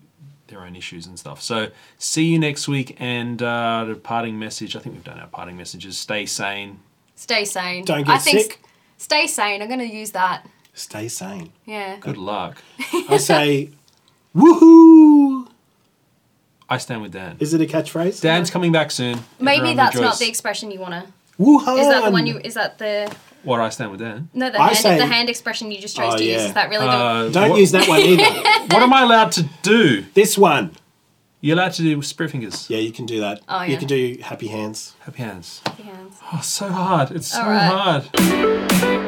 [0.46, 1.42] their own issues and stuff.
[1.42, 2.96] So see you next week.
[3.00, 5.98] And uh, the parting message, I think we've done our parting messages.
[5.98, 6.78] Stay sane.
[7.16, 7.84] Stay sane.
[7.84, 8.52] Don't I get think sick.
[8.62, 8.68] s-
[8.98, 9.62] Stay sane.
[9.62, 10.46] I'm going to use that.
[10.74, 11.50] Stay sane.
[11.66, 11.96] Yeah.
[11.98, 12.58] Good luck.
[13.08, 13.70] I say,
[14.36, 15.11] woohoo!
[16.72, 17.36] I stand with Dan.
[17.38, 18.22] Is it a catchphrase?
[18.22, 19.18] Dan's coming back soon.
[19.38, 21.12] Maybe Everyone that's not the expression you want to.
[21.38, 21.78] Wuhan.
[21.78, 22.38] Is that the one you?
[22.38, 24.30] Is that the What I stand with Dan.
[24.32, 26.40] no the I hand say- the hand expression you just chose Oh, to use?
[26.40, 26.46] yeah.
[26.48, 26.92] Is that really the?
[26.92, 28.22] Uh, Don't what- use that one either.
[28.74, 30.02] what am I allowed to do?
[30.14, 30.74] This one.
[31.42, 32.70] You're allowed to do spirit fingers.
[32.70, 33.40] Yeah, you can do that.
[33.48, 33.78] Oh, You yeah.
[33.80, 34.94] can do happy hands.
[35.00, 35.60] Happy hands.
[35.66, 36.16] Happy hands.
[36.32, 37.10] Oh, so hard.
[37.10, 38.02] It's so All right.
[38.08, 39.01] hard.